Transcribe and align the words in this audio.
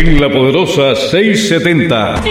en 0.00 0.18
la 0.18 0.30
poderosa 0.30 0.94
670. 0.94 2.22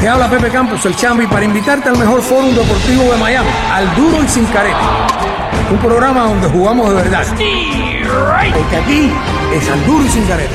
Te 0.00 0.08
habla 0.08 0.28
Pepe 0.28 0.48
Campos, 0.48 0.84
el 0.86 0.96
Chambi, 0.96 1.26
para 1.26 1.44
invitarte 1.44 1.88
al 1.88 1.98
mejor 1.98 2.20
foro 2.22 2.48
deportivo 2.48 3.12
de 3.12 3.18
Miami, 3.18 3.48
al 3.70 3.94
duro 3.94 4.24
y 4.24 4.26
sin 4.26 4.44
careta. 4.46 5.06
Un 5.70 5.78
programa 5.78 6.24
donde 6.24 6.48
jugamos 6.48 6.88
de 6.88 6.94
verdad. 6.96 7.24
Porque 7.28 8.76
aquí 8.76 9.10
es 9.54 9.70
al 9.70 9.86
duro 9.86 10.04
y 10.04 10.08
sin 10.08 10.24
careta. 10.24 10.54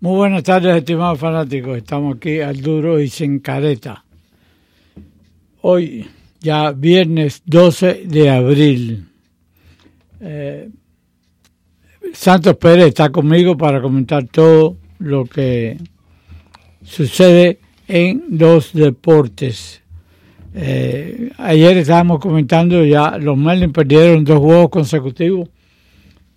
Muy 0.00 0.16
buenas 0.16 0.42
tardes, 0.42 0.76
estimados 0.76 1.18
fanáticos. 1.18 1.78
Estamos 1.78 2.16
aquí 2.16 2.40
al 2.40 2.60
duro 2.60 3.00
y 3.00 3.08
sin 3.08 3.38
careta. 3.38 4.04
Hoy, 5.62 6.06
ya 6.40 6.72
viernes 6.72 7.42
12 7.46 8.02
de 8.04 8.30
abril. 8.30 9.08
Eh, 10.20 10.68
Santos 12.12 12.56
Pérez 12.56 12.88
está 12.88 13.08
conmigo 13.08 13.56
para 13.56 13.80
comentar 13.80 14.24
todo 14.24 14.76
lo 14.98 15.24
que 15.26 15.78
sucede 16.84 17.58
en 17.86 18.24
los 18.30 18.72
deportes. 18.72 19.82
Eh, 20.54 21.30
ayer 21.38 21.76
estábamos 21.76 22.20
comentando 22.20 22.84
ya, 22.84 23.18
los 23.18 23.36
Marlins 23.36 23.72
perdieron 23.72 24.24
dos 24.24 24.38
juegos 24.38 24.70
consecutivos 24.70 25.48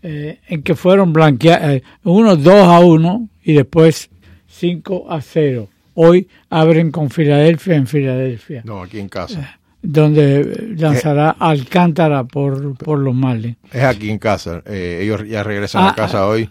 eh, 0.03 0.39
en 0.47 0.63
que 0.63 0.75
fueron 0.75 1.13
blanqueados, 1.13 1.69
eh, 1.71 1.83
uno 2.03 2.35
2 2.35 2.53
a 2.67 2.79
1 2.79 3.29
y 3.43 3.53
después 3.53 4.09
5 4.47 5.07
a 5.09 5.21
0. 5.21 5.67
Hoy 5.93 6.27
abren 6.49 6.91
con 6.91 7.09
Filadelfia 7.09 7.75
en 7.75 7.87
Filadelfia. 7.87 8.61
No, 8.65 8.81
aquí 8.81 8.99
en 8.99 9.09
casa. 9.09 9.59
Donde 9.83 10.75
lanzará 10.77 11.31
Alcántara 11.31 12.23
por, 12.23 12.77
por 12.77 12.99
los 12.99 13.15
Marlins. 13.15 13.57
Es 13.71 13.83
aquí 13.83 14.09
en 14.09 14.19
casa. 14.19 14.61
ellos 14.67 15.27
ya 15.27 15.43
regresan 15.43 15.83
a 15.83 15.89
Ah, 15.89 15.95
casa 15.95 16.27
hoy 16.27 16.49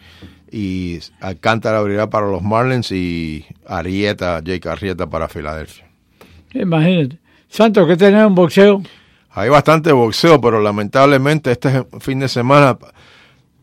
y 0.50 0.98
Alcántara 1.20 1.78
abrirá 1.78 2.08
para 2.10 2.26
los 2.28 2.42
Marlins 2.42 2.90
y 2.92 3.44
Arieta, 3.66 4.40
Jake 4.42 4.68
Arrieta 4.68 5.08
para 5.08 5.28
Filadelfia. 5.28 5.86
Imagínate. 6.54 7.18
Santos, 7.48 7.86
¿qué 7.86 7.96
tenemos 7.96 8.26
en 8.28 8.34
boxeo? 8.34 8.82
Hay 9.30 9.48
bastante 9.48 9.92
boxeo, 9.92 10.40
pero 10.40 10.60
lamentablemente 10.60 11.52
este 11.52 11.84
fin 12.00 12.18
de 12.20 12.28
semana, 12.28 12.76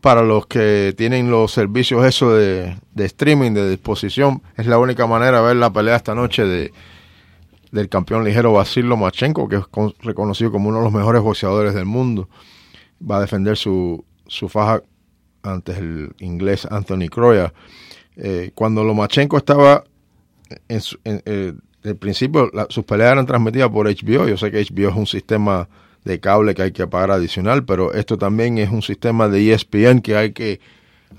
para 0.00 0.22
los 0.22 0.46
que 0.46 0.94
tienen 0.96 1.30
los 1.30 1.52
servicios 1.52 2.04
eso 2.06 2.34
de, 2.34 2.76
de 2.94 3.04
streaming, 3.04 3.52
de 3.52 3.68
disposición, 3.68 4.42
es 4.56 4.66
la 4.66 4.78
única 4.78 5.06
manera 5.06 5.40
de 5.40 5.46
ver 5.48 5.56
la 5.56 5.72
pelea 5.72 5.96
esta 5.96 6.14
noche 6.14 6.44
de 6.44 6.72
del 7.70 7.90
campeón 7.90 8.24
ligero 8.24 8.54
Basil 8.54 8.86
Lomachenko, 8.88 9.46
que 9.46 9.56
es 9.56 9.66
con- 9.66 9.92
reconocido 10.00 10.50
como 10.50 10.70
uno 10.70 10.78
de 10.78 10.84
los 10.84 10.92
mejores 10.92 11.20
boxeadores 11.20 11.74
del 11.74 11.84
mundo. 11.84 12.26
Va 12.98 13.18
a 13.18 13.20
defender 13.20 13.58
su, 13.58 14.02
su 14.26 14.48
faja 14.48 14.80
ante 15.42 15.72
el 15.72 16.10
inglés 16.20 16.66
Anthony 16.70 17.08
Croya. 17.10 17.52
Eh, 18.16 18.50
cuando 18.54 18.82
Lomachenko 18.84 19.36
estaba 19.36 19.84
en, 20.68 20.80
su- 20.80 20.98
en- 21.04 21.22
eh, 21.26 21.52
el 21.84 21.96
principio, 21.96 22.50
la- 22.52 22.66
sus 22.70 22.84
peleas 22.84 23.12
eran 23.12 23.26
transmitidas 23.26 23.70
por 23.70 23.86
HBO. 23.86 24.28
Yo 24.28 24.36
sé 24.36 24.50
que 24.50 24.60
HBO 24.64 24.88
es 24.90 24.96
un 24.96 25.06
sistema 25.06 25.68
de 26.04 26.20
cable 26.20 26.54
que 26.54 26.62
hay 26.62 26.72
que 26.72 26.86
pagar 26.86 27.10
adicional, 27.10 27.64
pero 27.64 27.92
esto 27.92 28.16
también 28.18 28.58
es 28.58 28.70
un 28.70 28.82
sistema 28.82 29.28
de 29.28 29.40
E 29.40 29.52
ESPN 29.54 30.00
que 30.00 30.16
hay 30.16 30.32
que 30.32 30.60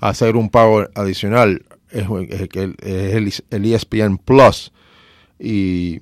hacer 0.00 0.36
un 0.36 0.48
pago 0.50 0.84
adicional. 0.94 1.64
Es, 1.90 2.06
es 2.30 3.42
el, 3.50 3.64
ESPN 3.72 4.18
Plus. 4.18 4.72
Y, 5.38 6.00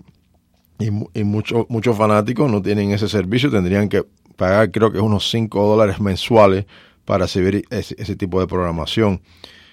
y, 0.78 0.90
mu- 0.90 1.08
y 1.14 1.24
muchos 1.24 1.66
muchos 1.68 1.96
fanáticos 1.96 2.50
no 2.50 2.60
tienen 2.62 2.90
ese 2.90 3.08
servicio, 3.08 3.50
tendrían 3.50 3.88
que 3.88 4.04
pagar 4.36 4.70
creo 4.70 4.90
que 4.92 4.98
unos 5.00 5.30
5 5.30 5.64
dólares 5.66 6.00
mensuales 6.00 6.66
para 7.08 7.24
recibir 7.24 7.64
ese, 7.70 7.96
ese 7.98 8.16
tipo 8.16 8.38
de 8.38 8.46
programación. 8.46 9.22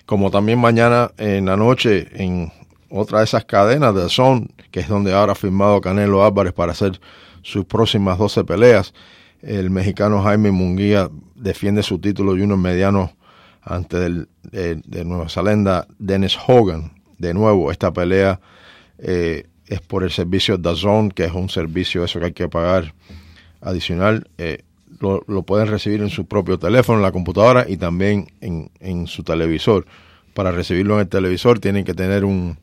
Como 0.05 0.31
también 0.31 0.57
mañana 0.57 1.11
en 1.17 1.47
la 1.47 1.57
noche 1.57 2.07
en 2.13 2.49
otra 2.89 3.19
de 3.19 3.25
esas 3.25 3.43
cadenas 3.43 3.93
de 3.93 4.07
Zone, 4.07 4.47
que 4.71 4.79
es 4.79 4.87
donde 4.87 5.13
ahora 5.13 5.33
ha 5.33 5.35
firmado 5.35 5.81
Canelo 5.81 6.23
Álvarez 6.23 6.53
para 6.53 6.71
hacer 6.71 7.01
sus 7.41 7.65
próximas 7.65 8.17
12 8.17 8.45
peleas, 8.45 8.93
el 9.41 9.69
mexicano 9.69 10.23
Jaime 10.23 10.51
Munguía 10.51 11.09
defiende 11.35 11.83
su 11.83 11.99
título 11.99 12.31
junior 12.31 12.57
mediano 12.57 13.11
ante 13.61 14.05
el 14.05 14.29
de, 14.43 14.75
de 14.85 15.03
Nueva 15.03 15.27
Zelanda 15.27 15.87
Dennis 15.99 16.37
Hogan. 16.47 16.93
De 17.17 17.33
nuevo, 17.33 17.69
esta 17.69 17.91
pelea 17.91 18.39
eh, 18.97 19.43
es 19.67 19.81
por 19.81 20.05
el 20.05 20.11
servicio 20.11 20.57
DAZN, 20.57 21.11
que 21.11 21.25
es 21.25 21.33
un 21.33 21.49
servicio 21.49 22.05
eso 22.05 22.17
que 22.19 22.27
hay 22.27 22.33
que 22.33 22.47
pagar 22.47 22.93
adicional. 23.59 24.29
Eh, 24.37 24.63
lo, 24.99 25.43
pueden 25.43 25.67
recibir 25.67 26.01
en 26.01 26.09
su 26.09 26.25
propio 26.25 26.57
teléfono, 26.59 26.99
en 26.99 27.03
la 27.03 27.11
computadora 27.11 27.65
y 27.67 27.77
también 27.77 28.27
en, 28.41 28.69
en 28.79 29.07
su 29.07 29.23
televisor. 29.23 29.85
Para 30.33 30.51
recibirlo 30.51 30.95
en 30.95 31.01
el 31.01 31.07
televisor 31.07 31.59
tienen 31.59 31.85
que 31.85 31.93
tener 31.93 32.25
un, 32.25 32.57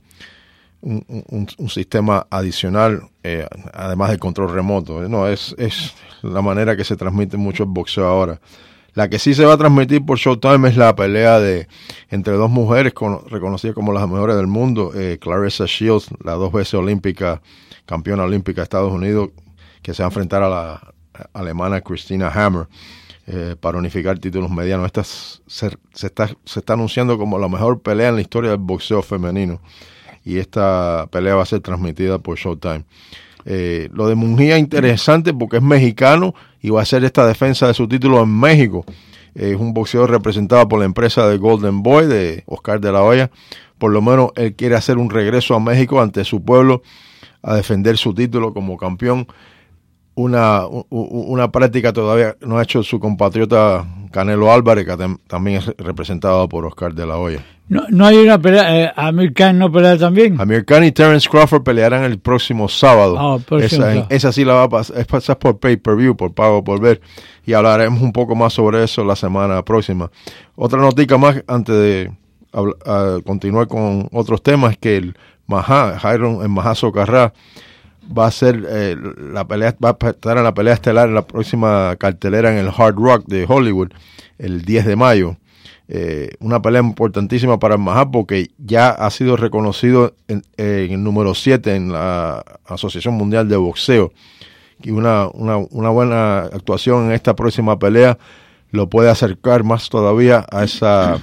un, 0.80 1.04
un- 1.08 1.48
un 1.56 1.68
sistema 1.70 2.26
adicional, 2.30 3.02
eh, 3.22 3.46
además 3.72 4.10
del 4.10 4.18
control 4.18 4.52
remoto. 4.52 5.08
No, 5.08 5.26
es, 5.28 5.54
es 5.58 5.94
la 6.22 6.42
manera 6.42 6.76
que 6.76 6.84
se 6.84 6.96
transmite 6.96 7.36
mucho 7.36 7.62
el 7.64 7.68
boxeo 7.70 8.06
ahora. 8.06 8.40
La 8.94 9.08
que 9.08 9.18
sí 9.18 9.32
se 9.32 9.46
va 9.46 9.54
a 9.54 9.56
transmitir 9.56 10.04
por 10.04 10.18
Showtime 10.18 10.68
es 10.68 10.76
la 10.76 10.94
pelea 10.94 11.40
de 11.40 11.66
entre 12.10 12.34
dos 12.34 12.50
mujeres 12.50 12.92
con- 12.92 13.26
reconocidas 13.30 13.74
como 13.74 13.90
las 13.92 14.06
mejores 14.06 14.36
del 14.36 14.48
mundo, 14.48 14.92
eh, 14.94 15.16
Clarissa 15.18 15.64
Shields, 15.66 16.08
la 16.22 16.32
dos 16.34 16.52
veces 16.52 16.74
olímpica, 16.74 17.40
campeona 17.86 18.24
olímpica 18.24 18.60
de 18.60 18.64
Estados 18.64 18.92
Unidos, 18.92 19.30
que 19.80 19.94
se 19.94 20.02
va 20.02 20.08
a 20.08 20.10
enfrentar 20.10 20.42
a 20.42 20.48
la 20.50 20.91
alemana 21.32 21.80
Christina 21.80 22.28
Hammer 22.28 22.66
eh, 23.26 23.56
para 23.60 23.78
unificar 23.78 24.18
títulos 24.18 24.50
medianos. 24.50 24.86
Esta 24.86 25.04
se 25.04 26.06
está, 26.06 26.30
se 26.44 26.58
está 26.58 26.72
anunciando 26.72 27.18
como 27.18 27.38
la 27.38 27.48
mejor 27.48 27.80
pelea 27.80 28.08
en 28.08 28.16
la 28.16 28.20
historia 28.20 28.50
del 28.50 28.60
boxeo 28.60 29.02
femenino 29.02 29.60
y 30.24 30.38
esta 30.38 31.08
pelea 31.10 31.34
va 31.34 31.42
a 31.42 31.46
ser 31.46 31.60
transmitida 31.60 32.18
por 32.18 32.36
Showtime. 32.38 32.84
Eh, 33.44 33.88
lo 33.92 34.06
de 34.06 34.14
Mungía 34.14 34.58
interesante 34.58 35.34
porque 35.34 35.56
es 35.56 35.62
mexicano 35.62 36.34
y 36.60 36.70
va 36.70 36.80
a 36.80 36.82
hacer 36.84 37.04
esta 37.04 37.26
defensa 37.26 37.66
de 37.66 37.74
su 37.74 37.88
título 37.88 38.22
en 38.22 38.38
México. 38.38 38.84
Eh, 39.34 39.52
es 39.54 39.60
un 39.60 39.74
boxeador 39.74 40.10
representado 40.10 40.68
por 40.68 40.78
la 40.78 40.84
empresa 40.84 41.28
de 41.28 41.38
Golden 41.38 41.82
Boy, 41.82 42.06
de 42.06 42.44
Oscar 42.46 42.80
de 42.80 42.92
la 42.92 43.02
Hoya. 43.02 43.30
Por 43.78 43.90
lo 43.90 44.00
menos 44.00 44.30
él 44.36 44.54
quiere 44.54 44.76
hacer 44.76 44.98
un 44.98 45.10
regreso 45.10 45.54
a 45.54 45.60
México 45.60 46.00
ante 46.00 46.24
su 46.24 46.44
pueblo 46.44 46.82
a 47.42 47.56
defender 47.56 47.96
su 47.96 48.14
título 48.14 48.54
como 48.54 48.76
campeón. 48.76 49.26
Una, 50.14 50.66
una 50.90 51.50
práctica 51.50 51.92
todavía 51.92 52.36
no 52.42 52.58
ha 52.58 52.62
hecho 52.62 52.82
su 52.82 53.00
compatriota 53.00 53.86
Canelo 54.10 54.52
Álvarez, 54.52 54.84
que 54.84 54.92
tam- 54.92 55.18
también 55.26 55.58
es 55.58 55.66
representado 55.78 56.46
por 56.50 56.66
Oscar 56.66 56.92
de 56.94 57.06
la 57.06 57.16
Hoya. 57.16 57.42
No, 57.68 57.84
no 57.88 58.04
hay 58.04 58.18
una 58.18 58.38
pelea, 58.38 58.82
eh, 58.84 58.92
Amir 58.94 59.32
Khan 59.32 59.58
no 59.58 59.72
pelea 59.72 59.96
también. 59.96 60.38
Amir 60.38 60.66
Khan 60.66 60.84
y 60.84 60.92
Terence 60.92 61.26
Crawford 61.26 61.62
pelearán 61.62 62.04
el 62.04 62.18
próximo 62.18 62.68
sábado. 62.68 63.16
Ah, 63.18 63.36
el 63.38 63.42
próximo 63.42 63.86
esa, 63.86 64.06
esa 64.10 64.32
sí 64.32 64.44
la 64.44 64.52
va 64.52 64.62
a 64.64 64.68
pasar, 64.68 64.98
es 64.98 65.06
pasar 65.06 65.38
por 65.38 65.58
pay-per-view, 65.58 66.14
por 66.14 66.34
pago 66.34 66.62
por 66.62 66.78
ver. 66.78 67.00
Y 67.46 67.54
hablaremos 67.54 68.02
un 68.02 68.12
poco 68.12 68.34
más 68.34 68.52
sobre 68.52 68.84
eso 68.84 69.02
la 69.04 69.16
semana 69.16 69.62
próxima. 69.64 70.10
Otra 70.56 70.78
notica 70.78 71.16
más 71.16 71.42
antes 71.46 71.74
de 71.74 72.12
ah, 72.52 73.18
continuar 73.24 73.66
con 73.68 74.06
otros 74.12 74.42
temas, 74.42 74.76
que 74.76 74.98
el 74.98 75.16
Maha, 75.46 75.98
Jairo 75.98 76.44
en 76.44 76.50
Maha 76.50 76.74
Socarrá, 76.74 77.32
va 78.06 78.26
a 78.26 78.30
ser 78.30 78.64
eh, 78.68 78.96
la 79.32 79.46
pelea, 79.46 79.76
va 79.82 79.96
a 80.00 80.08
estar 80.10 80.36
en 80.36 80.44
la 80.44 80.54
pelea 80.54 80.74
estelar 80.74 81.08
en 81.08 81.14
la 81.14 81.26
próxima 81.26 81.94
cartelera 81.96 82.52
en 82.52 82.58
el 82.58 82.72
Hard 82.76 82.96
Rock 82.96 83.26
de 83.26 83.46
Hollywood, 83.48 83.90
el 84.38 84.62
10 84.62 84.86
de 84.86 84.96
mayo. 84.96 85.36
Eh, 85.88 86.30
una 86.40 86.62
pelea 86.62 86.80
importantísima 86.80 87.58
para 87.58 87.74
el 87.74 87.80
Maha 87.80 88.10
porque 88.10 88.50
ya 88.56 88.90
ha 88.90 89.10
sido 89.10 89.36
reconocido 89.36 90.14
en, 90.28 90.42
en 90.56 90.92
el 90.92 91.02
número 91.02 91.34
7 91.34 91.74
en 91.74 91.92
la 91.92 92.44
Asociación 92.64 93.14
Mundial 93.14 93.48
de 93.48 93.56
Boxeo. 93.56 94.12
Y 94.82 94.90
una, 94.90 95.28
una, 95.28 95.58
una 95.58 95.90
buena 95.90 96.40
actuación 96.40 97.06
en 97.06 97.12
esta 97.12 97.36
próxima 97.36 97.78
pelea 97.78 98.18
lo 98.70 98.88
puede 98.88 99.10
acercar 99.10 99.64
más 99.64 99.88
todavía 99.90 100.46
a 100.50 100.64
esa 100.64 101.20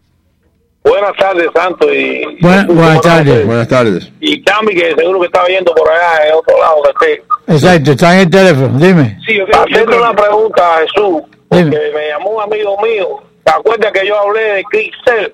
Buenas 0.83 1.13
tardes, 1.17 1.47
Santo. 1.53 1.93
Y, 1.93 2.37
Buenas, 2.39 2.67
buenas 2.67 3.01
tardes. 3.01 3.45
Buenas 3.45 3.67
tardes. 3.67 4.09
Y 4.21 4.41
Cami, 4.41 4.73
que 4.73 4.95
seguro 4.95 5.19
que 5.19 5.25
estaba 5.25 5.45
yendo 5.47 5.75
por 5.75 5.89
allá, 5.89 6.27
en 6.29 6.33
otro 6.35 6.57
lado 6.57 6.75
de 6.83 6.89
usted. 6.91 7.19
Exacto, 7.47 7.91
está 7.91 8.13
en 8.13 8.19
el 8.21 8.29
teléfono. 8.29 8.79
Dime. 8.79 9.19
Sí, 9.25 9.35
yo 9.35 9.43
Haciendo 9.51 9.97
una 9.97 10.13
pregunta 10.13 10.77
a 10.77 10.79
Jesús, 10.81 11.23
porque 11.49 11.65
Dime. 11.65 11.77
me 11.93 12.07
llamó 12.07 12.29
un 12.37 12.41
amigo 12.43 12.77
mío. 12.81 13.07
¿Te 13.47 13.53
acuerdas 13.53 13.93
que 13.93 14.05
yo 14.05 14.19
hablé 14.19 14.41
de 14.41 14.63
Cristel? 14.65 15.33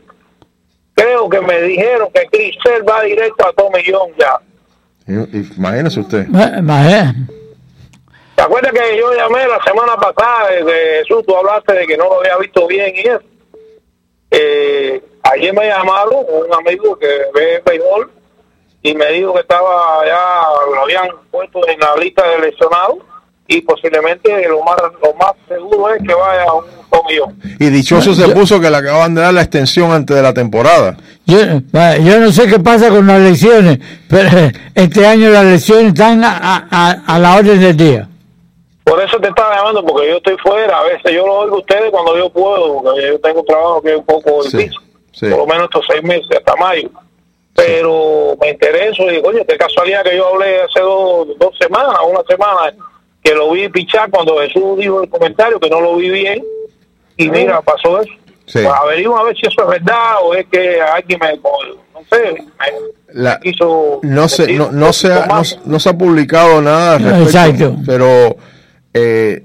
Creo 0.93 1.27
que 1.27 1.41
me 1.41 1.59
dijeron 1.63 2.09
que 2.13 2.27
Cristel 2.27 2.87
va 2.87 3.01
directo 3.01 3.47
a 3.47 3.53
Tommy 3.53 3.81
John 3.91 4.11
ya. 4.19 4.37
Imagínese 5.57 5.99
usted. 5.99 6.27
Ma- 6.27 6.61
ma- 6.61 6.91
eh, 6.91 7.11
¿Te 8.35 8.43
acuerdas 8.43 8.71
que 8.71 8.97
yo 8.99 9.11
llamé 9.15 9.47
la 9.47 9.59
semana 9.63 9.95
pasada 9.97 10.49
de 10.51 10.63
de 10.63 10.99
Jesús? 10.99 11.25
Tú 11.25 11.35
hablaste 11.35 11.73
de 11.73 11.87
que 11.87 11.97
no 11.97 12.03
lo 12.05 12.19
había 12.19 12.37
visto 12.37 12.67
bien 12.67 12.93
y 12.95 12.99
eso. 12.99 13.21
Eh, 14.29 15.01
ayer 15.23 15.51
me 15.51 15.67
llamaron 15.67 16.23
un 16.27 16.53
amigo 16.53 16.95
que 16.99 17.07
ve 17.33 17.63
béisbol 17.65 18.11
y 18.83 18.93
me 18.93 19.07
dijo 19.11 19.33
que 19.33 19.39
estaba 19.41 20.05
ya, 20.05 20.43
lo 20.71 20.83
habían 20.83 21.07
puesto 21.31 21.67
en 21.67 21.79
la 21.79 21.95
lista 21.95 22.27
de 22.29 22.39
lesionados 22.51 22.97
y 23.47 23.61
posiblemente 23.61 24.47
lo 24.47 24.61
más 24.63 24.77
lo 25.01 25.13
más 25.15 25.33
seguro 25.47 25.93
es 25.95 26.01
que 26.07 26.13
vaya 26.13 26.43
a 26.43 26.53
un 26.53 26.65
tomillón. 27.03 27.35
Y 27.59 27.65
dichoso 27.69 28.13
se 28.13 28.29
puso 28.29 28.59
que 28.59 28.69
le 28.69 28.77
acaban 28.77 29.13
de 29.15 29.21
dar 29.21 29.33
la 29.33 29.41
extensión 29.41 29.91
antes 29.91 30.15
de 30.15 30.21
la 30.21 30.33
temporada. 30.33 30.97
Yo, 31.25 31.37
yo 32.03 32.19
no 32.19 32.31
sé 32.31 32.47
qué 32.47 32.59
pasa 32.59 32.89
con 32.89 33.05
las 33.07 33.19
lesiones, 33.21 33.79
pero 34.09 34.29
este 34.75 35.05
año 35.05 35.29
las 35.29 35.45
lesiones 35.45 35.87
están 35.93 36.23
a, 36.23 36.37
a- 36.69 37.01
a- 37.05 37.19
la 37.19 37.35
orden 37.37 37.59
del 37.59 37.77
día. 37.77 38.09
Por 38.83 39.01
eso 39.01 39.17
te 39.19 39.29
estaba 39.29 39.55
llamando, 39.55 39.85
porque 39.85 40.09
yo 40.09 40.17
estoy 40.17 40.35
fuera. 40.43 40.79
A 40.79 40.83
veces 40.83 41.13
yo 41.13 41.25
lo 41.25 41.33
oigo 41.39 41.55
a 41.55 41.59
ustedes 41.59 41.89
cuando 41.91 42.17
yo 42.17 42.29
puedo, 42.29 42.81
porque 42.83 43.07
yo 43.07 43.19
tengo 43.19 43.43
trabajo 43.43 43.81
que 43.81 43.91
es 43.91 43.97
un 43.97 44.05
poco 44.05 44.43
Sí, 44.43 44.57
difícil. 44.57 44.79
sí. 45.13 45.27
Por 45.29 45.37
lo 45.39 45.47
menos 45.47 45.63
estos 45.65 45.85
seis 45.89 46.03
meses, 46.03 46.27
hasta 46.37 46.55
mayo. 46.57 46.89
Pero 47.55 48.35
me 48.41 48.49
intereso 48.49 49.03
y, 49.11 49.21
coño, 49.21 49.41
qué 49.47 49.55
casualidad 49.57 50.03
que 50.03 50.17
yo 50.17 50.27
hablé 50.33 50.61
hace 50.63 50.79
dos, 50.79 51.27
dos 51.39 51.55
semanas, 51.59 51.95
una 52.09 52.21
semana, 52.27 52.73
que 53.23 53.33
lo 53.35 53.51
vi 53.51 53.69
pichar 53.69 54.09
cuando 54.09 54.39
Jesús 54.39 54.77
dijo 54.77 55.03
el 55.03 55.09
comentario, 55.09 55.59
que 55.59 55.69
no 55.69 55.79
lo 55.79 55.95
vi 55.95 56.09
bien. 56.09 56.43
Y 57.17 57.29
mira, 57.29 57.61
pasó 57.61 58.01
eso. 58.01 58.11
Sí. 58.45 58.59
Pues 58.61 58.67
averigua 58.67 59.21
a 59.21 59.23
ver 59.23 59.35
si 59.37 59.47
eso 59.47 59.61
es 59.63 59.67
verdad 59.79 60.15
o 60.23 60.33
es 60.35 60.45
que 60.51 60.81
alguien 60.81 61.19
me, 61.21 61.31
no 61.37 61.99
sé, 62.11 62.33
me 62.33 63.21
La- 63.23 63.39
quiso... 63.39 63.99
no 64.03 64.23
decir 64.23 64.57
no, 64.57 64.69
no 64.71 64.91
se 64.91 65.13
ha, 65.13 65.25
no, 65.27 65.41
no 65.65 65.79
se 65.79 65.89
ha 65.89 65.97
publicado 65.97 66.61
nada 66.61 66.95
al 66.97 67.03
respecto, 67.03 67.29
Exacto. 67.29 67.75
pero 67.85 68.35
eh, 68.93 69.43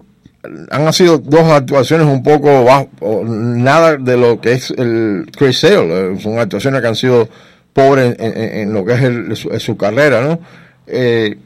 han 0.71 0.93
sido 0.93 1.19
dos 1.19 1.45
actuaciones 1.45 2.07
un 2.09 2.23
poco 2.25 2.65
bajo, 2.65 2.89
nada 3.25 3.97
de 3.97 4.17
lo 4.17 4.41
que 4.41 4.53
es 4.53 4.71
el 4.73 5.27
Chris 5.37 5.61
Sale, 5.61 6.13
eh, 6.15 6.17
son 6.21 6.39
actuaciones 6.41 6.81
que 6.81 6.89
han 6.89 6.97
sido 6.97 7.29
pobres 7.73 8.17
en, 8.19 8.37
en- 8.37 8.59
en 8.61 8.73
lo 8.75 8.85
que 8.85 8.95
es 8.95 9.03
el- 9.03 9.37
su, 9.37 9.61
su 9.61 9.77
carrera, 9.77 10.23
¿no? 10.23 10.41
Eh, 10.89 11.37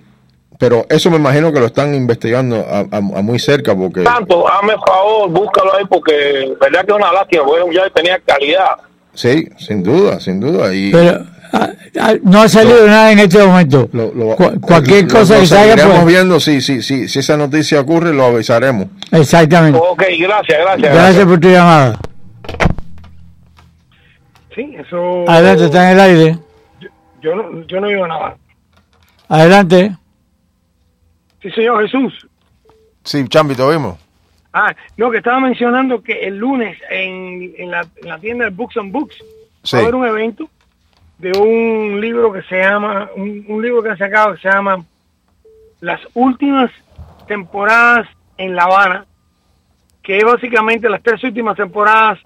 pero 0.62 0.86
eso 0.88 1.10
me 1.10 1.16
imagino 1.16 1.52
que 1.52 1.58
lo 1.58 1.66
están 1.66 1.92
investigando 1.92 2.54
a, 2.70 2.78
a- 2.82 3.18
a 3.18 3.20
muy 3.20 3.40
cerca 3.40 3.74
porque 3.74 4.02
Tanto, 4.04 4.46
hazme 4.48 4.74
favor, 4.86 5.28
búscalo 5.28 5.74
ahí 5.76 5.84
porque 5.90 6.54
verdad 6.60 6.84
que 6.86 6.92
es 6.92 6.96
una 6.98 7.12
lástima, 7.12 7.42
porque 7.44 7.74
ya 7.74 7.90
tenía 7.90 8.20
calidad. 8.24 8.76
sí, 9.12 9.48
sin 9.58 9.82
duda, 9.82 10.20
sin 10.20 10.38
duda 10.38 10.72
y 10.72 10.92
Pero 10.92 11.24
ah, 11.52 11.68
ah, 12.00 12.14
no 12.22 12.42
ha 12.42 12.48
salido 12.48 12.86
nada 12.86 13.10
en 13.10 13.18
este 13.18 13.44
momento. 13.44 13.88
lo- 13.92 14.14
lo- 14.14 14.36
Cu- 14.36 14.60
cualquier 14.60 15.02
lo- 15.10 15.18
cosa 15.18 15.34
lo 15.34 15.40
que 15.40 15.46
salga, 15.48 15.72
seguiremos 15.72 16.02
pues, 16.04 16.14
viendo 16.14 16.38
si, 16.38 16.60
si, 16.60 16.80
si, 16.80 17.08
si 17.08 17.18
esa 17.18 17.36
noticia 17.36 17.80
ocurre 17.80 18.14
lo 18.14 18.22
avisaremos 18.26 18.86
exactamente. 19.10 19.80
Ok, 19.82 20.04
gracias, 20.20 20.58
gracias. 20.60 20.94
Gracias 20.94 21.24
por 21.26 21.40
tu 21.40 21.48
llamada. 21.48 21.98
Sí, 24.54 24.76
eso. 24.78 25.24
Adelante, 25.28 25.64
está 25.64 25.90
en 25.90 25.98
el 25.98 26.00
aire. 26.00 26.38
Yo 27.20 27.34
no, 27.34 27.66
yo 27.66 27.80
no 27.80 27.88
digo 27.88 28.06
nada. 28.06 28.36
Adelante. 29.28 29.96
Sí, 31.42 31.50
señor 31.50 31.82
Jesús. 31.82 32.26
sí, 33.04 33.26
Chambi, 33.28 33.54
te 33.54 33.62
oímos 33.62 33.98
Ah, 34.54 34.74
no, 34.98 35.10
que 35.10 35.18
estaba 35.18 35.40
mencionando 35.40 36.02
que 36.02 36.12
el 36.26 36.36
lunes 36.36 36.78
en, 36.90 37.54
en, 37.56 37.70
la, 37.70 37.86
en 37.96 38.08
la 38.08 38.18
tienda 38.18 38.44
de 38.44 38.50
Books 38.50 38.76
and 38.76 38.92
Books 38.92 39.16
Sí. 39.64 39.76
va 39.76 39.80
a 39.80 39.82
haber 39.84 39.94
un 39.94 40.06
evento 40.06 40.48
de 41.18 41.32
un 41.38 42.00
libro 42.00 42.32
que 42.32 42.42
se 42.42 42.58
llama, 42.58 43.08
un, 43.16 43.44
un 43.48 43.62
libro 43.62 43.82
que 43.82 43.90
han 43.90 43.98
sacado 43.98 44.34
que 44.34 44.40
se 44.42 44.48
llama 44.50 44.84
Las 45.80 46.00
últimas 46.14 46.70
temporadas 47.28 48.08
en 48.36 48.54
La 48.56 48.64
Habana, 48.64 49.06
que 50.02 50.18
es 50.18 50.24
básicamente 50.24 50.88
las 50.90 51.02
tres 51.02 51.22
últimas 51.24 51.56
temporadas 51.56 52.18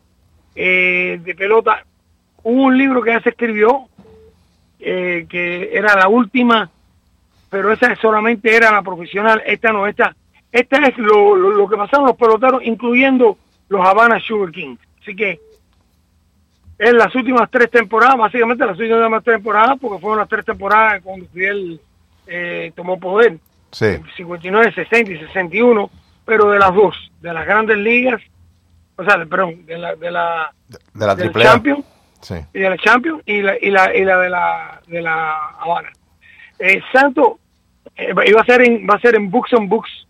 eh, 0.55 1.21
de 1.23 1.35
pelota. 1.35 1.85
Hubo 2.43 2.62
un 2.62 2.79
libro 2.79 3.03
que 3.03 3.11
ya 3.11 3.21
se 3.21 3.29
escribió, 3.29 3.87
eh, 4.81 5.27
que 5.29 5.71
era 5.77 5.95
la 5.95 6.09
última, 6.09 6.71
pero 7.56 7.73
esa 7.73 7.94
solamente 7.97 8.55
era 8.55 8.70
la 8.70 8.82
profesional, 8.82 9.43
esta 9.47 9.73
no, 9.73 9.87
esta, 9.87 10.14
esta 10.53 10.76
es 10.87 10.97
lo, 10.99 11.35
lo, 11.37 11.50
lo 11.50 11.69
que 11.69 11.76
pasaron 11.76 12.06
los 12.06 12.17
peloteros, 12.17 12.62
incluyendo 12.64 13.38
los 13.69 13.87
Havana 13.87 14.20
Sugar 14.20 14.50
Kings. 14.53 14.79
Así 15.00 15.14
que 15.17 15.41
en 16.79 16.99
las 16.99 17.14
últimas 17.14 17.50
tres 17.50 17.70
temporadas, 17.70 18.17
básicamente 18.19 18.67
las 18.67 18.79
últimas 18.79 19.25
tres 19.25 19.37
temporadas, 19.37 19.79
porque 19.81 20.00
fueron 20.00 20.19
las 20.19 20.29
tres 20.29 20.44
temporadas 20.44 21.00
cuando 21.03 21.26
Fidel 21.32 21.81
eh, 22.26 22.73
tomó 22.76 22.99
poder, 23.00 23.38
sí 23.73 23.87
59, 24.17 24.73
60 24.75 25.12
y 25.12 25.19
61, 25.19 25.90
pero 26.25 26.50
de 26.50 26.59
las 26.59 26.75
dos, 26.75 26.95
de 27.21 27.33
las 27.33 27.47
grandes 27.47 27.78
ligas, 27.78 28.21
o 28.97 29.04
sea, 29.04 29.16
de- 29.16 29.26
perdón, 29.26 29.64
de 29.64 29.78
la, 29.78 29.95
de 29.95 30.11
la 30.11 30.52
de 30.92 31.07
la 31.07 31.14
del 31.14 31.25
triple 31.31 31.45
A. 31.49 31.52
Champion 31.52 31.85
Sí. 32.21 32.35
y 32.54 32.59
de 32.61 32.71
la 32.71 32.76
Champions 32.78 33.23
y 33.26 33.40
la, 33.42 33.54
y 33.61 33.71
la, 33.71 33.95
y 33.97 34.04
la 34.04 34.19
de 34.19 34.28
la 34.31 34.81
de 34.87 35.02
la 35.02 35.37
Habana. 35.61 35.90
Eh, 36.59 36.81
Santo 36.92 37.38
eh, 37.97 38.15
iba 38.26 38.41
a 38.41 38.45
ser 38.45 38.62
en, 38.62 38.87
va 38.88 38.95
a 38.95 39.00
ser 39.00 39.15
en 39.17 39.31
Books 39.31 39.53
on 39.55 39.69
Books, 39.69 40.07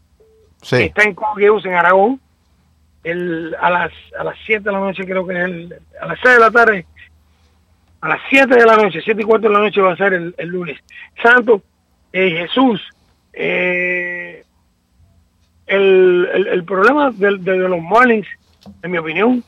Sí. 0.62 0.76
está 0.84 1.02
en 1.04 1.14
Cogeus, 1.14 1.64
en 1.66 1.74
Aragón, 1.74 2.20
el, 3.04 3.54
a 3.60 3.70
las 3.70 3.92
a 4.18 4.24
las 4.24 4.36
7 4.46 4.64
de 4.64 4.72
la 4.72 4.80
noche 4.80 5.04
creo 5.04 5.26
que 5.26 5.34
es 5.38 5.44
el, 5.44 5.74
a 6.00 6.06
las 6.06 6.18
6 6.22 6.34
de 6.34 6.40
la 6.40 6.50
tarde, 6.50 6.86
a 8.00 8.08
las 8.08 8.20
7 8.28 8.54
de 8.54 8.66
la 8.66 8.76
noche, 8.76 9.00
7 9.04 9.20
y 9.22 9.24
cuarto 9.24 9.46
de 9.48 9.54
la 9.54 9.60
noche 9.60 9.80
va 9.80 9.92
a 9.92 9.96
ser 9.96 10.12
el, 10.14 10.34
el 10.38 10.48
lunes. 10.48 10.78
Santo, 11.22 11.62
eh, 12.12 12.30
Jesús, 12.30 12.80
eh, 13.32 14.42
el, 15.66 16.28
el, 16.32 16.46
el 16.48 16.64
problema 16.64 17.10
de, 17.10 17.36
de- 17.38 17.58
de 17.58 17.68
los 17.68 17.80
Marlins, 17.82 18.26
en 18.82 18.90
mi 18.90 18.98
opinión, 18.98 19.42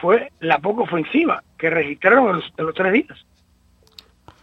fue 0.00 0.30
la 0.40 0.58
poca 0.58 0.82
ofensiva 0.82 1.42
que 1.58 1.70
registraron 1.70 2.28
en 2.28 2.36
los, 2.36 2.52
en 2.56 2.66
los 2.66 2.74
tres 2.74 2.92
días. 2.92 3.26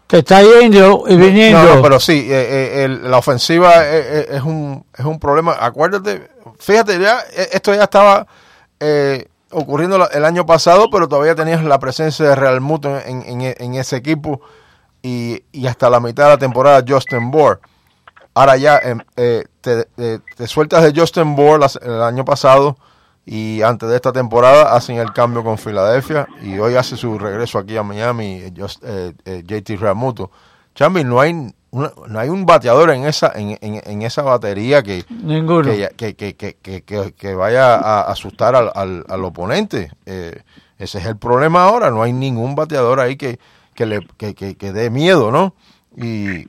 Te 0.07 0.19
está 0.19 0.41
yendo 0.41 1.03
y 1.07 1.17
viniendo. 1.17 1.61
No, 1.63 1.75
no, 1.75 1.81
pero 1.81 1.99
sí, 1.99 2.27
eh, 2.31 2.79
eh, 2.79 2.83
el- 2.85 3.11
la 3.11 3.17
ofensiva 3.17 3.85
es, 3.87 4.05
es- 4.05 4.29
es 4.37 4.41
un, 4.41 4.85
es 4.97 5.03
un 5.05 5.19
problema. 5.19 5.57
Acuérdate, 5.59 6.29
fíjate, 6.59 6.97
ya 6.99 7.19
eh, 7.35 7.49
esto 7.51 7.73
ya 7.73 7.83
estaba 7.83 8.25
eh, 8.79 9.27
ocurriendo 9.51 10.09
el 10.09 10.23
año 10.25 10.45
pasado, 10.45 10.89
pero 10.89 11.07
todavía 11.09 11.35
tenías 11.35 11.61
la 11.63 11.79
presencia 11.79 12.25
de 12.29 12.35
Real 12.35 12.61
Muto 12.61 12.97
en, 12.99 13.21
en- 13.23 13.55
en 13.57 13.75
ese 13.75 13.97
equipo 13.97 14.39
y, 15.01 15.43
y 15.51 15.67
hasta 15.67 15.89
la 15.89 15.99
mitad 15.99 16.23
de 16.25 16.29
la 16.31 16.37
temporada 16.37 16.83
Justin 16.87 17.29
Bohr. 17.31 17.59
Ahora 18.33 18.55
ya 18.55 18.77
em, 18.77 18.99
eh, 19.17 19.43
te, 19.61 19.85
te- 19.95 20.19
te 20.19 20.47
sueltas 20.47 20.83
de 20.83 20.97
Justin 20.97 21.35
Bohr 21.35 21.59
el 21.81 22.01
año 22.01 22.23
pasado 22.23 22.77
y 23.29 23.61
antes 23.61 23.89
de 23.89 23.95
esta 23.97 24.13
temporada 24.13 24.73
hacen 24.73 24.95
el 24.97 25.11
cambio 25.11 25.43
con 25.43 25.57
Filadelfia 25.57 26.27
y 26.41 26.57
hoy 26.59 26.75
hace 26.75 26.95
su 26.95 27.19
regreso 27.19 27.59
aquí 27.59 27.75
a 27.75 27.83
Miami 27.83 28.41
Just- 28.55 28.81
eh, 28.83 29.11
eh, 29.25 29.43
JT 29.45 29.75
Realmuto. 29.77 30.31
Chambi, 30.73 31.03
no 31.03 31.19
hay 31.19 31.51
una- 31.71 31.91
no 32.07 32.19
hay 32.19 32.29
un 32.29 32.45
bateador 32.45 32.91
en 32.91 33.03
esa 33.05 33.33
en, 33.35 33.57
en- 33.59 33.81
en 33.83 34.01
esa 34.03 34.21
batería 34.21 34.81
que 34.81 35.03
Ninguno. 35.09 35.69
que, 35.69 35.89
que, 35.97 36.15
que, 36.15 36.35
que, 36.35 36.55
que- 36.61 36.81
que- 36.83 37.13
que 37.13 37.35
vaya 37.35 37.75
a 37.75 38.01
asustar 38.03 38.55
al, 38.55 38.71
al, 38.73 39.03
al 39.09 39.25
oponente. 39.25 39.91
Eh, 40.05 40.41
ese 40.79 40.99
es 40.99 41.05
el 41.05 41.17
problema 41.17 41.65
ahora. 41.65 41.91
No 41.91 42.03
hay 42.03 42.13
ningún 42.13 42.55
bateador 42.55 43.01
ahí 43.01 43.17
que, 43.17 43.39
que 43.75 43.85
le 43.85 44.07
que, 44.17 44.33
que, 44.35 44.55
que 44.55 44.71
dé 44.71 44.89
miedo, 44.89 45.31
¿no? 45.31 45.53
Y, 45.97 46.47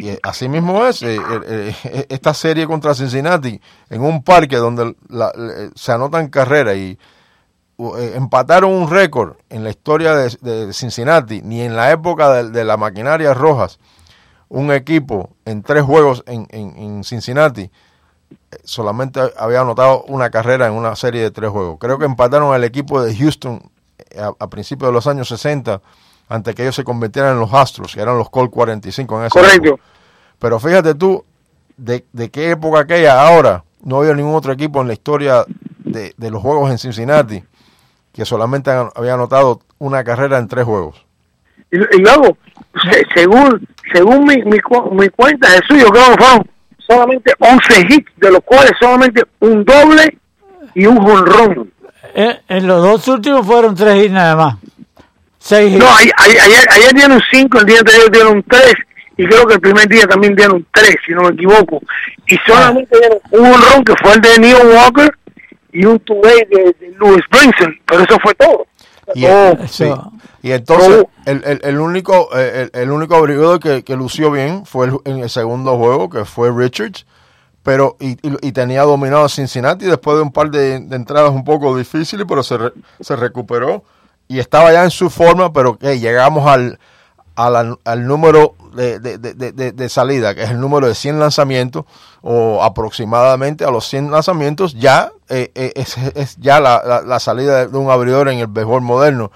y 0.00 0.18
así 0.22 0.48
mismo 0.48 0.84
es. 0.86 1.02
eh, 1.02 1.16
eh, 1.16 1.74
eh, 1.84 2.06
esta 2.10 2.34
serie 2.34 2.66
contra 2.66 2.94
Cincinnati, 2.94 3.60
en 3.90 4.02
un 4.02 4.22
parque 4.22 4.56
donde 4.56 4.96
la- 5.08 5.32
se 5.74 5.92
anotan 5.92 6.28
carreras 6.28 6.76
y 6.76 6.98
eh, 7.78 8.12
empataron 8.14 8.72
un 8.72 8.90
récord 8.90 9.36
en 9.48 9.64
la 9.64 9.70
historia 9.70 10.14
de, 10.14 10.72
Cincinnati, 10.72 11.42
ni 11.42 11.62
en 11.62 11.76
la 11.76 11.90
época 11.92 12.42
de, 12.42 12.64
la 12.64 12.76
maquinaria 12.76 13.32
rojas, 13.34 13.78
un 14.48 14.72
equipo 14.72 15.30
en 15.44 15.62
tres 15.62 15.82
juegos 15.84 16.22
en, 16.26 16.46
en- 16.50 17.04
Cincinnati 17.04 17.62
eh, 17.62 17.70
solamente 18.64 19.20
había 19.38 19.60
anotado 19.60 20.04
una 20.08 20.30
carrera 20.30 20.66
en 20.66 20.72
una 20.74 20.94
serie 20.96 21.22
de 21.22 21.30
tres 21.30 21.50
juegos. 21.50 21.78
Creo 21.80 21.98
que 21.98 22.04
empataron 22.04 22.52
al 22.54 22.64
equipo 22.64 23.02
de 23.02 23.16
Houston 23.16 23.70
eh, 24.10 24.20
a, 24.20 24.32
a 24.38 24.48
principios 24.50 24.88
de 24.90 24.92
los 24.94 25.06
años 25.06 25.28
60 25.28 25.80
antes 26.30 26.54
que 26.54 26.62
ellos 26.62 26.74
se 26.76 26.84
convirtieran 26.84 27.32
en 27.34 27.40
los 27.40 27.52
Astros, 27.52 27.94
que 27.94 28.00
eran 28.00 28.16
los 28.16 28.30
Colt 28.30 28.50
45 28.50 29.20
en 29.20 29.26
ese 29.26 29.38
Correcto. 29.38 29.78
Pero 30.38 30.58
fíjate 30.58 30.94
tú, 30.94 31.22
de, 31.76 32.06
de 32.12 32.30
qué 32.30 32.50
época 32.52 32.80
aquella 32.80 33.20
ahora, 33.26 33.64
no 33.82 33.98
había 33.98 34.14
ningún 34.14 34.34
otro 34.34 34.52
equipo 34.52 34.80
en 34.80 34.86
la 34.86 34.94
historia 34.94 35.44
de, 35.78 36.14
de 36.16 36.30
los 36.30 36.40
juegos 36.40 36.70
en 36.70 36.78
Cincinnati 36.78 37.42
que 38.12 38.24
solamente 38.24 38.70
han- 38.70 38.90
había 38.94 39.14
anotado 39.14 39.60
una 39.78 40.02
carrera 40.04 40.38
en 40.38 40.48
tres 40.48 40.64
juegos. 40.64 41.04
Y, 41.70 41.76
y 41.78 41.98
luego, 42.00 42.36
se- 42.90 43.04
según 43.14 43.66
según 43.92 44.24
mi, 44.24 44.36
mi, 44.44 44.60
cu- 44.60 44.90
mi 44.94 45.08
cuenta, 45.08 45.48
Jesús, 45.48 45.80
yo 45.82 45.88
creo 45.90 46.04
que 46.16 46.22
fueron 46.24 46.50
solamente 46.78 47.32
11 47.38 47.80
hits, 47.88 48.10
de 48.16 48.30
los 48.30 48.40
cuales 48.44 48.72
solamente 48.80 49.22
un 49.40 49.64
doble 49.64 50.18
y 50.74 50.86
un 50.86 50.96
jonrón. 50.98 51.72
En, 52.14 52.38
en 52.48 52.66
los 52.66 52.82
dos 52.82 53.08
últimos 53.08 53.46
fueron 53.46 53.74
tres 53.74 54.04
hits 54.04 54.12
nada 54.12 54.36
más. 54.36 54.56
Seis. 55.42 55.76
No, 55.76 55.86
ay- 55.96 56.10
ay- 56.18 56.36
ayer, 56.38 56.66
ayer 56.70 56.92
dieron 56.94 57.20
5, 57.32 57.58
el 57.60 57.64
día 57.66 57.78
anterior 57.78 58.10
dieron 58.10 58.44
3, 58.46 58.74
y 59.16 59.26
creo 59.26 59.46
que 59.46 59.54
el 59.54 59.60
primer 59.60 59.88
día 59.88 60.06
también 60.06 60.36
dieron 60.36 60.66
3, 60.72 60.96
si 61.06 61.12
no 61.14 61.22
me 61.22 61.30
equivoco. 61.30 61.80
Y 62.26 62.36
solamente 62.46 62.96
dieron 62.98 63.18
un 63.32 63.52
jonrón, 63.52 63.84
que 63.84 63.94
fue 64.02 64.12
el 64.14 64.20
de 64.20 64.38
Neil 64.38 64.56
Walker, 64.74 65.10
y 65.72 65.84
un 65.86 65.98
two-way 66.00 66.46
de, 66.50 66.76
de 66.78 66.94
Louis 66.98 67.22
Brinson, 67.30 67.74
pero 67.86 68.02
eso 68.02 68.16
fue 68.22 68.34
todo. 68.34 68.66
Y, 69.14 69.24
Oh, 69.26 69.56
sí. 69.66 69.84
Eso. 69.84 70.12
y 70.42 70.52
entonces 70.52 71.00
Oh. 71.04 71.10
el, 71.26 71.42
el, 71.44 71.60
el 71.64 71.80
único 71.80 72.28
eh, 72.36 72.68
el, 72.72 72.80
el 72.82 72.90
único 72.92 73.16
abridor 73.16 73.58
que, 73.60 73.82
que 73.82 73.96
lució 73.96 74.30
bien 74.30 74.64
fue 74.66 74.86
el- 74.86 74.98
en 75.04 75.18
el 75.20 75.30
segundo 75.30 75.76
juego, 75.78 76.08
que 76.10 76.24
fue 76.24 76.50
Richards, 76.52 77.06
pero 77.62 77.96
y, 77.98 78.10
y- 78.26 78.48
y 78.48 78.52
tenía 78.52 78.82
dominado 78.82 79.24
a 79.24 79.28
Cincinnati 79.28 79.86
después 79.86 80.16
de 80.16 80.22
un 80.22 80.32
par 80.32 80.50
de, 80.50 80.78
de 80.80 80.96
entradas 80.96 81.30
un 81.30 81.44
poco 81.44 81.76
difíciles, 81.76 82.24
pero 82.28 82.42
se, 82.42 82.56
re- 82.58 82.72
se 83.00 83.16
recuperó 83.16 83.84
y 84.30 84.38
estaba 84.38 84.72
ya 84.72 84.84
en 84.84 84.90
su 84.92 85.10
forma, 85.10 85.52
pero 85.52 85.76
que 85.76 85.98
llegamos 85.98 86.46
al, 86.46 86.78
al, 87.34 87.78
al 87.84 88.06
número 88.06 88.54
de, 88.74 89.00
de, 89.00 89.18
de, 89.18 89.72
de- 89.72 89.88
salida, 89.88 90.36
que 90.36 90.44
es 90.44 90.50
el 90.50 90.60
número 90.60 90.86
de 90.86 90.94
100 90.94 91.18
lanzamientos, 91.18 91.84
o 92.22 92.62
aproximadamente 92.62 93.64
a 93.64 93.72
los 93.72 93.88
100 93.88 94.12
lanzamientos, 94.12 94.74
ya 94.74 95.10
eh, 95.28 95.50
eh, 95.56 95.72
es, 96.14 96.36
ya 96.36 96.60
la, 96.60 97.02
la- 97.04 97.18
salida 97.18 97.66
de 97.66 97.76
un 97.76 97.90
abridor 97.90 98.28
en 98.28 98.38
el 98.38 98.46
béisbol 98.46 98.82
moderno. 98.82 99.32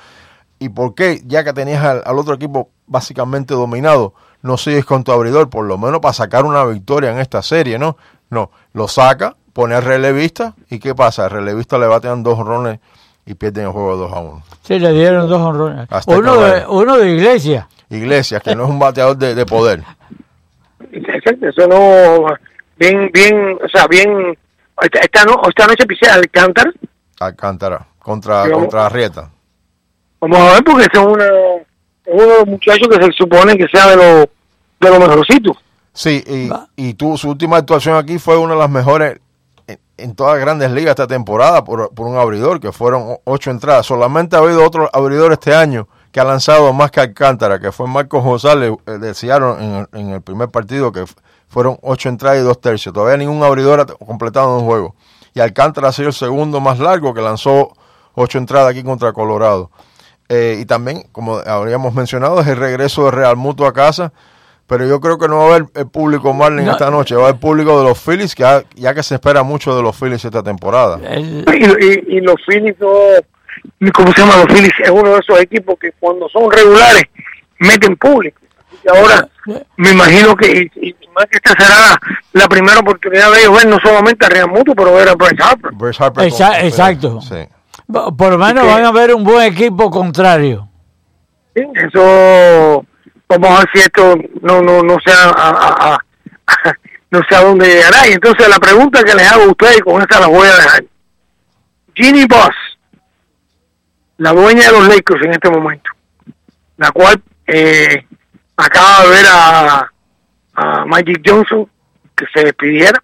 ¿Y 0.61 0.69
por 0.69 0.95
qué? 0.95 1.23
Ya 1.27 1.43
que 1.43 1.53
tenías 1.53 1.83
al, 1.85 2.05
al 2.07 2.17
otro 2.17 2.35
equipo 2.35 2.69
básicamente 2.87 3.53
dominado, 3.55 4.15
no 4.43 4.57
sigues 4.59 4.85
con 4.85 5.03
tu 5.03 5.11
abridor, 5.11 5.51
por 5.51 5.65
lo 5.65 5.77
menos 5.77 5.99
para 5.99 6.13
sacar 6.15 6.45
una 6.45 6.65
victoria 6.67 7.11
en 7.11 7.19
esta 7.19 7.43
serie, 7.43 7.81
¿no? 7.81 7.97
No, 8.31 8.53
lo 8.73 8.87
saca, 8.87 9.35
pone 9.53 9.75
al 9.75 9.83
relevista, 9.83 10.55
¿y 10.71 10.79
qué 10.79 10.95
pasa? 10.95 11.25
Al 11.25 11.31
relevista 11.33 11.79
le 11.79 11.89
batean 11.89 12.23
dos 12.23 12.39
rones 12.39 12.79
y 13.27 13.35
pierden 13.35 13.65
el 13.67 13.71
juego 13.71 13.97
2 13.97 14.13
a 14.13 14.21
1. 14.21 14.43
Sí, 14.63 14.79
le 14.79 14.93
dieron 14.93 15.29
dos 15.29 15.41
honrones. 15.41 15.89
Uno 16.07 16.41
de, 16.41 16.67
uno 16.69 16.97
de 16.99 17.13
Iglesia. 17.13 17.69
Iglesias, 17.91 18.43
que 18.43 18.55
no 18.55 18.65
es 18.65 18.71
un 18.71 18.79
bateador 18.79 19.17
de, 19.17 19.35
de 19.35 19.47
poder. 19.47 19.83
Exacto, 20.93 21.49
eso 21.49 21.67
no, 21.67 22.27
bien, 22.77 23.11
bien, 23.13 23.59
o 23.65 23.69
sea, 23.69 23.87
bien, 23.87 24.37
esta, 24.81 25.01
esta, 25.01 25.25
no, 25.25 25.41
esta 25.49 25.67
noche 25.67 25.87
pisé 25.87 26.09
Alcántara, 26.09 26.71
Alcántara, 27.21 27.87
contra, 27.99 28.51
contra 28.51 28.87
Arrieta. 28.87 29.31
vamos 30.21 30.39
a 30.39 30.55
ver 30.55 30.65
porque 30.65 30.83
ese 30.83 31.01
es, 31.01 31.07
una, 31.07 31.25
es 31.25 32.13
uno 32.13 32.23
de 32.23 32.39
los 32.39 32.47
muchachos 32.47 32.89
que 32.89 33.05
se 33.05 33.13
supone 33.13 33.57
que 33.57 33.67
sea 33.69 33.89
de 33.91 33.97
los 33.97 34.27
de 34.81 34.91
los 34.91 34.99
mejorcitos. 34.99 35.57
Sí, 35.93 36.23
y, 36.27 36.51
y 36.77 36.95
tú, 36.95 37.17
su 37.17 37.31
última 37.31 37.57
actuación 37.57 37.97
aquí 37.97 38.19
fue 38.19 38.37
una 38.37 38.55
de 38.55 38.59
las 38.61 38.71
mejores 38.71 39.19
en, 39.97 40.15
todas 40.15 40.35
las 40.35 40.41
grandes 40.41 40.71
ligas 40.71 40.91
esta 40.91 41.07
temporada 41.07 41.65
por, 41.65 41.93
por 41.95 42.07
un 42.07 42.17
abridor, 42.17 42.61
que 42.61 42.73
fueron 42.73 43.19
ocho 43.25 43.51
entradas. 43.51 43.87
Solamente 43.87 44.37
ha 44.37 44.41
habido 44.41 44.65
otro 44.65 44.89
abridor 44.93 45.33
este 45.33 45.55
año 45.55 45.89
que 46.13 46.21
ha 46.21 46.25
lanzado 46.25 46.73
más 46.73 46.91
que 46.91 47.01
Alcántara, 47.01 47.59
que 47.59 47.73
fue 47.73 47.89
Marcos 47.89 48.23
González 48.23 48.73
eh, 48.87 48.93
de 48.93 49.15
Seattle 49.15 49.55
en 49.59 49.75
el, 49.75 49.89
en 49.93 50.09
el 50.11 50.23
primer 50.23 50.49
partido, 50.49 50.93
que 50.93 51.05
fueron 51.49 51.79
ocho 51.83 52.09
entradas 52.09 52.39
y 52.39 52.43
dos 52.43 52.61
tercios. 52.61 52.93
Todavía 52.95 53.17
ningún 53.17 53.43
abridor 53.43 53.81
ha 53.81 53.87
completado 53.87 54.59
un 54.59 54.65
juego. 54.65 54.95
Y 55.35 55.41
Alcántara 55.41 55.89
ha 55.89 55.93
sido 55.93 56.09
el 56.09 56.15
segundo 56.15 56.61
más 56.61 56.79
largo, 56.79 57.15
que 57.15 57.21
lanzó 57.21 57.73
ocho 58.15 58.39
entradas 58.39 58.71
aquí 58.71 58.83
contra 58.83 59.13
Colorado. 59.13 59.71
Eh, 60.29 60.59
y 60.61 60.65
también, 60.65 61.07
como 61.13 61.37
habríamos 61.39 61.95
mencionado, 61.95 62.41
es 62.41 62.47
el 62.47 62.57
regreso 62.57 63.05
de 63.05 63.11
Real 63.11 63.37
Muto 63.37 63.67
a 63.67 63.73
casa. 63.73 64.13
Pero 64.67 64.87
yo 64.87 64.99
creo 64.99 65.19
que 65.19 65.29
no 65.29 65.37
va 65.39 65.43
a 65.45 65.47
haber 65.57 65.67
el 65.75 65.87
público 65.89 66.33
Marlin 66.33 66.65
No. 66.65 66.73
esta 66.73 66.91
noche, 66.91 67.15
va 67.15 67.25
a 67.27 67.29
haber 67.29 67.41
público 67.41 67.79
de 67.79 67.85
los 67.89 67.99
Phillies, 68.01 68.35
que 68.35 68.43
ya, 68.45 68.63
ya 68.75 68.95
que 68.95 69.03
se 69.03 69.17
espera 69.17 69.43
mucho 69.43 69.77
de 69.77 69.83
los 69.83 69.95
Phillies 69.99 70.25
esta 70.25 70.43
temporada. 70.43 70.99
El- 71.07 71.45
Y, 71.47 71.85
y, 72.15 72.17
y 72.17 72.21
los 72.21 72.37
Phillies, 72.47 72.75
no, 72.81 72.89
¿cómo 73.93 74.13
se 74.13 74.21
llama? 74.23 74.37
Los 74.39 74.47
Phillies 74.47 74.73
es 74.83 74.91
uno 74.91 75.11
de 75.11 75.19
esos 75.19 75.39
equipos 75.41 75.77
que 75.79 75.93
cuando 76.01 76.29
son 76.31 76.51
regulares 76.51 77.03
meten 77.59 77.95
público. 77.97 78.41
Y 78.85 78.89
ahora 78.89 79.29
me 79.77 79.91
imagino 79.93 80.35
que, 80.35 80.71
y, 80.77 80.89
y 80.89 80.95
más 81.15 81.27
que 81.27 81.37
esta 81.43 81.51
será 81.63 81.99
la 82.33 82.49
primera 82.49 82.81
oportunidad 82.81 83.31
de 83.33 83.41
ellos 83.43 83.55
ver 83.57 83.67
no 83.67 83.77
solamente 83.83 84.25
a 84.27 84.29
Real 84.31 84.49
Muto, 84.49 84.73
pero 84.75 84.95
ver 84.95 85.09
a 85.11 85.15
Bryce 85.15 85.43
Harper. 85.43 85.73
Bryce 85.75 86.03
Harper 86.03 86.29
con- 86.31 86.43
exacto. 86.67 87.21
Sí. 87.21 87.37
por 88.17 88.33
lo 88.33 88.39
menos 88.39 88.67
van 88.67 88.85
a 88.85 88.93
ver 88.93 89.15
un 89.15 89.25
buen 89.25 89.43
equipo 89.53 89.91
contrario. 89.91 90.69
Sí, 91.55 91.63
Eso, 91.87 92.85
vamos 93.39 93.59
a 93.59 93.61
ver 93.61 93.69
si 93.75 93.81
esto 93.81 94.17
no, 94.43 94.61
no, 94.63 94.83
no 94.83 94.97
sea 95.05 95.25
a, 95.31 95.49
a- 95.51 95.95
a- 95.95 95.99
no 97.11 97.21
sé 97.29 97.37
a 97.37 97.43
dónde 97.43 97.67
llegará. 97.69 98.09
Y 98.09 98.13
entonces 98.13 98.49
la 98.49 98.59
pregunta 98.59 99.03
que 99.05 99.15
les 99.15 99.31
hago 99.31 99.45
a 99.45 99.49
ustedes, 99.49 99.81
con 99.83 100.01
esta 100.03 100.21
la 100.21 100.27
voy 100.29 100.47
a 100.49 100.55
dejar. 100.57 100.85
Ginny 101.95 102.25
Boss, 102.27 102.55
la 104.19 104.33
dueña 104.33 104.67
de 104.67 104.73
los 104.73 104.89
Lakers 104.89 105.25
en 105.25 105.33
este 105.33 105.49
momento, 105.51 105.91
la 106.77 106.91
cual 106.91 107.23
eh, 107.47 108.07
acaba 108.57 109.03
de 109.05 109.09
ver 109.11 109.27
a, 109.31 109.93
a 110.55 110.85
Magic 110.87 111.23
Johnson 111.25 111.69
que 112.17 112.25
se 112.35 112.45
despidiera, 112.45 113.01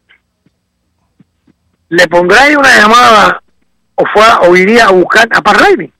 le 1.88 2.06
pondrá 2.08 2.42
ahí 2.42 2.54
una 2.56 2.76
llamada 2.78 3.42
o 3.96 4.04
fue 4.12 4.24
o 4.48 4.56
iría 4.56 4.86
a 4.86 4.90
buscar 4.92 5.28
a 5.32 5.42
Pat 5.42 5.56
Riley? 5.56 5.92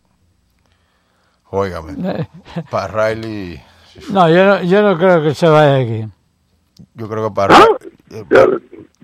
Óigame. 1.50 2.28
Para 2.70 3.08
Riley, 3.08 3.60
No, 4.08 4.28
yo 4.28 4.44
no, 4.44 4.62
yo 4.62 4.82
no 4.82 4.96
creo 4.98 5.22
que 5.22 5.34
se 5.34 5.48
vaya 5.48 5.72
de 5.74 5.82
aquí. 5.82 6.12
yo 6.94 7.08
creo 7.08 7.28
que 7.28 7.34
para. 7.34 7.56
¿Ah? 7.56 7.66
eh, 8.10 8.24
pa- 8.28 8.46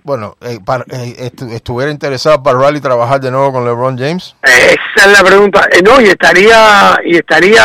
bueno, 0.03 0.37
eh, 0.41 0.61
para- 0.65 0.85
eh, 0.91 1.31
estu- 1.33 1.51
estuviera 1.51 1.91
interesado 1.91 2.41
para 2.43 2.59
Riley 2.59 2.81
trabajar 2.81 3.21
de 3.21 3.31
nuevo 3.31 3.53
con 3.53 3.65
LeBron 3.65 3.99
James. 3.99 4.37
Esa 4.43 5.07
es 5.07 5.13
la 5.13 5.25
pregunta. 5.25 5.69
Eh, 5.73 5.83
no, 5.83 6.01
y 6.01 6.05
estaría, 6.07 6.97
y 7.05 7.17
estaría, 7.17 7.61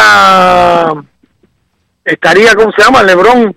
estaría, 2.04 2.56
¿cómo 2.56 2.72
se 2.76 2.82
llama? 2.84 3.04
LeBron 3.04 3.56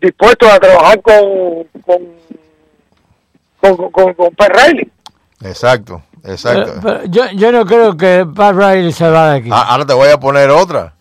dispuesto 0.00 0.50
a 0.50 0.58
trabajar 0.58 1.02
con, 1.02 1.64
con, 1.84 1.98
con, 3.60 3.76
con, 3.76 3.90
con, 3.90 4.14
con 4.14 4.34
Pat 4.34 4.52
Riley. 4.56 4.90
Exacto, 5.42 6.02
exacto. 6.24 6.80
Pero- 6.82 6.98
pero 7.00 7.04
yo, 7.10 7.30
yo 7.32 7.52
no 7.52 7.66
creo 7.66 7.96
que 7.96 8.26
Pat 8.34 8.54
Riley 8.56 8.92
se 8.92 9.08
va 9.08 9.32
de 9.32 9.38
aquí. 9.38 9.50
Ah, 9.52 9.66
ahora 9.68 9.84
te 9.86 9.94
voy 9.94 10.08
a 10.08 10.18
poner 10.18 10.50
otra. 10.50 10.94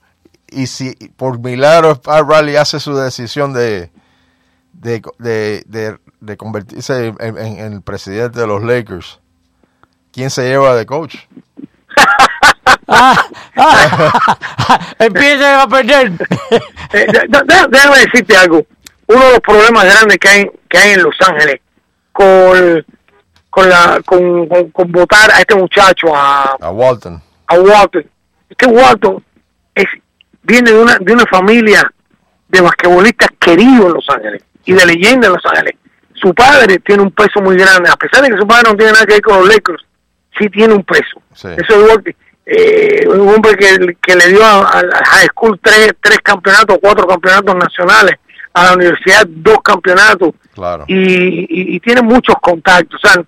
Y 0.50 0.68
si 0.68 0.94
por 1.18 1.40
milagro 1.40 2.00
Pat 2.02 2.26
Riley 2.28 2.56
hace 2.56 2.80
su 2.80 2.96
decisión 2.96 3.54
de, 3.54 3.92
de, 4.74 5.02
de, 5.20 5.64
de- 5.68 5.98
de 6.20 6.38
convertirse 6.38 7.08
en, 7.08 7.16
en- 7.20 7.38
en 7.60 7.74
el 7.74 7.82
presidente 7.82 8.40
de 8.40 8.48
los 8.48 8.64
Lakers, 8.64 9.20
¿quién 10.12 10.30
se 10.30 10.44
lleva 10.48 10.76
de 10.76 10.86
coach? 10.86 11.16
Ah, 12.90 13.22
ah, 13.58 14.80
empiezan 15.00 15.60
a 15.60 15.68
perder. 15.68 16.12
Eh, 16.94 17.08
déjame 17.70 18.00
decirte 18.00 18.38
algo. 18.38 18.66
Uno 19.08 19.26
de 19.26 19.32
los 19.32 19.40
problemas 19.42 19.84
grandes 19.84 20.18
que 20.18 20.30
hay, 20.30 20.52
que 20.70 20.78
hay 20.78 20.92
en 20.94 21.04
Los 21.04 21.16
Ángeles 21.28 21.60
con, 22.14 22.86
con, 23.50 23.70
la, 23.70 24.02
con, 24.06 24.48
con, 24.48 24.72
con 24.72 24.92
votar 24.92 25.30
a 25.32 25.40
este 25.42 25.56
muchacho, 25.56 26.16
a, 26.16 26.56
A 26.62 26.72
Walton. 26.72 27.22
a 27.48 27.56
Walton. 27.60 28.06
Este 28.50 28.66
Walton 28.68 29.24
es, 29.76 29.86
viene 30.48 30.72
de 30.72 30.80
una, 30.80 30.98
de 31.00 31.14
una 31.14 31.26
familia 31.26 31.92
de 32.48 32.62
basquetbolistas 32.62 33.30
queridos 33.40 33.86
en 33.88 33.94
Los 33.94 34.10
Ángeles 34.10 34.44
y 34.66 34.74
de 34.74 34.86
leyenda 34.86 35.28
en 35.28 35.34
Los 35.34 35.46
Ángeles. 35.46 35.76
Su 36.14 36.34
padre 36.34 36.80
tiene 36.80 37.04
un 37.04 37.12
peso 37.12 37.42
muy 37.42 37.56
grande, 37.58 37.90
a 37.90 37.96
pesar 37.96 38.24
de 38.24 38.30
que 38.32 38.38
su 38.38 38.48
padre 38.48 38.70
no 38.72 38.76
tiene 38.78 38.94
nada 38.94 39.06
que 39.06 39.14
ver 39.14 39.22
con 39.22 39.40
los 39.40 39.48
Lakers, 39.50 39.84
sí 40.40 40.50
tiene 40.50 40.74
un 40.74 40.84
peso. 40.84 41.22
Sí. 41.34 41.50
Eso 41.50 41.76
es 41.76 41.84
igual 41.84 42.16
eh, 42.46 43.08
un 43.10 43.28
hombre 43.30 43.56
que, 43.56 43.98
que 44.02 44.16
le 44.16 44.28
dio 44.30 44.44
al 44.44 44.66
al 44.92 45.06
high 45.06 45.28
school 45.28 45.60
tres, 45.62 45.94
tres 46.02 46.20
campeonatos, 46.24 46.78
cuatro 46.82 47.06
campeonatos 47.06 47.56
nacionales 47.56 48.16
a 48.54 48.64
la 48.64 48.74
universidad 48.74 49.28
dos 49.28 49.58
campeonatos 49.64 50.32
Claro. 50.56 50.86
y, 50.88 50.96
y- 50.96 51.76
y 51.76 51.80
tiene 51.82 52.02
muchos 52.02 52.36
contactos. 52.42 53.00
O 53.04 53.08
sea, 53.08 53.24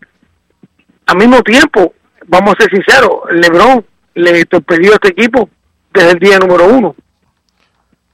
al 1.06 1.18
mismo 1.18 1.42
tiempo, 1.44 1.94
vamos 2.28 2.56
a 2.58 2.64
ser 2.64 2.72
sinceros, 2.72 3.12
LeBron 3.32 3.86
le 4.16 4.46
torpedió 4.46 4.94
a 4.94 4.96
este 4.96 5.10
equipo 5.10 5.48
desde 5.94 6.12
el 6.12 6.20
día 6.20 6.40
número 6.40 6.66
uno. 6.68 6.96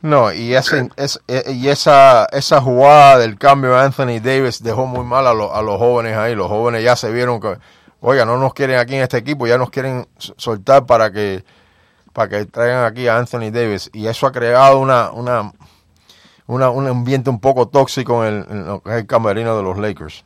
No, 0.05 0.31
y, 0.31 0.53
ese, 0.53 0.87
es, 0.97 1.19
e- 1.27 1.51
y 1.53 1.67
esa, 1.67 2.27
esa 2.31 2.61
jugada 2.61 3.17
del 3.17 3.39
cambio 3.39 3.71
de 3.71 3.79
Anthony 3.79 4.19
Davis 4.21 4.61
dejó 4.61 4.85
muy 4.85 5.03
mal 5.03 5.25
a, 5.25 5.33
los 5.33 5.51
a 5.51 5.63
los 5.63 5.79
jóvenes 5.79 6.15
ahí. 6.15 6.35
Los 6.35 6.47
jóvenes 6.47 6.83
ya 6.83 6.95
se 6.95 7.11
vieron 7.11 7.39
que, 7.39 7.57
oiga, 8.01 8.23
no 8.23 8.37
nos 8.37 8.53
quieren 8.53 8.77
aquí 8.77 8.93
en 8.93 9.01
este 9.01 9.17
equipo, 9.17 9.47
ya 9.47 9.57
nos 9.57 9.71
quieren 9.71 10.07
soltar 10.19 10.85
para 10.85 11.11
que 11.11 11.43
para 12.13 12.29
que 12.29 12.45
traigan 12.45 12.85
aquí 12.85 13.07
a 13.07 13.17
Anthony 13.17 13.49
Davis. 13.51 13.89
Y 13.93 14.05
eso 14.05 14.27
ha 14.27 14.31
creado 14.31 14.77
una, 14.77 15.09
una, 15.09 15.51
una 16.45 16.69
un 16.69 16.85
ambiente 16.87 17.31
un 17.31 17.39
poco 17.39 17.67
tóxico 17.67 18.23
en 18.23 18.35
el, 18.35 18.45
en 18.47 18.65
lo 18.67 18.83
el 18.85 19.07
camerino 19.07 19.57
de 19.57 19.63
los 19.63 19.79
Lakers. 19.79 20.23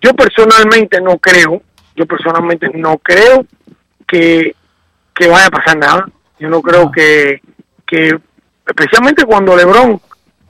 Yo 0.00 0.14
personalmente 0.14 1.00
no 1.00 1.18
creo, 1.18 1.60
yo 1.96 2.06
personalmente 2.06 2.70
no 2.72 2.96
creo 2.98 3.44
que, 4.06 4.54
que 5.12 5.26
vaya 5.26 5.46
a 5.46 5.50
pasar 5.50 5.76
nada. 5.76 6.08
Yo 6.38 6.48
no 6.48 6.62
creo 6.62 6.88
que, 6.92 7.42
que 7.84 8.16
especialmente 8.68 9.24
cuando 9.24 9.56
LeBron 9.56 10.00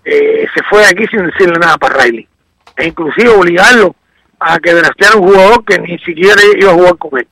eh, 0.04 0.46
se 0.54 0.62
fue 0.64 0.80
de 0.80 0.86
aquí 0.86 1.06
sin 1.06 1.26
decirle 1.26 1.58
nada 1.58 1.78
para 1.78 2.02
Riley. 2.02 2.28
E 2.76 2.86
inclusive 2.86 3.28
obligarlo 3.30 3.94
a 4.40 4.58
que 4.58 4.72
drafteara 4.72 5.16
un 5.16 5.28
jugador 5.28 5.64
que 5.64 5.78
ni 5.78 5.98
siquiera 5.98 6.40
iba 6.58 6.72
a 6.72 6.74
jugar 6.74 6.98
con 6.98 7.18
él. 7.18 7.28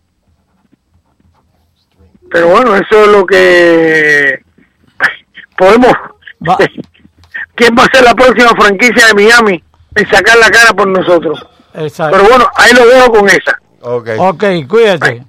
Pero 2.31 2.49
bueno, 2.49 2.75
eso 2.75 3.05
es 3.05 3.09
lo 3.09 3.27
que 3.27 4.41
podemos... 5.57 5.93
Va. 6.47 6.57
¿Quién 7.55 7.75
va 7.79 7.85
a 7.85 7.91
ser 7.91 8.05
la 8.05 8.15
próxima 8.15 8.51
franquicia 8.51 9.07
de 9.07 9.15
Miami 9.15 9.65
en 9.95 10.11
sacar 10.11 10.37
la 10.37 10.51
cara 10.51 10.75
por 10.75 10.87
nosotros? 10.89 11.47
Exacto. 11.75 12.17
Pero 12.17 12.29
bueno, 12.29 12.47
ahí 12.55 12.75
lo 12.75 12.87
dejo 12.87 13.13
con 13.13 13.27
esa. 13.29 13.59
Ok. 13.81 14.09
Ok, 14.19 14.45
cuídate. 14.69 15.13
Bye. 15.13 15.27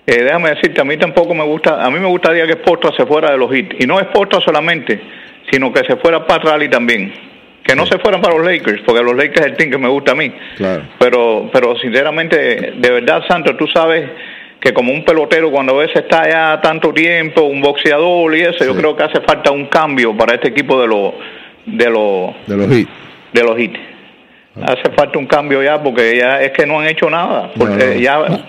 Eh, 0.08 0.24
déjame 0.24 0.50
decirte, 0.50 0.82
a 0.82 0.84
mí 0.84 0.98
tampoco 0.98 1.34
me 1.34 1.44
gusta, 1.44 1.84
a 1.84 1.90
mí 1.92 2.00
me 2.00 2.08
gustaría 2.08 2.46
que 2.48 2.54
Sportra 2.54 2.92
se 2.98 3.06
fuera 3.06 3.32
de 3.32 3.38
los 3.38 3.56
hits. 3.56 3.76
Y 3.80 3.86
no 3.86 4.00
Sportra 4.00 4.42
solamente, 4.42 5.00
sino 5.52 5.72
que 5.72 5.86
se 5.86 5.96
fuera 5.98 6.26
para 6.26 6.44
Rally 6.44 6.70
también. 6.70 7.14
Que 7.64 7.76
no 7.76 7.86
se 7.88 7.98
fueran 7.98 8.22
para 8.22 8.36
los 8.36 8.46
Lakers, 8.46 8.82
porque 8.86 9.02
los 9.02 9.16
Lakers 9.16 9.42
es 9.42 9.46
el 9.48 9.58
team 9.58 9.72
que 9.72 9.78
me 9.80 9.88
gusta 9.90 10.12
a 10.12 10.16
mí. 10.16 10.32
Claro. 10.58 10.84
Pero, 11.00 11.50
pero 11.52 11.76
sinceramente, 11.80 12.74
de 12.78 12.92
verdad, 12.92 13.24
Santos, 13.28 13.58
tú 13.58 13.66
sabes 13.68 14.08
que 14.66 14.74
como 14.74 14.92
un 14.92 15.06
pelotero 15.06 15.52
cuando 15.52 15.76
a 15.76 15.86
veces 15.86 15.98
está 15.98 16.28
ya 16.28 16.60
tanto 16.60 16.92
tiempo, 16.92 17.44
un 17.44 17.62
boxeador 17.62 18.36
y 18.36 18.42
eso, 18.42 18.66
yo 18.66 18.76
creo 18.76 18.96
que 18.96 19.04
hace 19.04 19.22
falta 19.22 19.52
un 19.52 19.68
cambio 19.68 20.18
para 20.18 20.34
este 20.34 20.48
equipo 20.48 20.82
de 20.82 20.88
los 20.88 21.14
de 21.68 21.88
los 21.92 22.34
De 22.48 22.58
los 22.58 22.72
hits. 22.72 22.90
de 23.32 23.44
los 23.44 23.60
hits. 23.60 23.80
Hace 24.64 24.90
falta 24.98 25.20
un 25.20 25.28
cambio 25.28 25.62
ya 25.62 25.82
porque 25.84 26.18
ya 26.18 26.42
es 26.42 26.52
que 26.52 26.66
no 26.66 26.80
han 26.80 26.88
hecho 26.88 27.08
nada, 27.12 27.52
porque 27.56 27.86
No, 27.86 27.94
no. 27.94 28.00
ya 28.00 28.44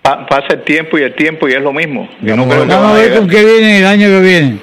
pa- 0.00 0.26
pasa 0.26 0.46
el 0.50 0.62
tiempo 0.62 0.96
y 0.96 1.02
el 1.02 1.14
tiempo 1.16 1.48
y 1.48 1.52
es 1.54 1.60
lo 1.60 1.72
mismo. 1.72 2.08
Yo 2.20 2.36
no 2.36 2.46
Vamos 2.46 2.54
a 2.54 2.58
creo 2.58 2.60
ver. 2.60 2.68
que 2.68 2.74
Vamos 2.74 2.90
a 2.90 3.00
ver 3.02 3.18
con 3.18 3.28
qué 3.28 3.44
viene 3.44 3.78
el 3.78 3.86
año 3.86 4.08
que 4.08 4.20
viene. 4.20 4.58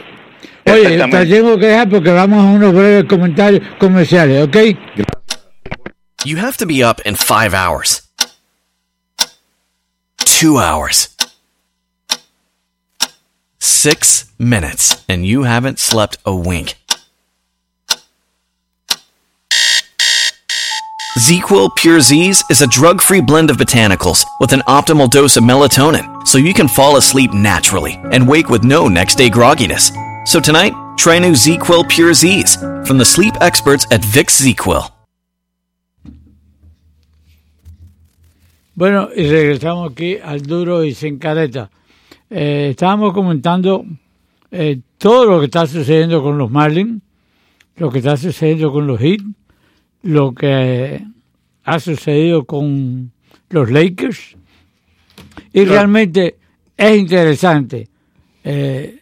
Oye, 0.65 0.97
te 0.97 1.25
tengo 1.25 1.57
que 1.57 1.65
dejar 1.65 1.89
porque 1.89 2.11
vamos 2.11 2.39
a 2.39 2.47
unos 2.51 2.73
breves 2.73 3.03
comentarios 3.03 3.63
comerciales, 3.79 4.43
¿ok? 4.47 4.57
You 6.23 6.37
have 6.37 6.55
to 6.57 6.65
be 6.65 6.85
up 6.85 7.01
in 7.05 7.15
five 7.17 7.53
hours. 7.53 8.08
Two 10.39 10.57
hours. 10.57 11.17
Six 13.59 14.31
minutes, 14.39 15.03
and 15.09 15.25
you 15.25 15.43
haven't 15.43 15.79
slept 15.79 16.17
a 16.25 16.33
wink. 16.33 16.75
ZQL 21.17 21.75
Pure 21.75 21.99
Z's 21.99 22.41
is 22.49 22.61
a 22.61 22.67
drug 22.67 23.01
free 23.01 23.19
blend 23.19 23.49
of 23.49 23.57
botanicals 23.57 24.23
with 24.39 24.53
an 24.53 24.61
optimal 24.61 25.09
dose 25.09 25.35
of 25.35 25.43
melatonin 25.43 26.25
so 26.25 26.37
you 26.37 26.53
can 26.53 26.69
fall 26.69 26.95
asleep 26.95 27.33
naturally 27.33 27.99
and 28.13 28.25
wake 28.25 28.47
with 28.47 28.63
no 28.63 28.87
next 28.87 29.15
day 29.15 29.29
grogginess. 29.29 29.91
So 30.25 30.39
tonight, 30.39 30.71
try 30.97 31.19
new 31.19 31.33
ZQL 31.33 31.89
Pure 31.89 32.13
Z's 32.13 32.55
from 32.87 32.97
the 32.97 33.03
sleep 33.03 33.33
experts 33.41 33.85
at 33.91 33.99
Vicks 33.99 34.39
ZQL. 34.41 34.98
Bueno, 38.79 39.09
y 39.13 39.27
regresamos 39.27 39.91
aquí 39.91 40.15
al 40.23 40.41
duro 40.41 40.85
y 40.85 40.93
sin 40.93 41.17
careta. 41.19 41.69
Eh, 42.29 42.67
estábamos 42.69 43.11
comentando 43.11 43.85
eh, 44.51 44.79
todo 44.97 45.25
lo 45.25 45.39
que 45.39 45.47
está 45.47 45.67
sucediendo 45.67 46.23
con 46.23 46.37
los 46.37 46.49
Marlins, 46.49 47.01
lo 47.75 47.91
que 47.91 47.97
está 47.97 48.15
sucediendo 48.15 48.71
con 48.71 48.87
los 48.87 48.97
Heat, 48.97 49.19
lo 50.03 50.33
que 50.33 51.05
ha 51.65 51.79
sucedido 51.81 52.45
con 52.45 53.11
los 53.49 53.69
Lakers. 53.69 54.37
Y 55.51 55.65
realmente 55.65 56.37
es 56.77 56.97
interesante. 56.97 57.89
Eh, 58.45 58.97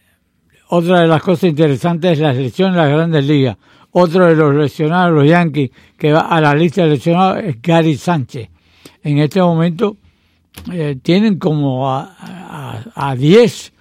otra 0.69 1.01
de 1.01 1.07
las 1.07 1.21
cosas 1.21 1.51
interesantes 1.51 2.13
es 2.13 2.19
la 2.19 2.33
selección 2.33 2.71
de 2.71 2.77
las 2.79 2.89
grandes 2.89 3.23
ligas. 3.25 3.57
Otro 3.91 4.25
de 4.25 4.35
los 4.35 4.55
lesionados, 4.55 5.13
los 5.13 5.27
Yankees, 5.27 5.69
que 5.99 6.13
va 6.13 6.21
a 6.21 6.41
la 6.41 6.55
lista 6.55 6.81
de 6.81 6.89
lesionados 6.89 7.43
es 7.43 7.61
Gary 7.61 7.95
Sánchez. 7.95 8.56
En 9.03 9.17
este 9.19 9.41
momento 9.41 9.97
eh, 10.71 10.97
tienen 11.01 11.37
como 11.39 11.89
a, 11.89 12.15
a, 12.19 13.09
a 13.11 13.15
10 13.15 13.73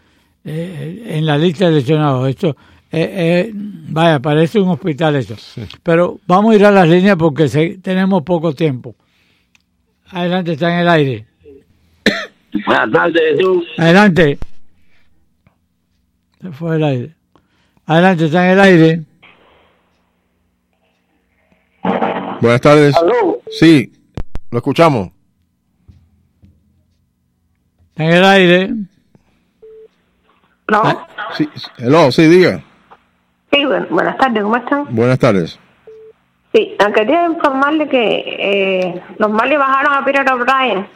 eh, 0.44 1.04
en 1.06 1.26
la 1.26 1.36
lista 1.38 1.66
de 1.66 1.72
lesionados. 1.76 2.28
Esto, 2.28 2.50
eh, 2.92 3.48
eh, 3.48 3.52
vaya, 3.54 4.20
parece 4.20 4.60
un 4.60 4.68
hospital 4.70 5.16
eso. 5.16 5.34
Pero 5.82 6.20
vamos 6.26 6.52
a 6.52 6.56
ir 6.56 6.64
a 6.64 6.70
las 6.70 6.88
líneas 6.88 7.16
porque 7.16 7.48
se- 7.48 7.78
tenemos 7.78 8.22
poco 8.22 8.54
tiempo. 8.54 8.94
Adelante, 10.10 10.52
está 10.52 10.72
en 10.72 10.80
el 10.80 10.88
aire. 10.88 11.26
Buenas 12.66 12.90
tardes, 12.92 13.22
Jesús. 13.36 13.64
Adelante. 13.76 14.38
Se 16.40 16.52
fue 16.52 16.76
el 16.76 16.84
aire. 16.84 17.14
Adelante, 17.86 18.24
está 18.26 18.46
en 18.46 18.52
el 18.52 18.60
aire. 18.60 19.02
Buenas 22.40 22.60
tardes. 22.60 22.94
Aló. 22.96 23.40
Sí, 23.50 23.92
lo 24.56 24.60
escuchamos. 24.60 25.10
En 27.94 28.10
el 28.10 28.24
aire. 28.24 28.68
No. 30.68 30.80
Ah. 30.82 31.06
Sí, 31.36 31.46
hello, 31.76 32.10
sí, 32.10 32.26
diga. 32.26 32.62
Sí, 33.52 33.66
bueno, 33.66 33.86
buenas 33.90 34.16
tardes, 34.16 34.42
¿cómo 34.42 34.56
están? 34.56 34.86
Buenas 34.96 35.18
tardes. 35.18 35.58
Sí, 36.54 36.74
ah, 36.78 36.90
quería 36.90 37.26
informarle 37.26 37.86
que 37.86 38.00
eh, 38.00 39.02
los 39.18 39.30
Marlins 39.30 39.58
bajaron 39.58 39.92
a 39.92 40.04
Peter 40.06 40.26
O'Brien 40.32 40.86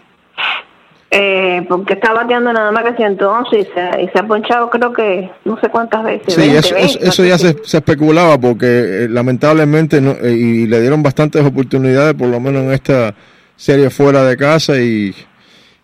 eh, 1.11 1.67
porque 1.69 1.95
está 1.95 2.13
bateando 2.13 2.53
nada 2.53 2.71
más 2.71 2.85
que 2.85 2.95
111 2.95 3.59
y 3.59 3.65
se, 3.65 4.03
y 4.03 4.09
se 4.09 4.19
ha 4.19 4.27
ponchado 4.27 4.71
creo 4.71 4.93
que 4.93 5.29
no 5.45 5.59
sé 5.61 5.69
cuántas 5.69 6.05
veces. 6.05 6.33
Sí, 6.33 6.41
20, 6.41 6.59
eso, 6.59 6.77
eso, 6.77 6.93
20, 6.93 7.09
eso 7.09 7.23
no 7.23 7.29
ya 7.29 7.39
se, 7.39 7.57
se 7.65 7.79
especulaba 7.79 8.39
porque 8.39 8.67
eh, 8.67 9.09
lamentablemente 9.09 10.01
no, 10.01 10.13
eh, 10.13 10.33
y 10.33 10.67
le 10.67 10.81
dieron 10.81 11.03
bastantes 11.03 11.45
oportunidades, 11.45 12.15
por 12.15 12.29
lo 12.29 12.39
menos 12.39 12.63
en 12.63 12.73
esta 12.73 13.15
serie 13.61 13.91
fuera 13.91 14.25
de 14.25 14.37
casa 14.39 14.81
y, 14.81 15.15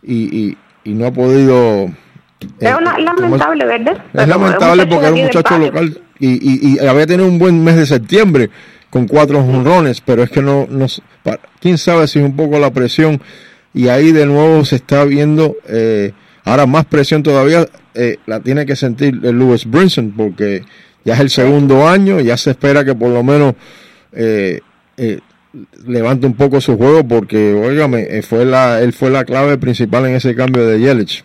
y, 0.02 0.14
y, 0.38 0.56
y 0.84 0.94
no 0.94 1.06
ha 1.06 1.10
podido... 1.12 1.84
eh, 1.84 1.90
Es 2.60 3.04
lamentable, 3.04 3.66
¿verdad? 3.66 3.96
Es 3.96 4.02
Pero 4.12 4.26
lamentable 4.26 4.82
un 4.84 4.88
porque 4.88 5.06
era 5.06 5.14
un 5.14 5.22
muchacho 5.22 5.58
local 5.58 6.00
y, 6.18 6.28
y, 6.28 6.74
y 6.82 6.86
había 6.86 7.06
tenido 7.06 7.28
un 7.28 7.38
buen 7.38 7.62
mes 7.62 7.76
de 7.76 7.84
septiembre 7.84 8.48
con 8.88 9.06
cuatro 9.06 9.42
jonrones, 9.42 10.00
pero 10.00 10.22
es 10.22 10.30
que 10.30 10.40
no, 10.40 10.66
no 10.70 10.86
quién 11.60 11.76
sabe 11.76 12.06
si 12.08 12.18
es 12.18 12.24
un 12.24 12.34
poco 12.34 12.58
la 12.58 12.72
presión 12.72 13.20
y 13.74 13.88
ahí 13.88 14.10
de 14.12 14.24
nuevo 14.24 14.64
se 14.64 14.76
está 14.76 15.04
viendo 15.04 15.56
eh, 15.68 16.12
ahora 16.44 16.64
más 16.64 16.86
presión 16.86 17.22
todavía 17.22 17.66
eh, 17.92 18.16
la 18.24 18.40
tiene 18.40 18.64
que 18.64 18.74
sentir 18.74 19.20
el 19.22 19.38
Lewis 19.38 19.66
Brinson 19.66 20.14
porque 20.16 20.62
ya 21.04 21.12
es 21.14 21.20
el 21.20 21.28
segundo 21.30 21.86
año, 21.86 22.20
ya 22.20 22.38
se 22.38 22.52
espera 22.52 22.84
que 22.86 22.94
por 22.94 23.10
lo 23.10 23.22
menos 23.22 23.54
eh, 24.12 24.60
eh, 24.96 25.18
levante 25.86 26.26
un 26.26 26.34
poco 26.34 26.60
su 26.60 26.76
juego 26.76 27.06
porque, 27.06 27.54
óigame, 27.54 28.06
eh, 28.08 28.22
fue 28.22 28.44
la, 28.44 28.80
él 28.80 28.92
fue 28.92 29.10
la 29.10 29.24
clave 29.24 29.58
principal 29.58 30.06
en 30.06 30.14
ese 30.16 30.34
cambio 30.34 30.66
de 30.66 30.78
Yelich. 30.80 31.24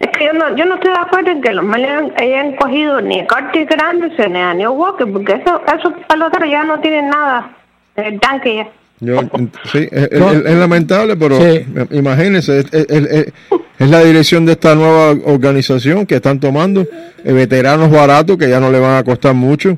Es 0.00 0.08
que 0.16 0.26
yo 0.26 0.32
no, 0.32 0.56
yo 0.56 0.64
no 0.64 0.76
estoy 0.76 0.92
de 0.92 0.98
acuerdo 0.98 1.30
en 1.32 1.42
que 1.42 1.52
los 1.52 1.64
Marlins 1.64 2.12
hayan, 2.16 2.54
cogido 2.56 3.00
ni 3.00 3.20
a 3.20 3.26
Curtis 3.26 3.66
Granderson 3.68 4.32
ni 4.32 4.38
a 4.38 4.54
New 4.54 4.72
Walker, 4.72 5.06
porque 5.12 5.32
eso, 5.34 5.60
esos 5.76 5.92
peloteros 6.08 6.48
ya 6.50 6.62
no 6.64 6.78
tienen 6.80 7.08
nada 7.08 7.50
en 7.96 8.04
el 8.04 8.20
tanque 8.20 8.56
ya. 8.56 8.68
Yo, 9.00 9.20
sí, 9.72 9.88
es, 9.90 10.08
es- 10.10 10.44
es 10.44 10.54
lamentable, 10.56 11.16
pero 11.16 11.36
Sí. 11.40 11.64
imagínense, 11.90 12.60
es, 12.60 12.66
es- 12.72 12.86
es- 12.90 13.32
es 13.78 13.90
la 13.90 14.00
dirección 14.02 14.44
de 14.46 14.52
esta 14.52 14.74
nueva 14.74 15.10
organización 15.24 16.04
que 16.06 16.16
están 16.16 16.38
tomando, 16.40 16.82
eh, 17.24 17.32
veteranos 17.32 17.90
baratos 17.90 18.36
que 18.36 18.48
ya 18.48 18.58
no 18.60 18.70
le 18.72 18.78
van 18.80 18.96
a 18.96 19.04
costar 19.04 19.34
mucho. 19.34 19.76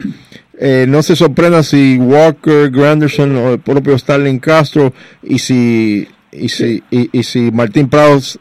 Eh, 0.62 0.84
no 0.86 1.02
se 1.02 1.16
sorprenda 1.16 1.62
si 1.62 1.96
Walker, 1.96 2.70
Granderson 2.70 3.34
o 3.36 3.50
el 3.52 3.60
propio 3.60 3.96
Starling 3.96 4.38
Castro 4.40 4.92
y 5.22 5.38
si 5.38 6.06
y 6.30 6.48
si 6.50 6.82
y, 6.90 7.18
y 7.18 7.22
si 7.22 7.50
Martín 7.50 7.88
Prados 7.88 8.38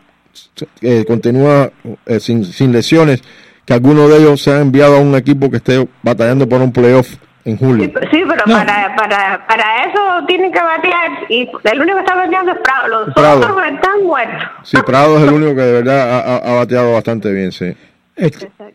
eh, 0.81 1.05
continúa 1.07 1.71
eh, 2.05 2.19
sin, 2.19 2.43
sin 2.43 2.73
lesiones, 2.73 3.23
que 3.65 3.73
alguno 3.73 4.09
de 4.09 4.17
ellos 4.17 4.41
sea 4.41 4.59
enviado 4.59 4.97
a 4.97 4.99
un 4.99 5.15
equipo 5.15 5.49
que 5.49 5.57
esté 5.57 5.87
batallando 6.03 6.47
por 6.49 6.61
un 6.61 6.73
playoff 6.73 7.07
en 7.45 7.55
julio. 7.57 7.85
Sí, 8.11 8.21
pero 8.27 8.43
para, 8.45 8.93
para, 8.97 9.47
para 9.47 9.83
eso 9.85 10.25
tienen 10.27 10.51
que 10.51 10.59
batear 10.59 11.11
y 11.29 11.47
el 11.63 11.81
único 11.81 11.95
que 11.99 12.03
está 12.03 12.15
bateando 12.15 12.51
es 12.51 12.57
Prado. 12.61 12.87
Los 13.05 13.13
Prado. 13.15 13.37
otros 13.39 13.57
están 13.73 14.03
muertos. 14.03 14.43
Sí, 14.63 14.77
Prado 14.85 15.17
es 15.17 15.23
el 15.23 15.33
único 15.33 15.55
que 15.55 15.61
de 15.61 15.71
verdad 15.71 16.11
ha, 16.11 16.19
ha- 16.19 16.37
ha 16.51 16.53
bateado 16.57 16.91
bastante 16.93 17.31
bien, 17.31 17.53
sí. 17.53 17.73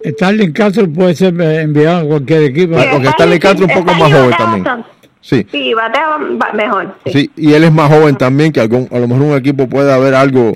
Starling 0.04 0.52
Castro 0.52 0.88
puede 0.92 1.14
ser 1.14 1.38
eh, 1.40 1.62
enviado 1.62 2.00
a 2.00 2.08
cualquier 2.08 2.42
equipo. 2.44 2.76
Porque 2.92 3.08
Stanley 3.08 3.38
Castro 3.38 3.66
un 3.66 3.72
poco 3.74 3.94
más 3.94 4.12
joven 4.12 4.30
también. 4.36 4.64
bastante. 4.64 4.88
Sí, 5.20 5.46
Sí, 5.50 5.72
batea 5.74 6.18
ba- 6.32 6.52
mejor. 6.52 6.94
Sí. 7.06 7.12
sí, 7.12 7.30
y 7.36 7.52
él 7.54 7.64
es 7.64 7.72
más 7.72 7.90
joven 7.90 8.16
también, 8.16 8.52
que 8.52 8.60
algún, 8.60 8.88
a 8.92 8.98
lo 8.98 9.08
mejor 9.08 9.22
un 9.24 9.36
equipo 9.36 9.66
puede 9.68 9.90
haber 9.92 10.14
algo 10.14 10.52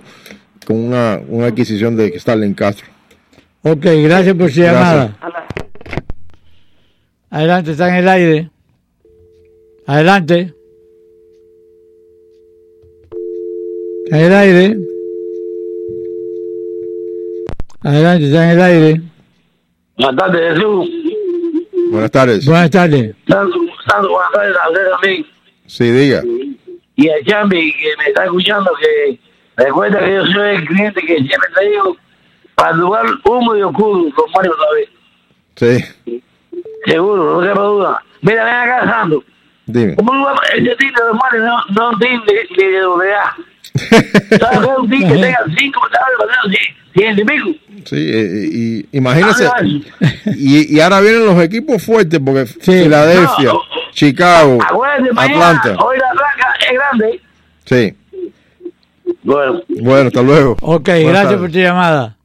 con 0.67 0.77
una, 0.77 1.21
una 1.29 1.47
adquisición 1.47 1.97
de 1.97 2.19
Starling 2.19 2.53
Castro. 2.55 2.87
Ok, 3.63 3.81
gracias 3.85 4.35
por 4.35 4.51
su 4.51 4.61
Gracias. 4.61 4.63
llamada. 4.63 5.17
Adelante, 7.31 7.71
está 7.73 7.89
en 7.89 7.95
el 7.97 8.09
aire. 8.09 8.51
Adelante. 9.87 10.55
Está 14.05 14.19
en 14.19 14.25
el 14.27 14.33
aire. 14.35 14.77
Adelante, 17.83 18.27
está 18.27 18.45
en 18.45 18.51
el 18.59 18.63
aire. 18.63 19.01
Buenas 19.97 20.17
tardes, 20.17 20.55
Jesús. 20.55 20.91
Buenas 21.91 22.11
tardes. 22.11 22.45
Buenas 22.47 22.71
tardes. 22.71 23.15
Santo, 23.27 23.59
Santo, 23.87 24.09
buenas 24.11 24.33
tardes 24.33 24.57
a 24.57 24.69
usted 24.71 24.91
también. 24.91 25.27
Sí, 25.67 25.91
diga. 25.91 26.23
Y 26.97 27.09
a 27.09 27.15
Chambi, 27.25 27.73
que 27.73 27.95
me 27.99 28.05
está 28.09 28.25
escuchando, 28.25 28.71
que 28.81 29.19
recuerda 29.57 30.01
que 30.05 30.15
yo 30.15 30.27
soy 30.27 30.57
el 30.57 30.65
cliente 30.67 31.01
que 31.03 31.15
siempre 31.17 31.49
te 31.57 31.69
digo, 31.69 31.97
para 32.57 32.71
el 32.73 32.79
lugar 32.79 33.05
húmedo 33.25 33.57
y 33.59 33.63
oscuro, 33.63 34.13
con 34.15 34.31
Mario 34.33 34.53
otra 34.53 34.67
vez. 34.75 34.89
Sí, 36.05 36.21
Seguro, 36.87 37.41
no 37.41 37.47
quepa 37.47 37.61
duda. 37.63 38.03
Mira, 38.23 38.45
ven 38.45 38.55
acá, 38.55 38.87
Santo. 38.91 39.25
dime. 39.67 39.95
Como 39.97 40.11
un 40.13 40.19
lugar, 40.19 40.37
este 40.57 40.77
tipo 40.77 41.05
de 41.05 41.13
Mario 41.13 41.43
no, 41.45 41.91
no 41.91 41.99
tiene 41.99 42.23
ni 42.57 42.65
de 42.65 42.81
doble 42.81 43.15
A. 43.15 43.37
¿Sabes 43.75 44.11
qué 44.41 44.73
es 44.73 44.79
un 44.79 44.91
tipo 44.91 45.07
que 45.09 45.15
tenga 45.21 45.45
cinco 45.57 45.81
tablas 45.93 46.09
de 46.19 46.27
bateo, 46.27 46.61
ciento 46.95 47.21
y 47.23 47.25
pico? 47.25 47.51
Sí, 47.89 47.97
eh, 47.97 48.49
y 48.53 48.97
imagínese. 48.97 49.49
Y, 50.37 50.77
y 50.77 50.81
ahora 50.81 51.01
vienen 51.01 51.25
los 51.25 51.41
equipos 51.43 51.83
fuertes, 51.83 52.21
porque 52.23 52.47
Sí. 52.47 52.83
Filadelfia, 52.85 53.53
No. 53.53 53.61
Chicago, 53.93 54.59
Atlanta. 55.17 55.77
hoy 55.83 55.97
la 55.99 56.13
blanca 56.13 56.57
es 56.61 56.73
grande. 56.79 57.21
Sí, 57.65 57.95
Bueno, 59.23 59.63
bueno, 59.81 60.07
hasta 60.09 60.23
luego. 60.23 60.57
Ok, 60.61 60.85
Buenas 60.89 61.05
gracias 61.05 61.25
tardes. 61.25 61.39
por 61.41 61.51
tu 61.51 61.59
llamada. 61.59 62.17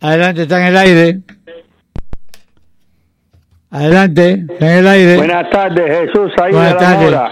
Adelante, 0.00 0.42
está 0.42 0.60
en 0.60 0.66
el 0.66 0.76
aire. 0.76 1.20
Adelante, 3.70 4.44
está 4.50 4.72
en 4.72 4.78
el 4.78 4.86
aire. 4.88 5.16
Buenas 5.16 5.50
tardes, 5.50 5.84
Jesús, 6.00 6.32
ahí 6.42 6.52
Buenas 6.52 6.68
de 6.68 6.74
la 6.74 6.78
tardes. 6.80 7.04
Mora. 7.10 7.30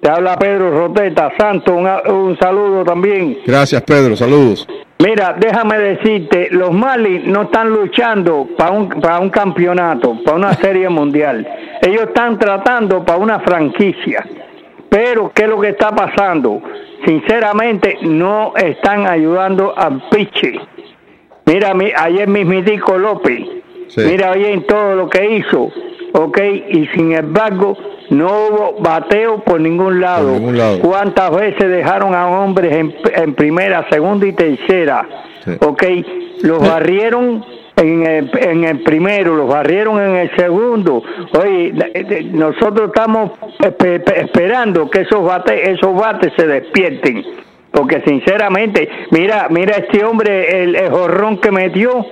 Te 0.00 0.10
habla 0.10 0.36
Pedro 0.38 0.70
Roteta. 0.70 1.32
Santo, 1.38 1.74
un, 1.74 1.86
un 2.12 2.38
saludo 2.38 2.84
también. 2.84 3.38
Gracias, 3.46 3.82
Pedro. 3.82 4.16
Saludos. 4.16 4.66
Mira, 4.98 5.34
déjame 5.38 5.78
decirte, 5.78 6.48
los 6.50 6.72
Marlins 6.72 7.26
no 7.26 7.42
están 7.42 7.68
luchando 7.70 8.46
para 8.56 8.70
un, 8.70 8.88
para 8.88 9.18
un 9.20 9.30
campeonato, 9.30 10.16
para 10.24 10.36
una 10.36 10.54
serie 10.60 10.88
mundial. 10.88 11.46
Ellos 11.82 12.02
están 12.08 12.38
tratando 12.38 13.04
para 13.04 13.18
una 13.18 13.40
franquicia. 13.40 14.26
Pero, 14.88 15.30
¿qué 15.34 15.42
es 15.42 15.48
lo 15.48 15.60
que 15.60 15.70
está 15.70 15.90
pasando? 15.90 16.62
Sinceramente, 17.04 17.98
no 18.02 18.54
están 18.56 19.06
ayudando 19.06 19.74
al 19.76 20.02
pitcher. 20.08 20.58
Mira, 21.44 21.74
mi- 21.74 21.92
ayer 21.94 22.26
mismitico 22.28 22.96
López. 22.96 23.40
Sí. 23.88 24.00
Mira 24.00 24.32
bien 24.32 24.64
todo 24.66 24.94
lo 24.94 25.08
que 25.08 25.36
hizo. 25.36 25.70
Ok, 26.12 26.38
y 26.70 26.86
sin 26.94 27.12
embargo, 27.12 27.76
no 28.10 28.26
hubo 28.26 28.76
bateo 28.80 29.38
por 29.40 29.60
ningún 29.60 30.00
lado. 30.00 30.28
Por 30.32 30.38
ningún 30.40 30.58
lado. 30.58 30.78
¿Cuántas 30.80 31.30
veces 31.34 31.68
dejaron 31.70 32.14
a 32.14 32.28
hombres 32.28 32.72
en, 32.74 32.94
en 33.14 33.34
primera, 33.34 33.86
segunda 33.90 34.26
y 34.26 34.32
tercera? 34.32 35.06
Sí. 35.44 35.52
Ok, 35.60 35.82
los 36.42 36.58
barrieron 36.68 37.44
en 37.76 38.06
el, 38.06 38.30
en 38.38 38.64
el 38.64 38.82
primero, 38.82 39.36
los 39.36 39.48
barrieron 39.48 40.00
en 40.00 40.16
el 40.16 40.36
segundo. 40.36 41.02
Oye, 41.38 41.72
la- 41.74 41.88
eh, 41.92 42.28
nosotros 42.32 42.88
estamos 42.88 43.32
espe- 43.60 44.02
espe- 44.02 44.24
esperando 44.24 44.88
que 44.90 45.02
esos 45.02 45.22
bates, 45.24 45.68
esos 45.68 45.94
bates 45.94 46.32
se 46.36 46.46
despierten. 46.46 47.22
Porque 47.70 48.00
sinceramente, 48.06 48.88
mira, 49.10 49.48
mira 49.50 49.76
este 49.76 50.02
hombre, 50.02 50.62
el, 50.62 50.76
el 50.76 50.90
jorrón 50.90 51.38
que 51.38 51.50
metió, 51.50 52.06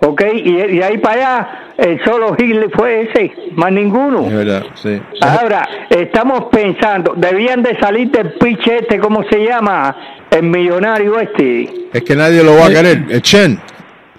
ok, 0.00 0.22
y, 0.34 0.76
y 0.76 0.82
ahí 0.82 0.98
para 0.98 1.14
allá, 1.14 1.48
el 1.78 2.02
solo 2.04 2.34
Hitler 2.38 2.70
fue 2.74 3.02
ese, 3.02 3.32
más 3.54 3.72
ninguno. 3.72 4.26
Es 4.26 4.34
verdad, 4.34 4.62
sí. 4.74 5.00
Ahora, 5.20 5.68
estamos 5.90 6.44
pensando, 6.50 7.14
debían 7.16 7.62
de 7.62 7.78
salir 7.78 8.10
del 8.10 8.32
pitch 8.34 8.66
este, 8.68 8.98
¿cómo 8.98 9.24
se 9.30 9.44
llama? 9.44 9.96
El 10.30 10.44
millonario 10.44 11.18
este, 11.20 11.68
Es 11.92 12.02
que 12.02 12.16
nadie 12.16 12.42
lo 12.42 12.56
va 12.56 12.66
a 12.66 12.70
querer. 12.70 13.04
El 13.08 13.22
Chen. 13.22 13.60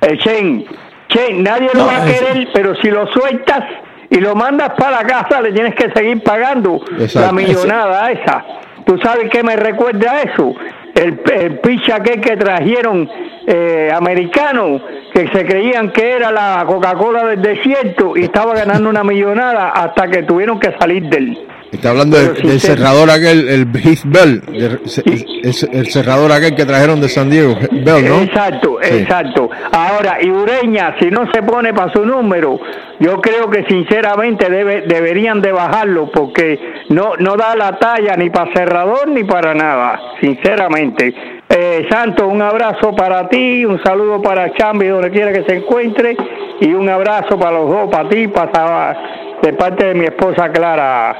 el 0.02 0.18
Chen. 0.20 0.66
Chen, 1.10 1.44
nadie 1.44 1.70
lo 1.74 1.86
va 1.86 2.04
a 2.04 2.06
querer, 2.06 2.50
pero 2.54 2.76
si 2.82 2.90
lo 2.90 3.08
sueltas 3.08 3.63
y 4.10 4.18
lo 4.20 4.36
mandas 4.36 4.72
para 4.78 5.04
la 5.04 5.08
casa, 5.08 5.42
le 5.42 5.52
tienes 5.52 5.76
que 5.76 5.90
seguir 5.92 6.22
pagando 6.22 6.82
Exacto. 7.00 7.22
la 7.22 7.32
millonada 7.32 8.12
esa. 8.12 8.44
¿Tú 8.86 8.98
sabes 9.00 9.30
qué 9.30 9.44
me 9.44 9.56
recuerda 9.56 10.12
a 10.12 10.22
eso? 10.24 10.54
El, 10.97 11.60
pitch 11.60 11.91
aquel 11.91 12.19
que 12.19 12.36
trajeron 12.38 13.07
eh, 13.45 13.91
americano, 13.93 14.81
que 15.13 15.27
se 15.27 15.45
creían 15.45 15.91
que 15.91 16.13
era 16.13 16.31
la 16.31 16.63
Coca-Cola 16.65 17.25
del 17.27 17.41
desierto 17.41 18.17
y 18.17 18.23
estaba 18.23 18.55
ganando 18.55 18.89
una 18.89 19.03
millonada 19.03 19.69
hasta 19.69 20.07
que 20.07 20.23
tuvieron 20.23 20.60
que 20.60 20.75
salir 20.79 21.03
de 21.03 21.17
él. 21.17 21.47
Está 21.71 21.89
hablando 21.89 22.17
del, 22.17 22.60
cerrador 22.62 23.10
aquel, 23.10 23.47
el 23.49 23.67
Heath 23.75 24.03
Bell. 24.06 24.41
El, 24.47 24.63
el- 24.63 25.25
el 25.73 25.88
cerrador 25.88 26.32
aquel 26.32 26.56
que 26.56 26.65
trajeron 26.65 27.01
de 27.01 27.10
San 27.10 27.30
Diego. 27.30 27.56
Bell, 27.71 28.08
¿no? 28.08 28.21
Exacto, 28.21 28.77
Sí. 28.82 28.99
exacto. 28.99 29.49
Ahora, 29.71 30.17
y 30.21 30.30
Ureña, 30.30 30.95
si 30.99 31.08
no 31.12 31.30
se 31.34 31.43
pone 31.43 31.73
para 31.73 31.91
su 31.91 32.06
número, 32.06 32.60
yo 32.99 33.19
creo 33.21 33.49
que 33.49 33.65
sinceramente 33.67 34.49
debe, 34.49 34.82
deberían 34.88 35.41
de 35.41 35.51
bajarlo 35.51 36.10
porque 36.12 36.58
no, 36.89 37.13
no 37.19 37.36
da 37.36 37.56
la 37.56 37.77
talla 37.77 38.15
ni 38.15 38.30
para 38.30 38.51
cerrador 38.53 39.10
ni 39.10 39.23
para 39.25 39.53
nada, 39.53 39.99
sinceramente. 40.21 41.13
Eh, 41.49 41.86
Santo, 41.89 42.27
un 42.27 42.41
abrazo 42.41 42.95
para 42.95 43.27
ti, 43.30 43.65
un 43.65 43.82
saludo 43.84 44.21
para 44.21 44.53
Chambi 44.53 44.88
donde 44.88 45.12
quiera 45.12 45.32
que 45.34 45.43
se 45.43 45.58
encuentre 45.58 46.15
y 46.62 46.73
un 46.73 46.88
abrazo 46.89 47.38
para 47.38 47.58
los 47.60 47.69
dos, 47.69 47.89
para 47.89 48.08
ti, 48.10 48.27
para 48.30 48.97
de 49.41 49.53
parte 49.53 49.86
de 49.86 49.93
mi 49.95 50.06
esposa 50.06 50.49
Clara. 50.51 51.15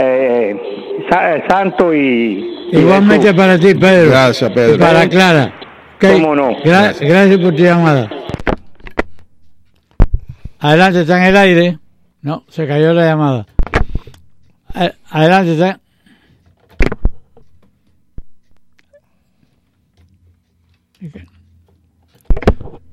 Eh, 0.00 0.56
eh, 1.10 1.42
Santo 1.48 1.92
y, 1.94 2.68
Igualmente 2.72 3.26
Jesús. 3.26 3.36
para 3.36 3.58
ti, 3.58 3.74
Pedro. 3.74 4.10
Gracias, 4.10 4.50
Pedro. 4.52 4.74
Y 4.74 4.78
para 4.78 5.08
Clara. 5.08 5.54
¿Cómo 6.00 6.34
no? 6.34 6.50
gra- 6.50 6.62
Gracias. 6.64 7.08
gracias 7.10 7.38
por 7.40 7.54
tu 7.54 7.62
llamada. 7.62 8.10
Adelante, 10.60 11.00
está 11.00 11.18
en 11.18 11.24
el 11.24 11.36
aire. 11.36 11.78
No, 12.22 12.44
se 12.48 12.66
cayó 12.66 12.92
la 12.92 13.04
llamada. 13.06 13.46
Adelante, 15.10 15.52
está. 15.52 15.80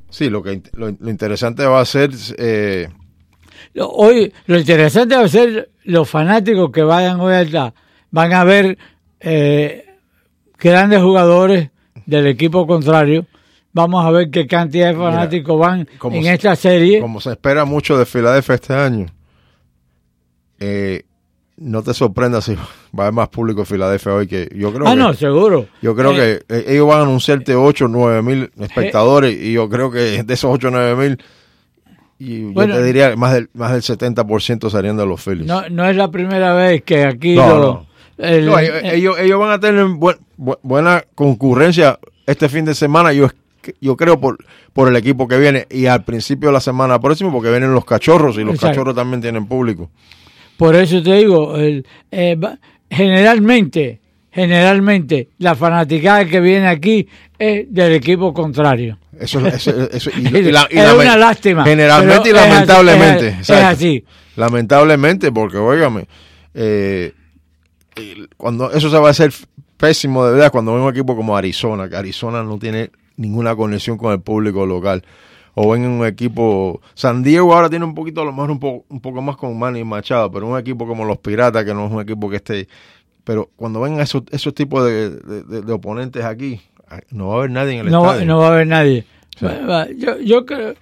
Sí, 0.09 0.29
lo, 0.29 0.41
que, 0.43 0.61
lo, 0.73 0.91
lo 0.91 1.09
interesante 1.09 1.65
va 1.65 1.81
a 1.81 1.85
ser. 1.85 2.11
Eh, 2.37 2.87
Hoy, 3.79 4.33
lo 4.47 4.57
interesante 4.59 5.15
va 5.15 5.23
a 5.23 5.27
ser 5.29 5.69
los 5.83 6.09
fanáticos 6.09 6.71
que 6.71 6.81
vayan 6.83 7.19
hoy 7.19 7.33
allá. 7.33 7.73
Van 8.11 8.33
a 8.33 8.43
ver 8.43 8.77
eh, 9.19 9.85
grandes 10.59 11.01
jugadores 11.01 11.69
del 12.05 12.27
equipo 12.27 12.65
contrario. 12.67 13.25
Vamos 13.73 14.05
a 14.05 14.11
ver 14.11 14.29
qué 14.31 14.47
cantidad 14.47 14.87
de 14.93 14.95
fanáticos 14.97 15.59
van 15.59 15.87
como 15.97 16.15
en 16.15 16.23
se- 16.23 16.33
esta 16.33 16.55
serie. 16.55 17.01
como 17.01 17.19
se 17.19 17.31
espera 17.31 17.65
mucho 17.65 17.97
de 17.97 18.05
Filadelfia 18.05 18.55
este 18.55 18.73
año, 18.73 19.07
eh, 20.59 21.03
no 21.57 21.83
te 21.83 21.93
sorprendas 21.93 22.45
si 22.45 22.55
va 22.55 22.61
a 22.97 23.01
haber 23.03 23.13
más 23.13 23.29
público 23.29 23.61
en 23.61 23.65
Filadelfia 23.65 24.13
hoy 24.13 24.27
que 24.27 24.49
yo 24.55 24.73
creo 24.73 24.87
ah, 24.87 24.91
que, 24.91 24.95
no, 24.97 25.13
seguro. 25.13 25.67
Yo 25.81 25.95
creo 25.95 26.11
Eh, 26.13 26.41
que 26.47 26.55
eh, 26.57 26.65
ellos 26.69 26.87
van 26.87 26.99
a 26.99 27.03
anunciarte 27.03 27.55
8 27.55 27.85
o 27.85 27.87
9 27.87 28.21
mil 28.21 28.51
espectadores 28.59 29.35
y 29.37 29.53
yo 29.53 29.69
creo 29.69 29.89
que 29.91 30.23
de 30.23 30.33
esos 30.33 30.51
8 30.53 30.67
o 30.67 30.71
9 30.71 30.95
mil, 31.09 31.23
y 32.19 32.41
Bueno. 32.43 32.75
yo 32.75 32.79
te 32.81 32.85
diría 32.87 33.09
que 33.09 33.15
más 33.17 33.33
del, 33.33 33.49
más 33.53 33.71
del 33.73 33.81
70% 33.81 34.69
serían 34.69 34.97
de 34.97 35.05
los 35.05 35.21
Phillies. 35.23 35.45
No, 35.47 35.67
no 35.69 35.85
es 35.89 35.95
la 35.95 36.09
primera 36.11 36.53
vez 36.53 36.83
que 36.83 37.03
aquí 37.03 37.35
No, 37.35 37.47
lo- 37.49 37.59
no. 37.59 37.87
el- 38.25 38.45
No, 38.45 38.57
ellos, 38.59 38.75
eh, 38.83 38.91
ellos, 38.95 39.19
ellos 39.19 39.39
van 39.39 39.51
a 39.51 39.59
tener 39.59 39.85
buen- 39.85 40.17
bu- 40.37 40.59
buena 40.63 41.03
concurrencia 41.15 41.99
este 42.25 42.47
fin 42.49 42.65
de 42.65 42.73
semana, 42.73 43.11
yo, 43.13 43.27
yo 43.81 43.97
creo, 43.97 44.19
por, 44.19 44.37
por 44.73 44.87
el 44.87 44.95
equipo 44.95 45.27
que 45.27 45.37
viene 45.37 45.67
y 45.69 45.85
al 45.87 46.03
principio 46.03 46.49
de 46.49 46.53
la 46.53 46.61
semana 46.61 46.99
próxima, 46.99 47.31
porque 47.31 47.49
vienen 47.51 47.73
los 47.73 47.85
cachorros 47.85 48.37
y 48.37 48.43
los 48.43 48.55
Exacto. 48.55 48.67
cachorros 48.75 48.95
también 48.95 49.21
tienen 49.21 49.45
público. 49.45 49.89
Por 50.57 50.75
eso 50.75 51.03
te 51.03 51.13
digo, 51.15 51.55
el, 51.57 51.85
eh, 52.11 52.37
generalmente, 52.89 53.99
generalmente, 54.35 55.29
la 55.39 55.55
fanaticada 55.55 56.25
que 56.25 56.39
viene 56.41 56.67
aquí 56.67 57.07
es 57.39 57.65
del 57.73 57.93
equipo 57.93 58.33
contrario. 58.33 58.97
Eso, 59.17 59.39
eso- 59.47 59.89
eso- 59.89 60.09
y- 60.15 60.27
Es- 60.37 60.47
y 60.47 60.51
la- 60.51 60.67
y 60.69 60.77
es 60.77 60.83
lamen- 60.85 61.01
una 61.01 61.17
lástima, 61.17 61.63
Generalmente 61.63 62.29
y 62.29 62.33
pero 62.33 62.37
es 62.37 62.43
así, 62.43 62.51
lamentablemente. 62.53 63.27
es- 63.39 63.49
así. 63.49 64.03
Lamentablemente, 64.35 65.31
porque, 65.31 65.57
óigame, 65.57 66.05
eh, 66.53 67.13
cuando 68.37 68.71
eso 68.71 68.89
se 68.89 68.97
va 68.97 69.07
a 69.07 69.11
hacer 69.11 69.31
pésimo 69.77 70.25
de 70.25 70.33
verdad 70.33 70.51
cuando 70.51 70.73
ven 70.73 70.83
un 70.83 70.89
equipo 70.91 71.15
como 71.15 71.35
Arizona, 71.37 71.87
que 71.89 71.95
Arizona 71.95 72.43
no 72.43 72.59
tiene 72.59 72.91
ninguna 73.17 73.55
conexión 73.55 73.97
con 73.97 74.11
el 74.11 74.19
público 74.19 74.65
local. 74.65 75.03
O 75.57 75.71
ven 75.71 75.85
un 75.85 76.05
equipo. 76.05 76.81
San 76.95 77.23
Diego 77.23 77.53
ahora 77.55 77.69
tiene 77.69 77.85
un 77.85 77.95
poquito, 77.95 78.21
a 78.21 78.25
lo 78.25 78.33
mejor 78.33 78.51
un 78.51 78.59
poco, 78.59 78.85
un 78.89 78.99
poco 78.99 79.21
más 79.21 79.37
con 79.37 79.57
Manny 79.57 79.85
Machado, 79.85 80.29
pero 80.29 80.45
un 80.47 80.59
equipo 80.59 80.85
como 80.85 81.05
los 81.05 81.17
Piratas, 81.19 81.63
que 81.63 81.73
no 81.73 81.85
es 81.85 81.91
un 81.93 82.01
equipo 82.01 82.29
que 82.29 82.35
esté. 82.35 82.67
Pero 83.25 83.49
cuando 83.57 83.81
ven 83.81 83.99
esos, 83.99 84.23
esos 84.31 84.53
tipos 84.53 84.85
de, 84.85 85.09
de- 85.09 85.43
de- 85.43 85.61
de 85.63 85.73
oponentes 85.73 86.23
aquí, 86.23 86.61
no 87.11 87.27
va 87.27 87.33
a 87.33 87.37
haber 87.39 87.51
nadie 87.51 87.73
en 87.79 87.85
el 87.87 87.91
No, 87.91 88.05
estadio. 88.05 88.25
no 88.27 88.37
va 88.39 88.47
a 88.47 88.51
haber 88.53 88.67
nadie. 88.67 89.03
Sí. 89.37 89.45
Yo, 89.97 90.17
yo 90.21 90.45
creo 90.45 90.75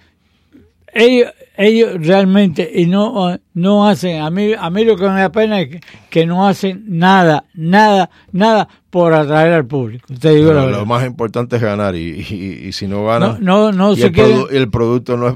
ellos, 0.96 1.32
ellos 1.56 2.06
realmente 2.06 2.70
y 2.72 2.86
no 2.86 3.36
no 3.54 3.88
hacen 3.88 4.20
a 4.20 4.30
mí 4.30 4.52
a 4.56 4.70
mí 4.70 4.84
lo 4.84 4.94
que 4.96 5.08
me 5.08 5.22
da 5.22 5.32
pena 5.32 5.60
es 5.60 5.68
que, 5.70 5.80
que 6.08 6.24
no 6.24 6.46
hacen 6.46 6.84
nada 6.86 7.46
nada 7.54 8.10
nada 8.30 8.68
por 8.90 9.12
atraer 9.12 9.54
al 9.54 9.66
público 9.66 10.06
te 10.20 10.30
digo 10.36 10.52
lo 10.52 10.86
más 10.86 11.04
importante 11.04 11.56
es 11.56 11.62
ganar 11.62 11.96
y, 11.96 12.24
y- 12.30 12.66
y 12.68 12.72
si 12.72 12.86
no 12.86 13.04
gana 13.06 13.38
No, 13.40 13.72
no, 13.72 13.96
se 13.96 14.06
el, 14.06 14.12
produ- 14.12 14.46
el 14.52 14.70
producto 14.70 15.16
no 15.16 15.30
es, 15.30 15.34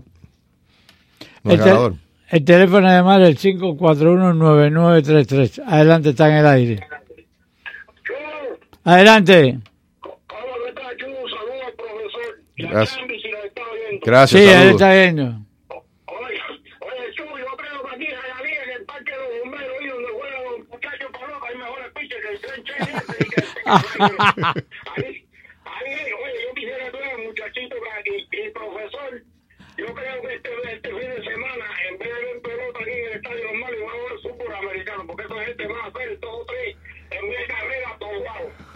no 1.42 1.50
es 1.50 1.58
el, 1.58 1.64
te- 1.64 1.70
ganador. 1.70 1.94
el 2.30 2.44
teléfono 2.44 2.86
además 2.86 3.20
es 3.22 3.44
el 3.44 3.58
541-9933 3.60 5.62
adelante 5.66 6.10
está 6.10 6.28
en 6.28 6.34
el 6.36 6.46
aire 6.46 6.80
adelante 8.84 9.58
Gracias. 12.56 12.98
Gracias, 14.02 14.42
sí 14.42 14.48
él 14.48 14.70
está 14.70 14.92
viendo 14.92 15.48
Yo 29.78 29.86
creo 29.94 30.22
que 30.22 30.34
este, 30.34 30.50
este 30.72 30.88
fin 30.88 30.98
de 30.98 31.22
semana, 31.22 31.64
en 31.88 31.98
vez 31.98 32.08
de 32.08 32.24
ver 32.24 32.42
pelota 32.42 32.80
aquí 32.80 32.90
en 32.90 33.06
el 33.06 33.12
estadio 33.12 33.44
normal, 33.44 33.74
y 33.74 33.82
va 33.84 33.92
a 33.92 33.94
ver 33.94 34.18
fútbol 34.22 34.54
americano, 34.56 35.06
porque 35.06 35.22
esa 35.22 35.44
gente 35.44 35.66
va 35.68 35.84
a 35.84 35.86
hacer 35.86 36.18
dos 36.18 36.34
o 36.34 36.44
tres 36.46 36.76
en 37.12 37.30
vez 37.30 37.38
de 37.38 37.46
carrera 37.46 37.96
todos 38.00 38.24
lados. 38.24 38.67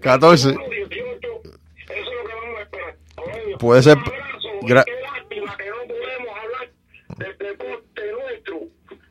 14. 0.00 0.50
Eso 0.50 0.60
es 0.60 0.68
lo 0.68 0.88
que 0.88 2.34
vamos 2.34 2.58
a 2.58 2.62
esperar. 2.62 2.96
Oye, 3.16 3.56
Puede 3.58 3.82
ser. 3.82 3.96
un 3.98 4.68
gra- 4.68 4.84
qué 4.84 4.92
lástima 5.00 5.56
que 5.56 5.68
no 5.68 5.76
podemos 5.86 6.36
hablar 6.36 6.70
del 7.18 7.38
deporte 7.38 8.02
nuestro 8.12 8.60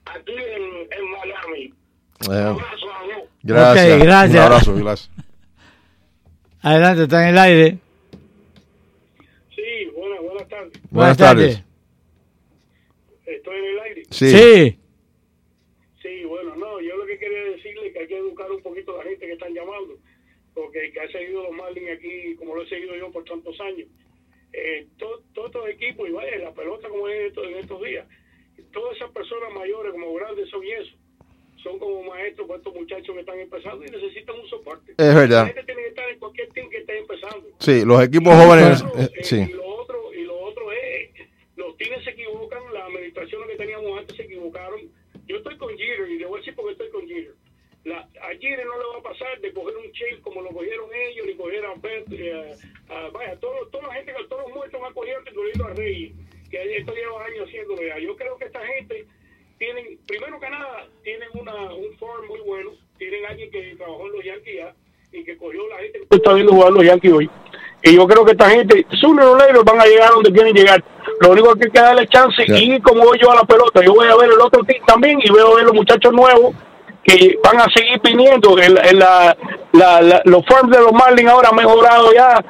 aquí 0.05 0.33
en, 0.33 0.63
en 0.91 1.11
Miami. 1.11 1.73
Eh, 2.29 2.43
Abrazo 2.49 2.93
a 2.93 3.05
los. 3.07 3.23
gracias. 3.43 3.97
Ok, 3.97 4.03
gracias. 4.03 4.35
Un 4.35 4.41
abrazo, 4.53 4.75
gracias. 4.75 5.09
adelante 6.61 7.03
está 7.03 7.23
en 7.23 7.29
el 7.29 7.37
aire 7.39 7.77
Sí, 9.55 9.85
buenas, 9.95 10.21
buenas 10.21 10.47
tardes. 10.47 10.73
Buenas 10.91 11.17
tardes. 11.17 11.63
Estoy 13.25 13.57
en 13.57 13.65
el 13.65 13.79
aire. 13.79 14.03
Sí. 14.11 14.29
sí 14.29 14.79
Sí, 16.01 16.25
bueno, 16.25 16.55
no, 16.55 16.81
yo 16.81 16.95
lo 16.97 17.05
que 17.05 17.17
quería 17.17 17.43
decirle 17.55 17.87
es 17.87 17.93
que 17.93 17.99
hay 17.99 18.07
que 18.07 18.17
educar 18.17 18.51
un 18.51 18.61
poquito 18.61 18.93
a 18.95 19.03
la 19.03 19.09
gente 19.09 19.25
que 19.25 19.31
están 19.33 19.53
llamando, 19.53 19.92
porque 20.53 20.91
que 20.91 20.99
ha 20.99 21.07
seguido 21.11 21.43
los 21.43 21.51
Marlins 21.51 21.91
aquí, 21.91 22.35
como 22.35 22.55
lo 22.55 22.63
he 22.63 22.69
seguido 22.69 22.95
yo 22.95 23.11
por 23.11 23.23
tantos 23.25 23.59
años, 23.61 23.87
eh, 24.53 24.85
to- 24.97 25.23
todos 25.33 25.47
estos 25.47 25.67
equipos, 25.69 26.07
y 26.07 26.11
vaya, 26.11 26.37
la 26.37 26.53
pelota 26.53 26.87
como 26.89 27.07
es 27.07 27.19
en 27.19 27.25
estos, 27.27 27.47
en 27.47 27.57
estos 27.57 27.81
días, 27.83 28.07
todas 28.71 28.95
esas 28.95 29.11
personas 29.11 29.51
mayores 29.53 29.91
como 29.91 30.13
grandes 30.13 30.49
son 30.49 30.63
y 30.63 30.71
eso, 30.71 30.95
son 31.57 31.79
como 31.79 32.03
maestros 32.03 32.47
para 32.47 32.57
estos 32.59 32.73
muchachos 32.75 33.13
que 33.15 33.21
están 33.21 33.39
empezando 33.39 33.85
y 33.85 33.89
necesitan 33.89 34.39
un 34.39 34.47
soporte. 34.47 34.91
Es 34.91 35.15
verdad. 35.15 35.41
La 35.41 35.45
gente 35.47 35.63
tiene 35.63 35.81
que 35.83 35.87
estar 35.89 36.09
en 36.09 36.19
cualquier 36.19 36.49
team 36.51 36.69
que 36.69 36.77
esté 36.77 36.97
empezando. 36.99 37.47
Sí, 37.59 37.83
los 37.85 38.03
equipos 38.03 38.33
jóvenes. 38.35 38.83
Claro, 38.83 38.99
eh, 38.99 39.23
sí. 39.23 39.37
Y 39.49 39.53
lo 39.53 39.65
otro, 39.65 40.13
y 40.13 40.23
lo 40.23 40.37
otro 40.39 40.71
es, 40.71 41.09
los 41.55 41.75
teams 41.77 42.03
se 42.03 42.09
equivocan, 42.11 42.61
las 42.73 42.83
administraciones 42.83 43.47
que 43.49 43.55
teníamos 43.55 43.97
antes 43.97 44.15
se 44.17 44.23
equivocaron. 44.23 44.81
Yo 45.25 45.37
estoy 45.37 45.57
con 45.57 45.69
Jeter 45.77 46.09
y 46.11 46.21
a 46.23 46.27
decir 46.27 46.53
porque 46.55 46.71
estoy 46.73 46.89
con 46.89 47.07
Jeter. 47.07 47.33
La, 47.85 47.97
a 47.99 48.29
Jeter 48.39 48.65
no 48.65 48.77
le 48.77 48.85
va 48.93 48.99
a 48.99 49.03
pasar 49.11 49.39
de 49.41 49.51
coger 49.53 49.75
un 49.75 49.91
chip 49.91 50.21
como 50.21 50.41
lo 50.41 50.49
cogieron 50.51 50.89
ellos, 51.09 51.25
ni 51.25 51.35
cogieron 51.35 51.77
a 51.77 51.81
Pet, 51.81 52.05
a- 52.89 53.09
vaya, 53.09 53.35
todo, 53.41 53.67
toda 53.71 53.87
la 53.87 53.93
gente, 53.95 54.13
que 54.13 54.23
todos 54.29 54.43
los 54.43 54.55
muertos 54.55 54.79
van 54.79 54.93
cogiendo, 54.93 55.29
incluyendo 55.29 55.65
a 55.65 55.73
Reyes, 55.73 56.13
que 56.49 56.77
esto 56.77 56.93
lleva 56.93 57.25
años 57.25 57.47
haciéndolo 57.47 57.81
ya. 57.83 57.99
Yo 57.99 58.15
creo 58.15 58.37
que 58.37 58.45
esta 58.45 58.65
gente 58.65 59.05
tienen, 59.57 59.97
primero 60.07 60.39
que 60.39 60.49
nada, 60.49 60.87
tienen 61.03 61.27
una, 61.33 61.73
un 61.73 61.97
form 61.97 62.27
muy 62.27 62.39
bueno, 62.41 62.71
tienen 62.97 63.25
alguien 63.25 63.51
que 63.51 63.75
trabajó 63.75 64.05
en 64.07 64.11
los 64.13 64.23
Yankees 64.23 64.55
ya 64.55 64.73
y 65.11 65.23
que 65.25 65.37
cogió 65.37 65.67
la 65.67 65.77
gente 65.79 65.99
que 66.09 66.15
está 66.15 66.33
viendo 66.33 66.53
jugar 66.53 66.71
los 66.71 66.83
Yankees 66.85 67.11
hoy. 67.13 67.29
Y 67.83 67.95
yo 67.97 68.07
creo 68.07 68.23
que 68.23 68.31
esta 68.31 68.49
gente, 68.49 68.85
sooner 69.01 69.25
or 69.25 69.37
later, 69.37 69.61
van 69.65 69.81
a 69.81 69.85
llegar 69.85 70.09
donde 70.11 70.31
quieren 70.31 70.55
llegar. 70.55 70.81
Lo 71.19 71.31
único 71.31 71.53
que 71.55 71.65
hay 71.65 71.71
que 71.71 71.79
darle 71.81 72.07
chance 72.07 72.43
y 72.47 72.79
como 72.79 73.03
voy 73.03 73.19
yo 73.21 73.29
a 73.29 73.35
la 73.35 73.43
pelota, 73.43 73.83
yo 73.83 73.93
voy 73.93 74.07
a 74.07 74.15
ver 74.15 74.29
el 74.31 74.39
otro 74.39 74.63
team 74.63 74.81
también 74.85 75.19
y 75.21 75.29
veo 75.29 75.51
a 75.51 75.55
ver 75.57 75.65
los 75.65 75.73
muchachos 75.75 76.13
nuevos 76.13 76.55
que 77.03 77.37
van 77.43 77.59
a 77.59 77.65
seguir 77.73 77.99
viniendo. 78.03 78.57
En, 78.59 78.73
la- 78.75 78.81
en 78.81 78.99
la, 78.99 79.37
la- 79.73 80.01
la- 80.01 80.21
los 80.25 80.45
farms 80.45 80.71
de 80.71 80.79
los 80.81 80.93
Marlins 80.93 81.29
ahora 81.29 81.49
han 81.49 81.55
mejorado 81.55 82.13
ya 82.13 82.43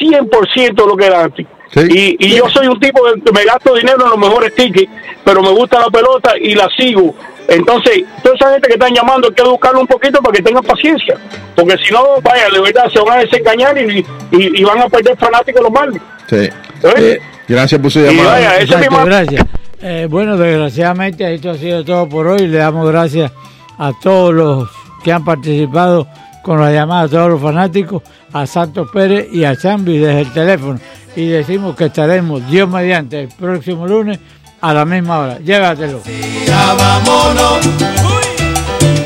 100% 0.00 0.86
lo 0.86 0.96
que 0.96 1.06
era 1.06 1.22
antes. 1.24 1.46
Y, 1.74 2.16
y 2.18 2.36
yo 2.36 2.48
soy 2.50 2.66
un 2.66 2.78
tipo 2.78 3.02
que 3.24 3.32
me 3.32 3.44
gasto 3.44 3.74
dinero 3.74 4.04
en 4.04 4.10
los 4.10 4.18
mejores 4.18 4.54
tickets, 4.54 4.90
pero 5.24 5.42
me 5.42 5.48
gusta 5.50 5.80
la 5.80 5.86
pelota 5.86 6.32
y 6.38 6.54
la 6.54 6.68
sigo. 6.76 7.14
Entonces, 7.48 8.04
toda 8.22 8.34
esa 8.36 8.52
gente 8.52 8.68
que 8.68 8.74
están 8.74 8.94
llamando 8.94 9.28
hay 9.28 9.34
que 9.34 9.42
educarlo 9.42 9.80
un 9.80 9.86
poquito 9.86 10.20
para 10.20 10.34
que 10.36 10.42
tengan 10.42 10.62
paciencia. 10.62 11.16
Porque 11.56 11.76
si 11.78 11.92
no, 11.92 12.20
vaya, 12.22 12.50
de 12.50 12.60
verdad 12.60 12.90
se 12.92 13.00
van 13.00 13.18
a 13.18 13.22
desengañar 13.22 13.76
y, 13.78 13.98
y, 14.32 14.60
y 14.60 14.64
van 14.64 14.80
a 14.80 14.88
perder 14.88 15.16
fanáticos 15.16 15.62
los 15.62 15.72
Marlins. 15.72 16.02
Sí. 16.28 16.48
¿Eh? 16.96 17.20
Gracias 17.48 17.80
por 17.80 17.90
su 17.90 18.00
Y 18.00 18.02
llamada. 18.04 18.32
vaya, 18.32 18.54
ese 18.56 18.64
Exacto, 18.64 18.90
mismo- 18.90 19.04
gracias. 19.06 19.46
Eh, 19.84 20.06
bueno, 20.08 20.36
desgraciadamente 20.36 21.34
esto 21.34 21.50
ha 21.50 21.56
sido 21.56 21.84
todo 21.84 22.08
por 22.08 22.28
hoy. 22.28 22.46
Le 22.46 22.58
damos 22.58 22.88
gracias 22.88 23.32
a 23.78 23.90
todos 24.00 24.32
los 24.32 24.68
que 25.02 25.12
han 25.12 25.24
participado 25.24 26.06
con 26.42 26.60
la 26.60 26.72
llamada, 26.72 27.02
a 27.02 27.08
todos 27.08 27.30
los 27.30 27.42
fanáticos, 27.42 28.02
a 28.32 28.46
Santos 28.46 28.88
Pérez 28.92 29.26
y 29.32 29.44
a 29.44 29.56
Chambi 29.56 29.98
desde 29.98 30.20
el 30.20 30.32
teléfono. 30.32 30.78
Y 31.16 31.26
decimos 31.26 31.74
que 31.74 31.86
estaremos, 31.86 32.48
Dios 32.48 32.68
mediante, 32.68 33.22
el 33.22 33.28
próximo 33.28 33.86
lunes 33.86 34.20
a 34.60 34.72
la 34.72 34.84
misma 34.84 35.18
hora. 35.18 35.38
Llévatelo. 35.40 36.00
Ya 36.46 36.74
vámonos. 36.74 37.64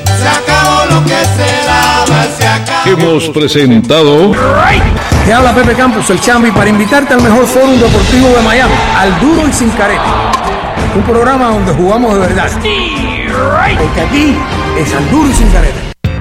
Se 0.05 0.29
acabó 0.29 0.85
lo 0.91 1.03
que 1.05 1.09
se 1.09 1.67
daba, 1.67 2.25
se 2.37 2.47
acabó. 2.47 2.91
Hemos 2.91 3.29
presentado 3.31 4.33
Te 5.25 5.33
habla 5.33 5.55
Pepe 5.55 5.73
Campos, 5.73 6.11
el 6.11 6.21
Chambi, 6.21 6.51
para 6.51 6.69
invitarte 6.69 7.15
al 7.15 7.23
mejor 7.23 7.47
foro 7.47 7.73
deportivo 7.73 8.29
de 8.29 8.43
Miami, 8.43 8.75
al 8.95 9.19
duro 9.21 9.49
y 9.49 9.53
sin 9.55 9.71
careta. 9.71 10.36
Un 10.97 11.03
programa 11.03 11.51
donde 11.51 11.73
jugamos 11.75 12.15
de 12.15 12.21
verdad. 12.21 12.51
Porque 13.79 14.01
aquí 14.01 14.35
es 14.79 14.95
al 14.95 15.11
duro 15.11 15.29
y 15.29 15.35
sin. 15.35 15.47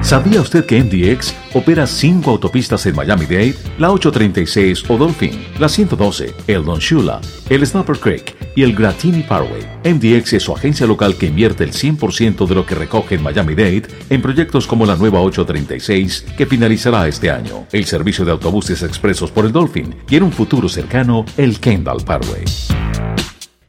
¿Sabía 0.02 0.42
usted 0.42 0.66
que 0.66 0.84
MDX 0.84 1.34
opera 1.54 1.86
cinco 1.86 2.32
autopistas 2.32 2.84
en 2.84 2.94
Miami-Dade? 2.94 3.54
La 3.78 3.90
836 3.90 4.84
o 4.90 4.98
Dolphin, 4.98 5.46
la 5.58 5.70
112, 5.70 6.34
el 6.46 6.64
Don 6.64 6.78
Shula, 6.78 7.22
el 7.48 7.66
Snapper 7.66 7.98
Creek 7.98 8.36
y 8.54 8.64
el 8.64 8.74
Gratini 8.74 9.22
Parkway. 9.22 9.66
MDX 9.82 10.34
es 10.34 10.42
su 10.42 10.52
agencia 10.52 10.86
local 10.86 11.16
que 11.16 11.26
invierte 11.26 11.64
el 11.64 11.72
100% 11.72 12.46
de 12.46 12.54
lo 12.54 12.66
que 12.66 12.74
recoge 12.74 13.14
en 13.14 13.22
Miami-Dade 13.22 13.84
en 14.10 14.20
proyectos 14.20 14.66
como 14.66 14.84
la 14.84 14.96
nueva 14.96 15.22
836 15.22 16.26
que 16.36 16.44
finalizará 16.44 17.08
este 17.08 17.30
año, 17.30 17.66
el 17.72 17.86
servicio 17.86 18.26
de 18.26 18.32
autobuses 18.32 18.82
expresos 18.82 19.30
por 19.30 19.46
el 19.46 19.52
Dolphin 19.52 19.94
y 20.08 20.16
en 20.16 20.24
un 20.24 20.32
futuro 20.32 20.68
cercano 20.68 21.24
el 21.38 21.58
Kendall 21.60 22.04
Parkway. 22.04 22.44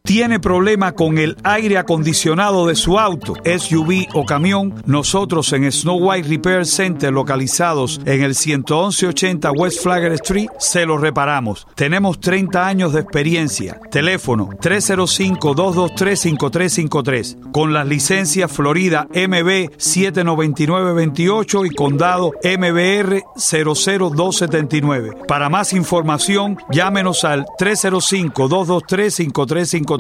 ¿Tiene 0.05 0.39
problema 0.39 0.91
con 0.91 1.17
el 1.17 1.35
aire 1.43 1.79
acondicionado 1.79 2.67
de 2.67 2.75
su 2.75 2.99
auto, 2.99 3.33
SUV 3.43 4.05
o 4.13 4.23
camión? 4.23 4.75
Nosotros 4.85 5.51
en 5.51 5.71
Snow 5.71 5.97
White 5.97 6.29
Repair 6.29 6.67
Center, 6.67 7.11
localizados 7.11 7.99
en 8.05 8.21
el 8.21 8.35
11180 8.35 9.51
West 9.53 9.81
Flagger 9.81 10.11
Street, 10.11 10.49
se 10.59 10.85
lo 10.85 10.99
reparamos. 10.99 11.65
Tenemos 11.73 12.19
30 12.19 12.67
años 12.67 12.93
de 12.93 12.99
experiencia. 12.99 13.79
Teléfono 13.89 14.49
305-223-5353. 14.61 17.51
Con 17.51 17.73
las 17.73 17.87
licencias 17.87 18.51
Florida 18.51 19.07
MB 19.09 19.71
79928 19.75 21.65
y 21.65 21.71
Condado 21.71 22.31
MBR 22.43 23.23
00279. 23.37 25.17
Para 25.27 25.49
más 25.49 25.73
información, 25.73 26.59
llámenos 26.69 27.23
al 27.23 27.47
305-223-5353. 27.59 29.94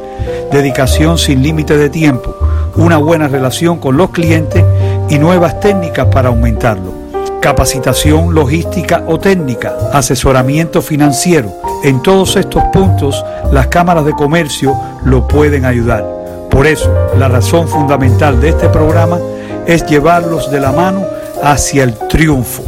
dedicación 0.51 1.19
sin 1.19 1.43
límite 1.43 1.77
de 1.77 1.91
tiempo, 1.91 2.35
una 2.77 2.97
buena 2.97 3.29
relación 3.29 3.79
con 3.79 3.97
los 3.97 4.11
clientes 4.11 4.65
y 5.09 5.19
nuevas 5.19 5.61
técnicas 5.61 6.07
para 6.07 6.29
aumentarlo. 6.29 6.93
Capacitación 7.41 8.35
logística 8.35 9.05
o 9.07 9.19
técnica, 9.19 9.75
asesoramiento 9.93 10.83
financiero. 10.83 11.53
En 11.85 12.03
todos 12.03 12.37
estos 12.37 12.63
puntos 12.73 13.25
las 13.53 13.69
cámaras 13.69 14.05
de 14.05 14.13
comercio 14.13 14.77
lo 15.05 15.29
pueden 15.29 15.65
ayudar. 15.65 16.05
Por 16.51 16.67
eso, 16.67 16.93
la 17.17 17.29
razón 17.29 17.69
fundamental 17.69 18.41
de 18.41 18.49
este 18.51 18.69
programa 18.69 19.19
es 19.67 19.87
llevarlos 19.87 20.51
de 20.51 20.61
la 20.61 20.73
mano 20.73 21.05
hacia 21.43 21.85
el 21.85 21.95
triunfo. 22.09 22.65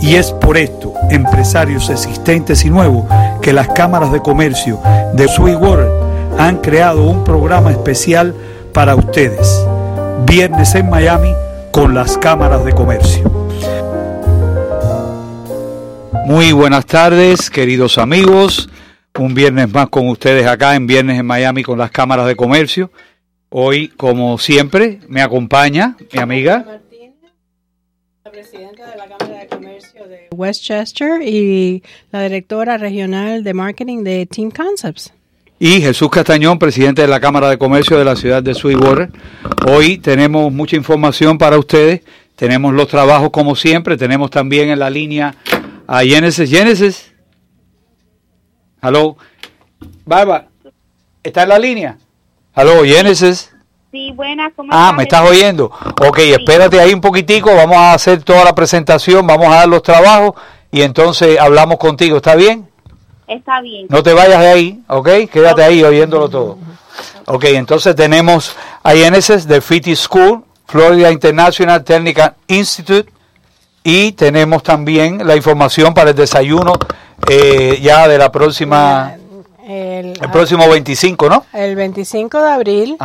Y 0.00 0.16
es 0.16 0.32
por 0.32 0.58
esto, 0.58 0.92
empresarios 1.10 1.88
existentes 1.88 2.64
y 2.64 2.70
nuevos, 2.70 3.04
que 3.40 3.52
las 3.52 3.68
cámaras 3.68 4.12
de 4.12 4.20
comercio 4.20 4.78
de 5.14 5.26
Sweetwater 5.28 6.03
han 6.38 6.58
creado 6.58 7.04
un 7.04 7.24
programa 7.24 7.70
especial 7.70 8.34
para 8.72 8.94
ustedes. 8.94 9.64
Viernes 10.26 10.74
en 10.74 10.88
Miami 10.90 11.32
con 11.70 11.94
las 11.94 12.18
cámaras 12.18 12.64
de 12.64 12.72
comercio. 12.72 13.30
Muy 16.26 16.52
buenas 16.52 16.86
tardes, 16.86 17.50
queridos 17.50 17.98
amigos. 17.98 18.68
Un 19.18 19.34
viernes 19.34 19.72
más 19.72 19.88
con 19.90 20.08
ustedes 20.08 20.46
acá 20.46 20.74
en 20.74 20.86
Viernes 20.86 21.20
en 21.20 21.26
Miami 21.26 21.62
con 21.62 21.78
las 21.78 21.90
cámaras 21.90 22.26
de 22.26 22.34
comercio. 22.34 22.90
Hoy, 23.50 23.88
como 23.88 24.38
siempre, 24.38 25.00
me 25.06 25.22
acompaña 25.22 25.96
mi 26.12 26.18
amiga. 26.18 26.80
La 28.24 28.30
presidenta 28.30 28.90
de 28.90 28.96
la 28.96 29.06
Cámara 29.06 29.40
de 29.40 29.46
Comercio 29.46 30.08
de 30.08 30.28
Westchester 30.34 31.22
y 31.22 31.84
la 32.10 32.22
directora 32.22 32.78
regional 32.78 33.44
de 33.44 33.54
marketing 33.54 34.02
de 34.02 34.26
Team 34.26 34.50
Concepts 34.50 35.12
y 35.64 35.80
Jesús 35.80 36.10
Castañón, 36.10 36.58
presidente 36.58 37.00
de 37.00 37.08
la 37.08 37.20
Cámara 37.20 37.48
de 37.48 37.56
Comercio 37.56 37.96
de 37.96 38.04
la 38.04 38.16
ciudad 38.16 38.42
de 38.42 38.52
Sweetwater. 38.52 39.08
Hoy 39.66 39.96
tenemos 39.96 40.52
mucha 40.52 40.76
información 40.76 41.38
para 41.38 41.56
ustedes, 41.56 42.02
tenemos 42.36 42.74
los 42.74 42.86
trabajos 42.86 43.30
como 43.30 43.56
siempre, 43.56 43.96
tenemos 43.96 44.30
también 44.30 44.68
en 44.68 44.78
la 44.78 44.90
línea 44.90 45.34
a 45.86 46.00
Genesis. 46.00 46.50
Genesis. 46.50 47.14
Hello. 48.82 49.16
Barba, 50.04 50.48
¿está 51.22 51.44
en 51.44 51.48
la 51.48 51.58
línea? 51.58 51.96
Hello, 52.54 52.84
Genesis. 52.84 53.50
Sí, 53.90 54.12
buenas, 54.12 54.52
¿cómo 54.54 54.68
Ah, 54.70 54.92
¿me 54.94 55.04
estás 55.04 55.26
oyendo? 55.26 55.72
Ok, 56.06 56.18
espérate 56.18 56.78
ahí 56.78 56.92
un 56.92 57.00
poquitico, 57.00 57.56
vamos 57.56 57.78
a 57.78 57.94
hacer 57.94 58.22
toda 58.22 58.44
la 58.44 58.54
presentación, 58.54 59.26
vamos 59.26 59.46
a 59.46 59.60
dar 59.60 59.68
los 59.68 59.82
trabajos 59.82 60.34
y 60.70 60.82
entonces 60.82 61.38
hablamos 61.40 61.78
contigo, 61.78 62.18
¿está 62.18 62.34
bien? 62.34 62.68
Está 63.26 63.60
bien. 63.60 63.86
No 63.88 64.02
te 64.02 64.12
vayas 64.12 64.40
de 64.40 64.48
ahí, 64.48 64.82
¿ok? 64.88 65.08
Quédate 65.32 65.62
ahí 65.62 65.82
oyéndolo 65.82 66.28
todo. 66.28 66.58
Ok, 67.26 67.44
entonces 67.44 67.96
tenemos 67.96 68.54
a 68.82 68.94
INSS 68.94 69.48
de 69.48 69.60
Fitty 69.60 69.96
School, 69.96 70.44
Florida 70.66 71.10
International 71.10 71.82
Technical 71.82 72.34
Institute, 72.48 73.10
y 73.82 74.12
tenemos 74.12 74.62
también 74.62 75.26
la 75.26 75.36
información 75.36 75.94
para 75.94 76.10
el 76.10 76.16
desayuno 76.16 76.74
eh, 77.28 77.78
ya 77.82 78.08
de 78.08 78.18
la 78.18 78.30
próxima, 78.30 79.14
el, 79.66 80.18
próximo 80.32 80.68
25, 80.68 81.28
¿no? 81.28 81.44
El 81.52 81.76
25 81.76 82.42
de 82.42 82.50
abril. 82.50 82.96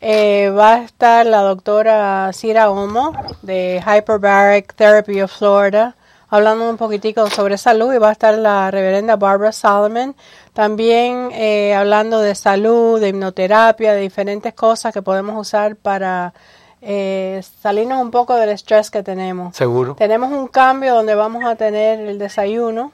Eh, 0.00 0.50
va 0.50 0.74
a 0.74 0.82
estar 0.82 1.24
la 1.24 1.40
doctora 1.40 2.30
Cira 2.34 2.70
Homo 2.70 3.12
de 3.40 3.82
Hyperbaric 3.82 4.74
Therapy 4.74 5.22
of 5.22 5.32
Florida 5.32 5.96
hablando 6.34 6.68
un 6.68 6.76
poquitico 6.76 7.30
sobre 7.30 7.56
salud 7.56 7.92
y 7.94 7.98
va 7.98 8.08
a 8.08 8.12
estar 8.12 8.36
la 8.36 8.70
reverenda 8.70 9.14
Barbara 9.16 9.52
Solomon 9.52 10.16
también 10.52 11.30
eh, 11.32 11.74
hablando 11.74 12.20
de 12.20 12.34
salud, 12.34 13.00
de 13.00 13.08
hipnoterapia, 13.08 13.92
de 13.92 14.00
diferentes 14.00 14.52
cosas 14.54 14.92
que 14.92 15.00
podemos 15.00 15.40
usar 15.40 15.76
para 15.76 16.34
eh, 16.82 17.40
salirnos 17.62 18.00
un 18.00 18.10
poco 18.10 18.34
del 18.34 18.50
estrés 18.50 18.90
que 18.90 19.02
tenemos. 19.02 19.56
Seguro. 19.56 19.94
Tenemos 19.94 20.32
un 20.32 20.48
cambio 20.48 20.94
donde 20.94 21.14
vamos 21.14 21.44
a 21.44 21.54
tener 21.54 22.00
el 22.00 22.18
desayuno, 22.18 22.90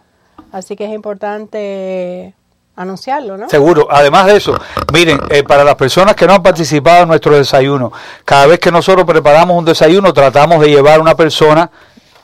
así 0.52 0.76
que 0.76 0.84
es 0.84 0.92
importante 0.92 2.34
anunciarlo, 2.76 3.36
¿no? 3.38 3.48
Seguro. 3.48 3.88
Además 3.90 4.26
de 4.26 4.36
eso, 4.36 4.54
miren, 4.92 5.18
eh, 5.30 5.42
para 5.44 5.64
las 5.64 5.76
personas 5.76 6.14
que 6.14 6.26
no 6.26 6.34
han 6.34 6.42
participado 6.42 7.02
en 7.02 7.08
nuestro 7.08 7.36
desayuno, 7.36 7.92
cada 8.24 8.46
vez 8.46 8.58
que 8.58 8.70
nosotros 8.70 9.06
preparamos 9.06 9.56
un 9.56 9.64
desayuno, 9.64 10.12
tratamos 10.12 10.60
de 10.60 10.68
llevar 10.68 11.00
una 11.00 11.14
persona 11.14 11.70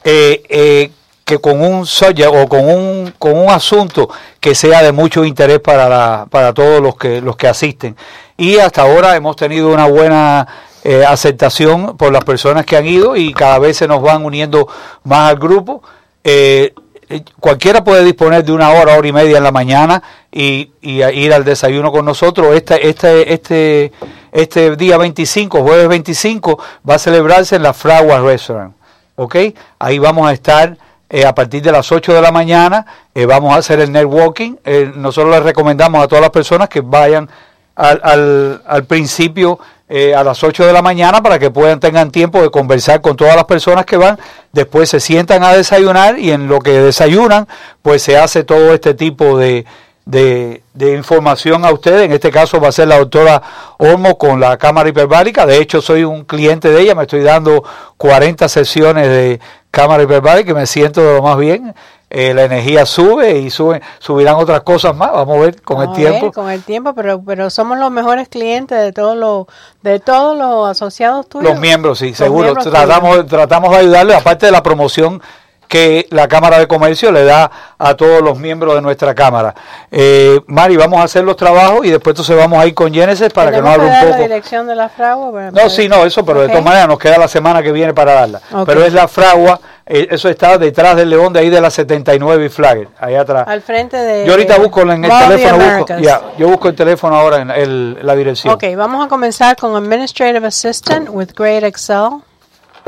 eh, 0.09 0.45
eh, 0.49 0.93
que 1.27 1.39
con 1.41 1.61
un 1.61 1.83
o 1.83 2.49
con 2.49 2.69
un, 2.69 3.13
con 3.19 3.37
un 3.37 3.51
asunto 3.51 4.09
que 4.39 4.55
sea 4.55 4.81
de 4.85 4.93
mucho 4.93 5.25
interés 5.25 5.59
para, 5.59 5.89
la, 5.89 6.27
para 6.31 6.55
todos 6.55 6.81
los 6.81 6.97
que, 6.97 7.21
los 7.21 7.37
que 7.37 7.49
asisten. 7.49 7.97
Y 8.37 8.59
hasta 8.59 8.83
ahora 8.83 9.17
hemos 9.17 9.35
tenido 9.35 9.75
una 9.75 9.87
buena 9.87 10.47
eh, 10.85 11.05
aceptación 11.05 11.97
por 11.97 12.13
las 12.13 12.23
personas 12.23 12.65
que 12.65 12.77
han 12.77 12.87
ido 12.87 13.17
y 13.17 13.35
cada 13.35 13.59
vez 13.59 13.77
se 13.77 13.89
nos 13.89 14.03
van 14.03 14.25
uniendo 14.25 14.69
más 15.03 15.31
al 15.31 15.37
grupo. 15.37 15.83
Eh, 16.23 16.73
eh, 17.09 17.25
cualquiera 17.41 17.83
puede 17.83 18.05
disponer 18.05 18.45
de 18.45 18.53
una 18.53 18.71
hora, 18.71 18.97
hora 18.97 19.09
y 19.09 19.13
media 19.13 19.39
en 19.39 19.43
la 19.43 19.51
mañana 19.51 20.01
y, 20.31 20.71
y 20.81 21.03
ir 21.03 21.35
al 21.35 21.45
desayuno 21.45 21.91
con 21.91 22.05
nosotros. 22.05 22.55
Este, 22.55 22.89
este, 22.89 23.33
este, 23.33 23.93
este 24.31 24.77
día 24.77 24.97
25, 24.97 25.61
jueves 25.61 25.89
25, 25.89 26.57
va 26.89 26.95
a 26.95 26.99
celebrarse 27.01 27.57
en 27.57 27.65
la 27.65 27.75
Fragua 27.75 28.21
Restaurant. 28.21 28.77
¿Ok? 29.17 29.35
Ahí 29.81 29.99
vamos 29.99 30.29
a 30.29 30.33
estar 30.33 30.86
eh, 31.09 31.25
a 31.25 31.35
partir 31.35 31.63
de 31.63 31.71
las 31.71 31.93
8 31.93 32.15
de 32.15 32.21
la 32.21 32.33
mañana 32.33 32.85
eh, 33.15 33.27
vamos 33.27 33.55
a 33.55 33.59
hacer 33.59 33.81
el 33.81 33.93
networking. 33.93 34.57
Eh, 34.65 34.93
nosotros 34.95 35.35
les 35.35 35.43
recomendamos 35.43 36.03
a 36.03 36.09
todas 36.09 36.23
las 36.23 36.31
personas 36.31 36.69
que 36.69 36.81
vayan 36.81 37.29
al, 37.75 38.01
al, 38.03 38.63
al 38.67 38.85
principio 38.85 39.59
a 39.89 40.25
las 40.25 40.43
8 40.43 40.67
de 40.67 40.73
la 40.73 40.83
mañana 40.83 41.23
para 41.23 41.39
que 41.39 41.53
puedan 41.53 41.79
tengan 41.79 42.11
tiempo 42.11 42.43
de 42.43 42.51
conversar 42.51 43.01
con 43.01 43.15
todas 43.15 43.37
las 43.37 43.45
personas 43.45 43.87
que 43.87 43.97
van. 43.97 44.19
Después 44.51 44.89
se 44.89 44.99
sientan 44.99 45.45
a 45.45 45.53
desayunar 45.53 46.19
y 46.19 46.33
en 46.33 46.49
lo 46.49 46.59
que 46.59 46.73
desayunan, 46.73 47.47
pues 47.83 48.03
se 48.03 48.19
hace 48.19 48.43
todo 48.43 48.75
este 48.75 48.95
tipo 48.95 49.39
de, 49.39 49.65
de, 50.07 50.63
información 50.97 51.65
a 51.65 51.73
ustedes. 51.73 52.07
En 52.07 52.13
este 52.13 52.31
caso 52.31 52.61
va 52.61 52.69
a 52.69 52.73
ser 52.73 52.89
la 52.89 52.99
doctora 52.99 53.43
Olmo 53.79 54.17
con 54.17 54.41
la 54.41 54.57
cámara 54.57 54.89
hiperbárica. 54.89 55.45
De 55.47 55.59
hecho, 55.59 55.83
soy 55.83 56.05
un 56.05 56.25
cliente 56.25 56.71
de 56.71 56.81
ella. 56.81 56.95
Me 56.95 57.03
estoy 57.03 57.23
dando 57.23 57.65
40 57.97 58.49
sesiones 58.49 59.09
de 59.09 59.41
cámara 59.77 60.03
hiperbárica 60.03 60.53
y 60.53 60.55
me 60.55 60.67
siento 60.67 61.03
de 61.03 61.17
lo 61.17 61.23
más 61.23 61.37
bien. 61.37 61.75
Eh, 62.09 62.33
la 62.33 62.45
energía 62.45 62.87
sube 62.87 63.39
y 63.39 63.51
sube, 63.51 63.83
subirán 63.99 64.37
otras 64.37 64.63
cosas 64.63 64.97
más. 64.97 65.13
Vamos 65.13 65.37
a 65.37 65.41
ver 65.41 65.61
con 65.61 65.83
el 65.83 65.93
tiempo. 65.93 66.33
con 66.33 66.49
el 66.49 66.63
tiempo, 66.63 66.95
pero 66.95 67.23
pero 67.23 67.51
somos 67.51 67.79
los 67.79 67.91
mejores 67.91 68.29
clientes 68.29 68.79
de 68.79 68.93
todos 68.93 69.17
los 69.17 69.47
de 69.83 70.01
todos 70.01 70.39
los 70.39 70.69
asociados 70.69 71.29
tuyos. 71.29 71.51
Los 71.51 71.61
miembros, 71.61 71.99
sí, 71.99 72.15
seguro. 72.15 72.55
tratamos 72.55 73.27
tratamos 73.27 73.71
de 73.73 73.77
ayudarles 73.79 74.17
aparte 74.17 74.47
de 74.47 74.53
la 74.53 74.63
promoción 74.63 75.21
que 75.69 76.07
la 76.11 76.29
Cámara 76.29 76.59
de 76.59 76.67
Comercio 76.67 77.13
le 77.13 77.25
da 77.25 77.51
a 77.79 77.95
todos 77.95 78.23
los 78.23 78.39
miembros 78.39 78.75
de 78.75 78.81
nuestra 78.81 79.15
Cámara. 79.15 79.55
Eh, 79.91 80.41
Mari, 80.47 80.77
vamos 80.77 81.01
a 81.01 81.05
hacer 81.05 81.25
los 81.25 81.37
trabajos 81.37 81.85
y 81.85 81.91
después 81.91 82.15
entonces 82.15 82.37
vamos 82.37 82.59
a 82.59 82.67
ir 82.67 82.75
con 82.75 82.93
Genesis 82.93 83.33
para 83.33 83.51
que 83.51 83.61
nos 83.61 83.71
hable 83.71 83.87
un 83.87 84.01
poco. 84.01 84.11
la 84.11 84.19
dirección 84.19 84.67
de 84.67 84.75
la 84.75 84.89
fragua? 84.89 85.51
No, 85.51 85.69
sí, 85.69 85.89
no, 85.89 86.05
eso, 86.05 86.25
pero 86.25 86.43
de 86.43 86.49
todas 86.49 86.65
maneras 86.65 86.89
nos 86.89 86.99
queda 86.99 87.19
la 87.19 87.29
semana 87.29 87.63
que 87.63 87.73
viene 87.73 87.95
para 87.95 88.13
darla. 88.15 88.41
Pero 88.65 88.85
es 88.85 88.93
la 88.93 89.09
fragua, 89.09 89.61
eh, 89.85 90.09
eso 90.11 90.29
está 90.29 90.59
detrás 90.59 90.97
del 90.97 91.11
león 91.11 91.33
de 91.33 91.41
ahí 91.41 91.51
de 91.51 91.61
la 91.61 91.71
79 91.71 92.47
y 92.47 92.49
Flagger, 92.49 92.89
ahí 92.99 93.15
atrás. 93.15 93.47
Al 93.47 93.63
frente 93.63 93.97
de... 93.97 94.27
Yo 94.27 94.33
ahorita 94.33 94.59
busco 94.59 94.83
en 94.83 95.05
el 95.05 95.11
teléfono, 95.11 95.79
busco, 95.79 95.95
yo 96.39 96.49
busco 96.49 96.69
el 96.69 96.75
teléfono 96.75 97.17
ahora 97.17 97.39
en 97.39 97.51
el, 97.51 97.99
la 98.07 98.15
dirección. 98.17 98.55
Ok, 98.55 98.65
vamos 98.77 99.05
a 99.05 99.09
comenzar 99.09 99.57
con 99.57 99.77
Administrative 99.77 100.47
Assistant 100.47 101.09
with 101.11 101.29
Great 101.37 101.63
Excel. 101.63 102.23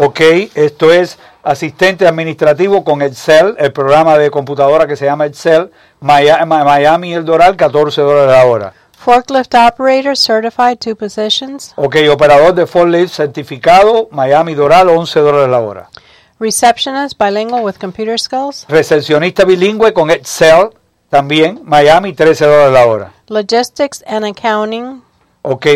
Ok, 0.01 0.21
esto 0.55 0.93
es 0.93 1.19
asistente 1.43 2.07
administrativo 2.07 2.85
con 2.85 3.03
Excel, 3.03 3.57
el 3.59 3.73
programa 3.73 4.17
de 4.17 4.31
computadora 4.31 4.87
que 4.87 4.95
se 4.95 5.07
llama 5.07 5.27
Excel, 5.27 5.73
Miami, 5.99 7.15
El 7.15 7.25
Doral, 7.25 7.57
14 7.57 8.01
dólares 8.03 8.31
la 8.31 8.45
hora. 8.47 8.73
Forklift 8.97 9.57
operator 9.57 10.17
certified 10.17 10.79
two 10.79 10.95
positions. 10.95 11.73
Ok, 11.75 11.97
operador 12.13 12.55
de 12.55 12.65
forklift 12.69 13.13
certificado, 13.13 14.09
Miami 14.13 14.55
Doral, 14.55 14.89
11 14.89 15.19
dólares 15.19 15.49
la 15.49 15.59
hora. 15.59 15.91
Receptionist 16.39 17.19
bilingual 17.19 17.65
with 17.65 17.75
computer 17.81 18.21
skills. 18.21 18.67
Recepcionista 18.69 19.45
bilingüe 19.45 19.93
con 19.93 20.13
Excel, 20.13 20.71
también, 21.09 21.61
Miami, 21.65 22.13
13 22.13 22.47
dólares 22.47 22.73
la 22.73 22.87
hora. 22.87 23.13
Logistics 23.27 24.05
and 24.07 24.25
accounting 24.25 25.03
Ok, 25.43 25.67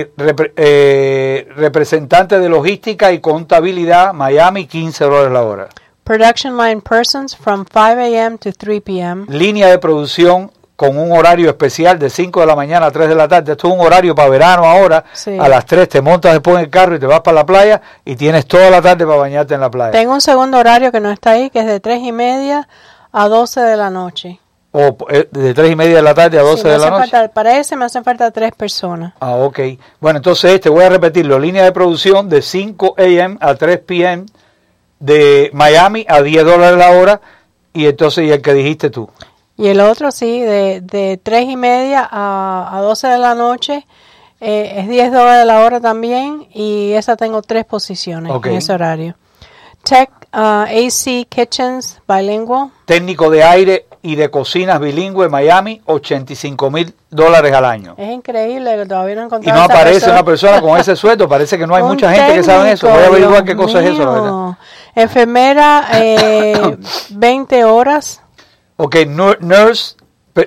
eh, 0.56 1.48
representante 1.56 2.38
de 2.38 2.48
logística 2.48 3.12
y 3.12 3.20
contabilidad, 3.20 4.12
Miami, 4.12 4.66
15 4.66 5.04
dólares 5.04 5.32
la 5.32 5.42
hora. 5.42 5.68
Production 6.04 6.56
line 6.56 6.80
persons 6.80 7.36
from 7.36 7.64
5 7.64 7.98
a.m. 7.98 8.36
to 8.38 8.52
3 8.52 8.80
p.m. 8.80 9.24
Línea 9.28 9.68
de 9.68 9.78
producción 9.78 10.50
con 10.74 10.98
un 10.98 11.12
horario 11.12 11.48
especial 11.48 11.96
de 11.96 12.10
5 12.10 12.40
de 12.40 12.46
la 12.46 12.56
mañana 12.56 12.86
a 12.86 12.90
3 12.90 13.08
de 13.08 13.14
la 13.14 13.28
tarde. 13.28 13.52
Esto 13.52 13.68
es 13.68 13.74
un 13.74 13.80
horario 13.80 14.16
para 14.16 14.28
verano 14.28 14.64
ahora. 14.64 15.04
A 15.38 15.48
las 15.48 15.64
3 15.64 15.88
te 15.88 16.00
montas 16.00 16.32
después 16.32 16.56
en 16.56 16.64
el 16.64 16.70
carro 16.70 16.96
y 16.96 16.98
te 16.98 17.06
vas 17.06 17.20
para 17.20 17.36
la 17.36 17.46
playa 17.46 17.80
y 18.04 18.16
tienes 18.16 18.46
toda 18.46 18.68
la 18.68 18.82
tarde 18.82 19.06
para 19.06 19.16
bañarte 19.16 19.54
en 19.54 19.60
la 19.60 19.70
playa. 19.70 19.92
Tengo 19.92 20.12
un 20.12 20.20
segundo 20.20 20.58
horario 20.58 20.90
que 20.90 20.98
no 20.98 21.12
está 21.12 21.30
ahí, 21.30 21.50
que 21.50 21.60
es 21.60 21.66
de 21.66 21.78
3 21.78 22.02
y 22.02 22.10
media 22.10 22.68
a 23.12 23.28
12 23.28 23.60
de 23.60 23.76
la 23.76 23.90
noche. 23.90 24.40
O 24.74 24.96
eh, 25.10 25.28
de 25.30 25.52
3 25.52 25.72
y 25.72 25.76
media 25.76 25.96
de 25.96 26.02
la 26.02 26.14
tarde 26.14 26.38
a 26.38 26.42
12 26.42 26.66
de 26.66 26.78
la 26.78 26.90
noche. 26.90 27.10
Falta, 27.10 27.28
para 27.28 27.58
ese 27.58 27.76
me 27.76 27.84
hacen 27.84 28.02
falta 28.02 28.30
tres 28.30 28.52
personas. 28.52 29.12
Ah, 29.20 29.36
ok. 29.36 29.60
Bueno, 30.00 30.16
entonces 30.16 30.52
este, 30.52 30.70
voy 30.70 30.84
a 30.84 30.88
repetirlo. 30.88 31.38
Línea 31.38 31.64
de 31.64 31.72
producción 31.72 32.28
de 32.30 32.40
5 32.40 32.94
a.m. 32.96 33.36
a 33.40 33.54
3 33.54 33.78
p.m. 33.80 34.24
de 34.98 35.50
Miami 35.52 36.06
a 36.08 36.22
10 36.22 36.44
dólares 36.44 36.78
la 36.78 36.90
hora. 36.92 37.20
Y 37.74 37.86
entonces, 37.86 38.24
¿y 38.24 38.30
el 38.30 38.40
que 38.40 38.54
dijiste 38.54 38.88
tú? 38.88 39.10
Y 39.58 39.68
el 39.68 39.80
otro, 39.80 40.10
sí, 40.10 40.40
de, 40.40 40.80
de 40.80 41.20
3 41.22 41.50
y 41.50 41.56
media 41.56 42.08
a, 42.10 42.70
a 42.72 42.80
12 42.80 43.08
de 43.08 43.18
la 43.18 43.34
noche. 43.34 43.86
Eh, 44.40 44.72
es 44.78 44.88
10 44.88 45.12
dólares 45.12 45.46
la 45.46 45.60
hora 45.60 45.80
también. 45.80 46.48
Y 46.54 46.92
esa 46.92 47.16
tengo 47.16 47.42
tres 47.42 47.66
posiciones 47.66 48.32
en 48.42 48.52
ese 48.54 48.72
horario. 48.72 49.16
Tech 49.84 50.10
uh, 50.32 50.64
AC 50.64 51.26
Kitchens 51.28 52.00
Bilingual. 52.08 52.70
Técnico 52.86 53.30
de 53.30 53.42
aire 53.42 53.86
y 54.02 54.16
de 54.16 54.30
cocinas 54.30 54.80
bilingüe 54.80 55.28
Miami, 55.28 55.80
85 55.86 56.70
mil 56.70 56.94
dólares 57.08 57.52
al 57.52 57.64
año. 57.64 57.94
Es 57.96 58.10
increíble 58.10 58.76
que 58.76 58.86
todavía 58.86 59.14
no 59.14 59.40
Y 59.40 59.46
no 59.46 59.62
aparece 59.62 60.10
una 60.10 60.24
persona 60.24 60.60
con 60.60 60.78
ese 60.78 60.96
sueldo, 60.96 61.28
parece 61.28 61.56
que 61.56 61.66
no 61.66 61.76
hay 61.76 61.82
mucha 61.84 62.12
gente 62.12 62.34
que 62.34 62.42
sabe 62.42 62.72
eso. 62.72 62.88
Voy 62.88 63.02
a 63.02 63.06
averiguar 63.06 63.44
qué 63.44 63.54
cosa 63.54 63.80
es 63.80 63.90
eso, 63.90 64.04
la 64.04 64.10
verdad. 64.10 64.58
Enfermera, 64.94 65.88
eh, 65.94 66.76
20 67.10 67.64
horas. 67.64 68.20
Ok, 68.76 68.96
nurse, 69.06 69.94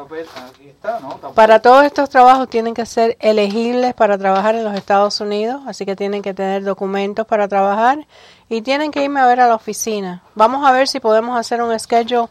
Para 1.36 1.60
todos 1.60 1.86
estos 1.86 2.10
trabajos 2.10 2.50
tienen 2.50 2.74
que 2.74 2.88
ser 2.88 3.16
elegibles 3.20 3.94
para 3.94 4.18
trabajar 4.18 4.56
en 4.56 4.64
los 4.64 4.74
Estados 4.74 5.22
Unidos, 5.22 5.62
así 5.68 5.86
que 5.86 5.96
tienen 5.96 6.24
que 6.24 6.34
tener 6.34 6.64
documentos 6.64 7.28
para 7.28 7.48
trabajar 7.48 8.00
y 8.50 8.64
tienen 8.64 8.90
que 8.90 9.04
irme 9.04 9.20
a 9.20 9.28
ver 9.28 9.42
a 9.42 9.48
la 9.48 9.56
oficina. 9.56 10.24
Vamos 10.34 10.68
a 10.68 10.72
ver 10.72 10.88
si 10.88 11.00
podemos 11.00 11.38
hacer 11.38 11.62
un 11.62 11.78
schedule 11.80 12.28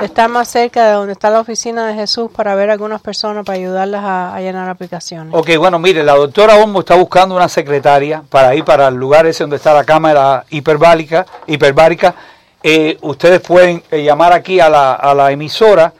de 0.00 0.06
estar 0.06 0.28
más 0.28 0.48
cerca 0.48 0.84
de 0.84 0.92
donde 0.94 1.12
está 1.12 1.30
la 1.30 1.38
oficina 1.38 1.86
de 1.86 1.94
Jesús 1.94 2.28
para 2.34 2.56
ver 2.56 2.70
a 2.70 2.72
algunas 2.72 3.00
personas 3.00 3.44
para 3.44 3.56
ayudarlas 3.56 4.02
a, 4.04 4.40
llenar 4.40 4.68
aplicaciones. 4.68 5.32
Ok, 5.32 5.50
bueno, 5.58 5.78
mire, 5.78 6.02
la 6.02 6.14
doctora 6.14 6.56
Olmo 6.56 6.80
está 6.80 6.96
buscando 6.96 7.36
una 7.36 7.48
secretaria 7.48 8.24
para 8.28 8.52
ir 8.56 8.64
para 8.64 8.88
el 8.88 8.96
lugar 8.96 9.26
ese 9.26 9.44
donde 9.44 9.56
está 9.56 9.72
la 9.72 9.84
cámara 9.84 10.44
hiperbárica. 10.50 11.24
hiperbárica. 11.46 12.16
Eh, 12.64 12.98
ustedes 13.02 13.40
pueden 13.40 13.82
eh, 13.90 14.02
llamar 14.02 14.32
aquí 14.32 14.58
a 14.58 14.68
la, 14.68 14.94
a 14.94 15.14
la 15.14 15.30
emisora 15.30 15.92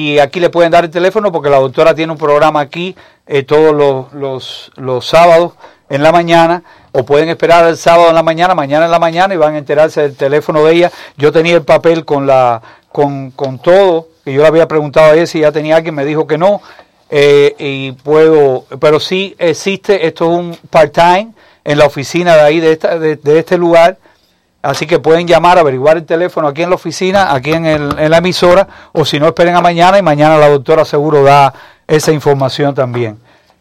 y 0.00 0.18
aquí 0.18 0.40
le 0.40 0.50
pueden 0.50 0.70
dar 0.70 0.84
el 0.84 0.90
teléfono 0.90 1.30
porque 1.32 1.50
la 1.50 1.58
doctora 1.58 1.94
tiene 1.94 2.12
un 2.12 2.18
programa 2.18 2.60
aquí 2.60 2.96
eh, 3.26 3.42
todos 3.42 3.74
los, 3.74 4.12
los, 4.12 4.72
los 4.76 5.06
sábados 5.06 5.52
en 5.88 6.02
la 6.02 6.12
mañana 6.12 6.62
o 6.92 7.04
pueden 7.04 7.28
esperar 7.28 7.66
el 7.66 7.76
sábado 7.76 8.08
en 8.08 8.14
la 8.14 8.22
mañana, 8.22 8.54
mañana 8.54 8.86
en 8.86 8.90
la 8.90 8.98
mañana 8.98 9.34
y 9.34 9.36
van 9.36 9.54
a 9.54 9.58
enterarse 9.58 10.02
del 10.02 10.16
teléfono 10.16 10.64
de 10.64 10.74
ella. 10.74 10.92
Yo 11.16 11.32
tenía 11.32 11.54
el 11.54 11.62
papel 11.62 12.04
con 12.04 12.26
la 12.26 12.62
con, 12.90 13.30
con 13.30 13.58
todo, 13.58 14.08
que 14.24 14.32
yo 14.32 14.42
le 14.42 14.48
había 14.48 14.68
preguntado 14.68 15.12
a 15.12 15.14
ella 15.14 15.26
si 15.26 15.40
ya 15.40 15.52
tenía 15.52 15.76
alguien, 15.76 15.94
me 15.94 16.04
dijo 16.04 16.26
que 16.26 16.38
no, 16.38 16.60
eh, 17.08 17.54
y 17.58 17.92
puedo, 17.92 18.64
pero 18.80 19.00
sí 19.00 19.34
existe, 19.38 20.06
esto 20.06 20.32
es 20.32 20.38
un 20.38 20.58
part-time, 20.70 21.32
en 21.64 21.78
la 21.78 21.86
oficina 21.86 22.36
de 22.36 22.42
ahí, 22.42 22.60
de, 22.60 22.72
esta, 22.72 22.98
de, 22.98 23.38
este 23.38 23.58
lugar. 23.58 23.98
Así 24.62 24.86
que 24.86 24.98
pueden 24.98 25.26
llamar, 25.26 25.58
averiguar 25.58 25.96
el 25.96 26.04
teléfono 26.04 26.46
aquí 26.46 26.62
en 26.62 26.68
la 26.68 26.74
oficina, 26.74 27.32
aquí 27.32 27.52
en, 27.52 27.64
el, 27.64 27.98
en 27.98 28.10
la 28.10 28.18
emisora, 28.18 28.68
o 28.92 29.04
si 29.04 29.18
no, 29.18 29.26
esperen 29.26 29.56
a 29.56 29.62
mañana 29.62 29.98
y 29.98 30.02
mañana 30.02 30.36
la 30.36 30.50
doctora 30.50 30.84
seguro 30.84 31.22
da 31.22 31.54
esa 31.86 32.12
información 32.12 32.74
también. 32.74 33.18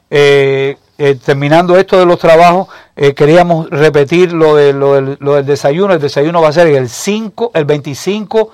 Eh, 0.10 0.78
eh, 0.97 1.16
terminando 1.16 1.78
esto 1.78 1.97
de 1.97 2.06
los 2.06 2.20
trabajos, 2.20 2.68
eh, 2.97 3.14
queríamos 3.14 3.70
repetir 3.70 4.34
lo, 4.34 4.58
de, 4.58 4.74
lo, 4.74 4.95
del, 4.95 5.45
desayuno. 5.45 5.93
El 5.93 6.02
desayuno 6.02 6.41
va 6.41 6.50
a 6.50 6.54
ser 6.54 6.68
el 6.68 6.89
5, 6.89 7.52
el 7.54 7.64
25 7.64 8.52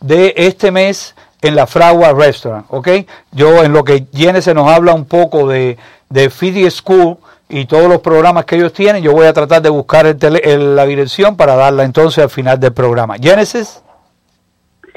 de 0.00 0.34
este 0.36 0.70
mes 0.70 1.14
en 1.40 1.54
la 1.54 1.66
Fragua 1.66 2.12
Restaurant, 2.12 2.66
¿ok? 2.68 2.88
Yo 3.32 3.64
en 3.64 3.72
lo 3.72 3.82
que 3.84 4.06
Jenny 4.12 4.42
se 4.42 4.52
nos 4.52 4.68
habla 4.70 4.92
un 4.92 5.06
poco 5.06 5.48
de, 5.48 5.78
de 6.10 6.28
Fidi 6.28 6.70
School 6.70 7.16
y 7.48 7.64
todos 7.66 7.88
los 7.88 8.00
programas 8.00 8.44
que 8.44 8.56
ellos 8.56 8.72
tienen, 8.72 9.02
yo 9.02 9.12
voy 9.12 9.26
a 9.26 9.32
tratar 9.32 9.62
de 9.62 9.70
buscar 9.70 10.06
el 10.06 10.76
la 10.76 10.86
dirección 10.86 11.36
para 11.36 11.54
darla 11.54 11.84
entonces 11.84 12.22
al 12.24 12.30
final 12.30 12.58
del 12.58 12.72
programa. 12.72 13.16
Genesis. 13.20 13.82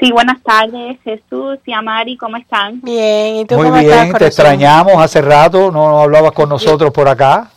Sí, 0.00 0.10
buenas 0.12 0.42
tardes, 0.42 0.98
Jesús 1.04 1.58
y 1.66 1.72
Amari, 1.72 2.16
¿cómo 2.16 2.38
están? 2.38 2.80
Bien, 2.80 3.36
¿y 3.36 3.44
tú 3.44 3.56
Muy 3.56 3.66
cómo 3.66 3.78
bien, 3.80 3.92
estás, 3.92 4.18
te 4.18 4.26
extrañamos 4.26 4.94
hace 4.96 5.20
rato, 5.20 5.70
no 5.70 6.00
hablabas 6.00 6.32
con 6.32 6.48
nosotros 6.48 6.90
por 6.90 7.06
acá. 7.06 7.50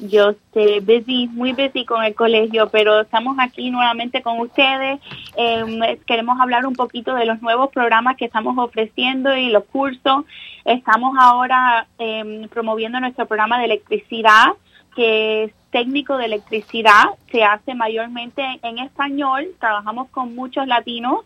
Yo 0.00 0.30
estoy 0.30 0.80
busy, 0.80 1.28
muy 1.28 1.52
busy 1.52 1.84
con 1.84 2.02
el 2.02 2.14
colegio, 2.14 2.68
pero 2.68 3.02
estamos 3.02 3.36
aquí 3.38 3.70
nuevamente 3.70 4.22
con 4.22 4.40
ustedes. 4.40 5.00
Eh, 5.36 6.00
queremos 6.06 6.40
hablar 6.40 6.66
un 6.66 6.74
poquito 6.74 7.14
de 7.14 7.26
los 7.26 7.40
nuevos 7.42 7.70
programas 7.70 8.16
que 8.16 8.24
estamos 8.24 8.58
ofreciendo 8.58 9.36
y 9.36 9.50
los 9.50 9.64
cursos. 9.64 10.24
Estamos 10.64 11.16
ahora 11.20 11.86
eh, 11.98 12.48
promoviendo 12.50 12.98
nuestro 12.98 13.26
programa 13.26 13.58
de 13.58 13.66
electricidad, 13.66 14.54
que 14.96 15.44
es 15.44 15.52
técnico 15.70 16.16
de 16.16 16.26
electricidad. 16.26 17.04
Se 17.30 17.44
hace 17.44 17.74
mayormente 17.74 18.42
en 18.62 18.78
español. 18.78 19.48
Trabajamos 19.60 20.08
con 20.08 20.34
muchos 20.34 20.66
latinos 20.66 21.20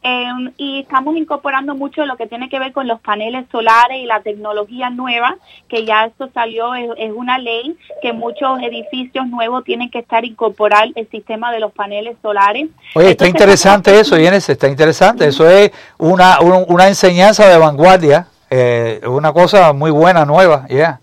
Em, 0.00 0.52
y 0.56 0.80
estamos 0.80 1.16
incorporando 1.16 1.74
mucho 1.74 2.06
lo 2.06 2.16
que 2.16 2.28
tiene 2.28 2.48
que 2.48 2.60
ver 2.60 2.72
con 2.72 2.86
los 2.86 3.00
paneles 3.00 3.46
solares 3.50 3.98
y 3.98 4.06
la 4.06 4.20
tecnología 4.20 4.90
nueva, 4.90 5.36
que 5.68 5.84
ya 5.84 6.04
esto 6.04 6.30
salió, 6.32 6.74
es, 6.76 7.10
una 7.12 7.38
ley 7.38 7.76
que 8.00 8.12
muchos 8.12 8.60
edificios 8.62 9.26
nuevos 9.26 9.64
tienen 9.64 9.90
que 9.90 9.98
estar 9.98 10.24
incorporar 10.24 10.88
el 10.94 11.08
sistema 11.10 11.50
de 11.50 11.58
los 11.58 11.72
paneles 11.72 12.16
solares. 12.22 12.68
Oye, 12.94 13.10
está 13.10 13.26
interesante 13.26 13.98
eso, 13.98 14.16
Inés, 14.16 14.48
está 14.48 14.68
interesante. 14.68 15.26
Eso 15.26 15.50
es 15.50 15.72
una, 15.98 16.38
una 16.40 16.86
enseñanza 16.86 17.48
de 17.48 17.58
vanguardia, 17.58 18.28
eh, 18.50 19.00
una 19.04 19.32
cosa 19.32 19.72
muy 19.72 19.90
buena, 19.90 20.24
nueva, 20.24 20.66
ya. 20.68 21.00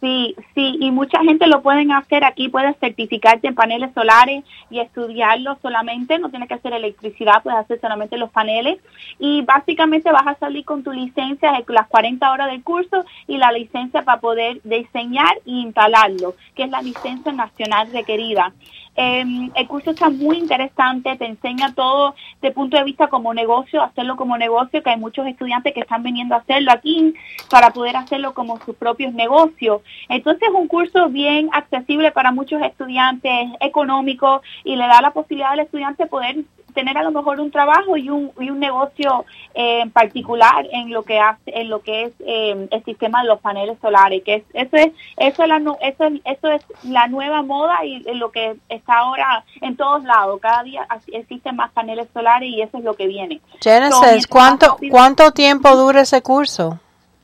Sí, 0.00 0.36
sí, 0.54 0.76
y 0.78 0.90
mucha 0.90 1.22
gente 1.22 1.46
lo 1.46 1.62
pueden 1.62 1.90
hacer 1.90 2.22
aquí, 2.22 2.50
puedes 2.50 2.76
certificarte 2.78 3.48
en 3.48 3.54
paneles 3.54 3.94
solares 3.94 4.44
y 4.68 4.80
estudiarlo 4.80 5.56
solamente, 5.62 6.18
no 6.18 6.28
tienes 6.28 6.48
que 6.48 6.54
hacer 6.54 6.74
electricidad, 6.74 7.42
puedes 7.42 7.58
hacer 7.58 7.80
solamente 7.80 8.18
los 8.18 8.30
paneles 8.30 8.78
y 9.18 9.40
básicamente 9.42 10.12
vas 10.12 10.26
a 10.26 10.34
salir 10.34 10.66
con 10.66 10.82
tu 10.82 10.92
licencia 10.92 11.50
de 11.50 11.64
las 11.72 11.86
40 11.88 12.30
horas 12.30 12.50
del 12.50 12.62
curso 12.62 13.06
y 13.26 13.38
la 13.38 13.52
licencia 13.52 14.02
para 14.02 14.20
poder 14.20 14.60
diseñar 14.64 15.34
e 15.46 15.50
instalarlo, 15.50 16.34
que 16.54 16.64
es 16.64 16.70
la 16.70 16.82
licencia 16.82 17.32
nacional 17.32 17.90
requerida. 17.90 18.52
Eh, 18.96 19.50
el 19.54 19.68
curso 19.68 19.90
está 19.90 20.08
muy 20.08 20.38
interesante, 20.38 21.16
te 21.16 21.26
enseña 21.26 21.74
todo 21.74 22.14
de 22.40 22.50
punto 22.50 22.76
de 22.76 22.84
vista 22.84 23.08
como 23.08 23.34
negocio, 23.34 23.82
hacerlo 23.82 24.16
como 24.16 24.38
negocio, 24.38 24.82
que 24.82 24.90
hay 24.90 24.98
muchos 24.98 25.26
estudiantes 25.26 25.74
que 25.74 25.80
están 25.80 26.02
viniendo 26.02 26.34
a 26.34 26.38
hacerlo 26.38 26.72
aquí 26.72 27.14
para 27.50 27.70
poder 27.70 27.96
hacerlo 27.96 28.32
como 28.32 28.58
sus 28.60 28.74
propios 28.76 29.12
negocios. 29.12 29.82
Entonces 30.08 30.48
es 30.48 30.54
un 30.54 30.68
curso 30.68 31.08
bien 31.08 31.50
accesible 31.52 32.10
para 32.12 32.32
muchos 32.32 32.62
estudiantes, 32.62 33.50
económico 33.60 34.42
y 34.64 34.76
le 34.76 34.86
da 34.86 35.00
la 35.02 35.10
posibilidad 35.10 35.52
al 35.52 35.60
estudiante 35.60 36.06
poder 36.06 36.36
tener 36.76 36.96
a 36.98 37.02
lo 37.02 37.10
mejor 37.10 37.40
un 37.40 37.50
trabajo 37.50 37.96
y 37.96 38.10
un, 38.10 38.30
y 38.38 38.50
un 38.50 38.60
negocio 38.60 39.24
eh, 39.54 39.80
en 39.80 39.90
particular 39.90 40.66
en 40.70 40.90
lo 40.90 41.02
que 41.02 41.18
hace 41.18 41.40
en 41.46 41.70
lo 41.70 41.80
que 41.80 42.04
es 42.04 42.12
eh, 42.20 42.68
el 42.70 42.84
sistema 42.84 43.22
de 43.22 43.28
los 43.28 43.40
paneles 43.40 43.78
solares 43.80 44.22
que 44.22 44.34
es, 44.34 44.42
eso 44.52 44.76
es 44.76 44.92
eso 45.16 45.42
es 45.42 45.48
la 45.48 45.56
eso 45.80 46.04
es, 46.04 46.20
eso 46.24 46.50
es 46.50 46.62
la 46.84 47.08
nueva 47.08 47.42
moda 47.42 47.82
y 47.84 48.00
lo 48.14 48.30
que 48.30 48.56
está 48.68 48.98
ahora 48.98 49.42
en 49.62 49.76
todos 49.76 50.04
lados. 50.04 50.38
Cada 50.40 50.62
día 50.62 50.86
existen 51.12 51.56
más 51.56 51.72
paneles 51.72 52.08
solares 52.12 52.50
y 52.50 52.60
eso 52.60 52.76
es 52.76 52.84
lo 52.84 52.94
que 52.94 53.06
viene. 53.06 53.40
Genesis 53.60 54.26
cuánto 54.26 54.76
cuánto 54.90 55.32
tiempo 55.32 55.74
dura 55.74 56.02
ese 56.02 56.20
curso 56.20 56.78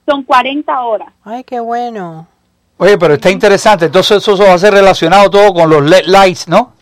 son 0.06 0.22
40 0.22 0.82
horas. 0.82 1.08
Ay 1.24 1.44
qué 1.44 1.60
bueno. 1.60 2.26
Oye, 2.78 2.96
pero 2.98 3.14
está 3.14 3.30
interesante. 3.30 3.84
Entonces 3.84 4.16
eso 4.16 4.36
va 4.36 4.54
a 4.54 4.58
ser 4.58 4.72
relacionado 4.72 5.30
todo 5.30 5.52
con 5.52 5.68
los 5.68 5.82
LED 5.82 6.06
lights, 6.06 6.48
¿no? 6.48 6.72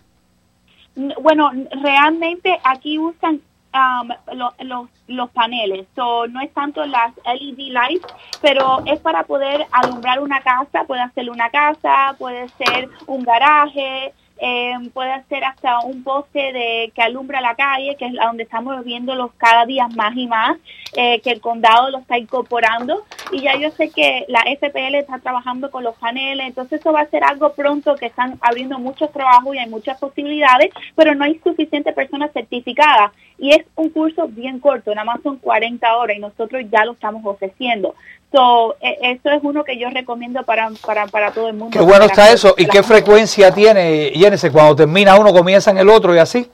Bueno, 1.20 1.50
realmente 1.82 2.58
aquí 2.64 2.98
usan 2.98 3.40
um, 3.74 4.08
los, 4.36 4.88
los 5.06 5.30
paneles, 5.30 5.86
so, 5.94 6.26
no 6.26 6.40
es 6.40 6.52
tanto 6.52 6.84
las 6.84 7.12
LED 7.24 7.72
lights, 7.72 8.06
pero 8.40 8.82
es 8.86 9.00
para 9.00 9.24
poder 9.24 9.66
alumbrar 9.72 10.20
una 10.20 10.40
casa, 10.40 10.84
puede 10.84 11.08
ser 11.14 11.30
una 11.30 11.50
casa, 11.50 12.14
puede 12.18 12.48
ser 12.50 12.88
un 13.06 13.22
garaje, 13.22 14.12
eh, 14.40 14.74
puede 14.94 15.22
ser 15.28 15.44
hasta 15.44 15.80
un 15.80 16.02
poste 16.02 16.52
de 16.52 16.92
que 16.94 17.02
alumbra 17.02 17.40
la 17.40 17.54
calle, 17.54 17.96
que 17.96 18.06
es 18.06 18.12
a 18.18 18.26
donde 18.26 18.44
estamos 18.44 18.82
viéndolos 18.84 19.32
cada 19.36 19.66
día 19.66 19.86
más 19.88 20.16
y 20.16 20.26
más, 20.26 20.56
eh, 20.96 21.20
que 21.20 21.30
el 21.30 21.40
condado 21.40 21.90
lo 21.90 21.98
está 21.98 22.16
incorporando. 22.16 23.04
Y 23.32 23.42
ya 23.42 23.56
yo 23.56 23.70
sé 23.70 23.90
que 23.90 24.24
la 24.28 24.40
FPL 24.46 24.94
está 24.94 25.18
trabajando 25.18 25.70
con 25.70 25.84
los 25.84 25.94
paneles, 25.96 26.46
entonces 26.46 26.80
eso 26.80 26.92
va 26.92 27.02
a 27.02 27.10
ser 27.10 27.22
algo 27.22 27.52
pronto 27.52 27.94
que 27.96 28.06
están 28.06 28.38
abriendo 28.40 28.78
muchos 28.78 29.12
trabajos 29.12 29.54
y 29.54 29.58
hay 29.58 29.68
muchas 29.68 29.98
posibilidades, 29.98 30.70
pero 30.96 31.14
no 31.14 31.24
hay 31.24 31.38
suficiente 31.44 31.92
personas 31.92 32.32
certificadas. 32.32 33.12
Y 33.38 33.52
es 33.52 33.64
un 33.76 33.90
curso 33.90 34.28
bien 34.28 34.58
corto, 34.58 34.94
nada 34.94 35.04
más 35.04 35.22
son 35.22 35.36
40 35.36 35.96
horas 35.96 36.16
y 36.16 36.20
nosotros 36.20 36.62
ya 36.70 36.84
lo 36.84 36.92
estamos 36.92 37.24
ofreciendo. 37.24 37.94
So, 38.32 38.76
e, 38.80 38.96
eso 39.02 39.30
es 39.30 39.40
uno 39.42 39.64
que 39.64 39.78
yo 39.78 39.90
recomiendo 39.90 40.42
para, 40.44 40.70
para, 40.86 41.06
para 41.06 41.32
todo 41.32 41.48
el 41.48 41.54
mundo. 41.54 41.76
Qué 41.76 41.84
bueno 41.84 42.04
está 42.04 42.32
eso. 42.32 42.54
¿Y 42.56 42.66
qué 42.66 42.82
frecuencia 42.82 43.52
tiene, 43.52 44.10
Yénese, 44.10 44.52
cuando 44.52 44.76
termina 44.76 45.18
uno, 45.18 45.32
comienza 45.32 45.70
en 45.70 45.78
el 45.78 45.88
otro 45.88 46.14
y 46.14 46.18
así? 46.18 46.48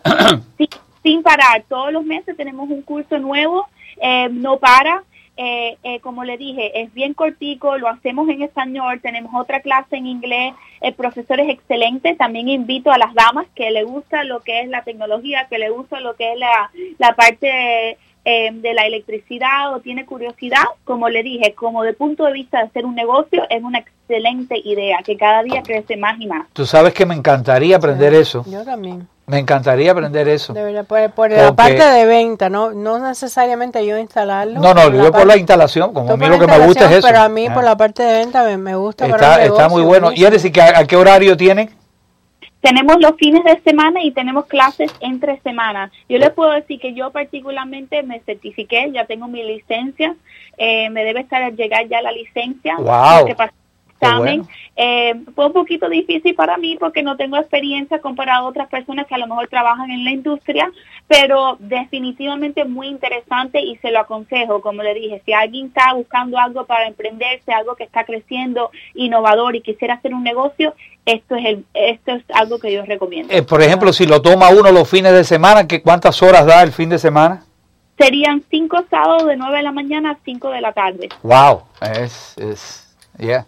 sí, 0.58 0.68
sin 1.02 1.22
parar. 1.22 1.64
Todos 1.68 1.92
los 1.92 2.04
meses 2.04 2.36
tenemos 2.36 2.70
un 2.70 2.82
curso 2.82 3.18
nuevo, 3.18 3.66
eh, 4.00 4.28
no 4.30 4.58
para. 4.58 5.02
Eh, 5.38 5.76
eh, 5.82 6.00
como 6.00 6.24
le 6.24 6.38
dije, 6.38 6.80
es 6.80 6.94
bien 6.94 7.12
cortico, 7.12 7.76
lo 7.76 7.88
hacemos 7.88 8.26
en 8.30 8.40
español, 8.40 9.00
tenemos 9.02 9.34
otra 9.34 9.60
clase 9.60 9.96
en 9.96 10.06
inglés, 10.06 10.54
el 10.80 10.94
profesor 10.94 11.38
es 11.40 11.50
excelente, 11.50 12.14
también 12.14 12.48
invito 12.48 12.90
a 12.90 12.96
las 12.96 13.12
damas 13.12 13.46
que 13.54 13.70
le 13.70 13.84
gusta 13.84 14.24
lo 14.24 14.40
que 14.40 14.62
es 14.62 14.68
la 14.68 14.82
tecnología, 14.82 15.46
que 15.50 15.58
le 15.58 15.68
gusta 15.68 16.00
lo 16.00 16.16
que 16.16 16.32
es 16.32 16.38
la, 16.38 16.70
la 16.96 17.14
parte 17.14 17.98
eh, 18.28 18.50
de 18.52 18.74
la 18.74 18.82
electricidad 18.82 19.72
o 19.72 19.78
tiene 19.78 20.04
curiosidad, 20.04 20.64
como 20.82 21.08
le 21.08 21.22
dije, 21.22 21.54
como 21.54 21.84
de 21.84 21.92
punto 21.92 22.24
de 22.24 22.32
vista 22.32 22.58
de 22.58 22.64
hacer 22.64 22.84
un 22.84 22.96
negocio, 22.96 23.44
es 23.48 23.62
una 23.62 23.78
excelente 23.78 24.60
idea 24.64 24.98
que 25.04 25.16
cada 25.16 25.44
día 25.44 25.62
crece 25.62 25.96
más 25.96 26.20
y 26.20 26.26
más. 26.26 26.48
Tú 26.52 26.66
sabes 26.66 26.92
que 26.92 27.06
me 27.06 27.14
encantaría 27.14 27.76
aprender 27.76 28.14
eso. 28.14 28.44
Yo 28.48 28.64
también. 28.64 29.06
Me 29.26 29.38
encantaría 29.38 29.92
aprender 29.92 30.28
eso. 30.28 30.52
De 30.54 30.82
por, 30.82 31.30
la 31.30 31.54
parte 31.54 31.84
de 31.84 32.04
venta, 32.04 32.48
no 32.48 32.72
no 32.72 32.98
necesariamente 32.98 33.86
yo 33.86 33.96
instalarlo. 33.96 34.58
No, 34.58 34.74
no, 34.74 34.90
yo 34.90 35.12
por 35.12 35.26
la 35.28 35.36
instalación, 35.36 35.92
como 35.92 36.12
a 36.12 36.16
mí 36.16 36.26
lo 36.26 36.40
que 36.40 36.48
me 36.48 36.66
gusta 36.66 36.86
es 36.86 36.98
eso. 36.98 37.06
Pero 37.06 37.20
a 37.20 37.28
mí 37.28 37.48
por 37.48 37.62
ah. 37.62 37.66
la 37.66 37.76
parte 37.76 38.02
de 38.02 38.12
venta 38.18 38.42
me, 38.56 38.74
gusta. 38.74 39.06
Está, 39.06 39.44
está 39.44 39.68
muy 39.68 39.82
bueno. 39.82 40.10
¿Y 40.12 40.22
decir 40.22 40.50
que 40.50 40.62
a, 40.62 40.84
qué 40.84 40.96
horario 40.96 41.36
tiene? 41.36 41.70
Tenemos 42.60 42.96
los 43.00 43.16
fines 43.16 43.44
de 43.44 43.60
semana 43.60 44.02
y 44.02 44.10
tenemos 44.10 44.46
clases 44.46 44.92
entre 45.00 45.38
semanas. 45.40 45.92
Yo 46.08 46.18
les 46.18 46.30
puedo 46.30 46.50
decir 46.50 46.80
que 46.80 46.94
yo 46.94 47.10
particularmente 47.10 48.02
me 48.02 48.20
certifiqué, 48.20 48.90
ya 48.92 49.04
tengo 49.04 49.28
mi 49.28 49.42
licencia, 49.42 50.16
eh, 50.56 50.90
me 50.90 51.04
debe 51.04 51.20
estar 51.20 51.52
llegar 51.54 51.86
ya 51.88 52.02
la 52.02 52.12
licencia. 52.12 52.76
Wow. 52.76 53.28
Examen. 54.00 54.46
Eh, 54.76 55.14
fue 55.34 55.46
un 55.46 55.52
poquito 55.52 55.88
difícil 55.88 56.34
para 56.34 56.58
mí 56.58 56.76
porque 56.78 57.02
no 57.02 57.16
tengo 57.16 57.36
experiencia 57.38 58.00
comparado 58.00 58.46
a 58.46 58.48
otras 58.50 58.68
personas 58.68 59.06
que 59.06 59.14
a 59.14 59.18
lo 59.18 59.26
mejor 59.26 59.48
trabajan 59.48 59.90
en 59.90 60.04
la 60.04 60.10
industria, 60.10 60.70
pero 61.08 61.56
definitivamente 61.60 62.64
muy 62.64 62.88
interesante 62.88 63.60
y 63.60 63.76
se 63.76 63.90
lo 63.90 64.00
aconsejo, 64.00 64.60
como 64.60 64.82
le 64.82 64.94
dije, 64.94 65.22
si 65.24 65.32
alguien 65.32 65.68
está 65.68 65.94
buscando 65.94 66.38
algo 66.38 66.66
para 66.66 66.86
emprenderse, 66.86 67.52
algo 67.52 67.74
que 67.74 67.84
está 67.84 68.04
creciendo, 68.04 68.70
innovador 68.94 69.56
y 69.56 69.62
quisiera 69.62 69.94
hacer 69.94 70.14
un 70.14 70.24
negocio, 70.24 70.74
esto 71.06 71.36
es 71.36 71.44
el, 71.46 71.64
esto 71.72 72.12
es 72.12 72.24
algo 72.34 72.58
que 72.58 72.72
yo 72.72 72.84
recomiendo. 72.84 73.32
Eh, 73.32 73.42
por 73.42 73.62
ejemplo, 73.62 73.92
si 73.92 74.06
lo 74.06 74.20
toma 74.20 74.50
uno 74.50 74.70
los 74.72 74.88
fines 74.88 75.12
de 75.12 75.24
semana, 75.24 75.66
¿qué, 75.66 75.80
¿cuántas 75.80 76.22
horas 76.22 76.44
da 76.44 76.62
el 76.62 76.72
fin 76.72 76.90
de 76.90 76.98
semana? 76.98 77.44
Serían 77.98 78.44
cinco 78.50 78.84
sábados 78.90 79.26
de 79.26 79.36
9 79.36 79.56
de 79.56 79.62
la 79.62 79.72
mañana 79.72 80.10
a 80.10 80.18
5 80.22 80.50
de 80.50 80.60
la 80.60 80.72
tarde. 80.72 81.08
Wow, 81.22 81.62
es, 81.80 82.36
es, 82.36 82.94
yeah. 83.18 83.46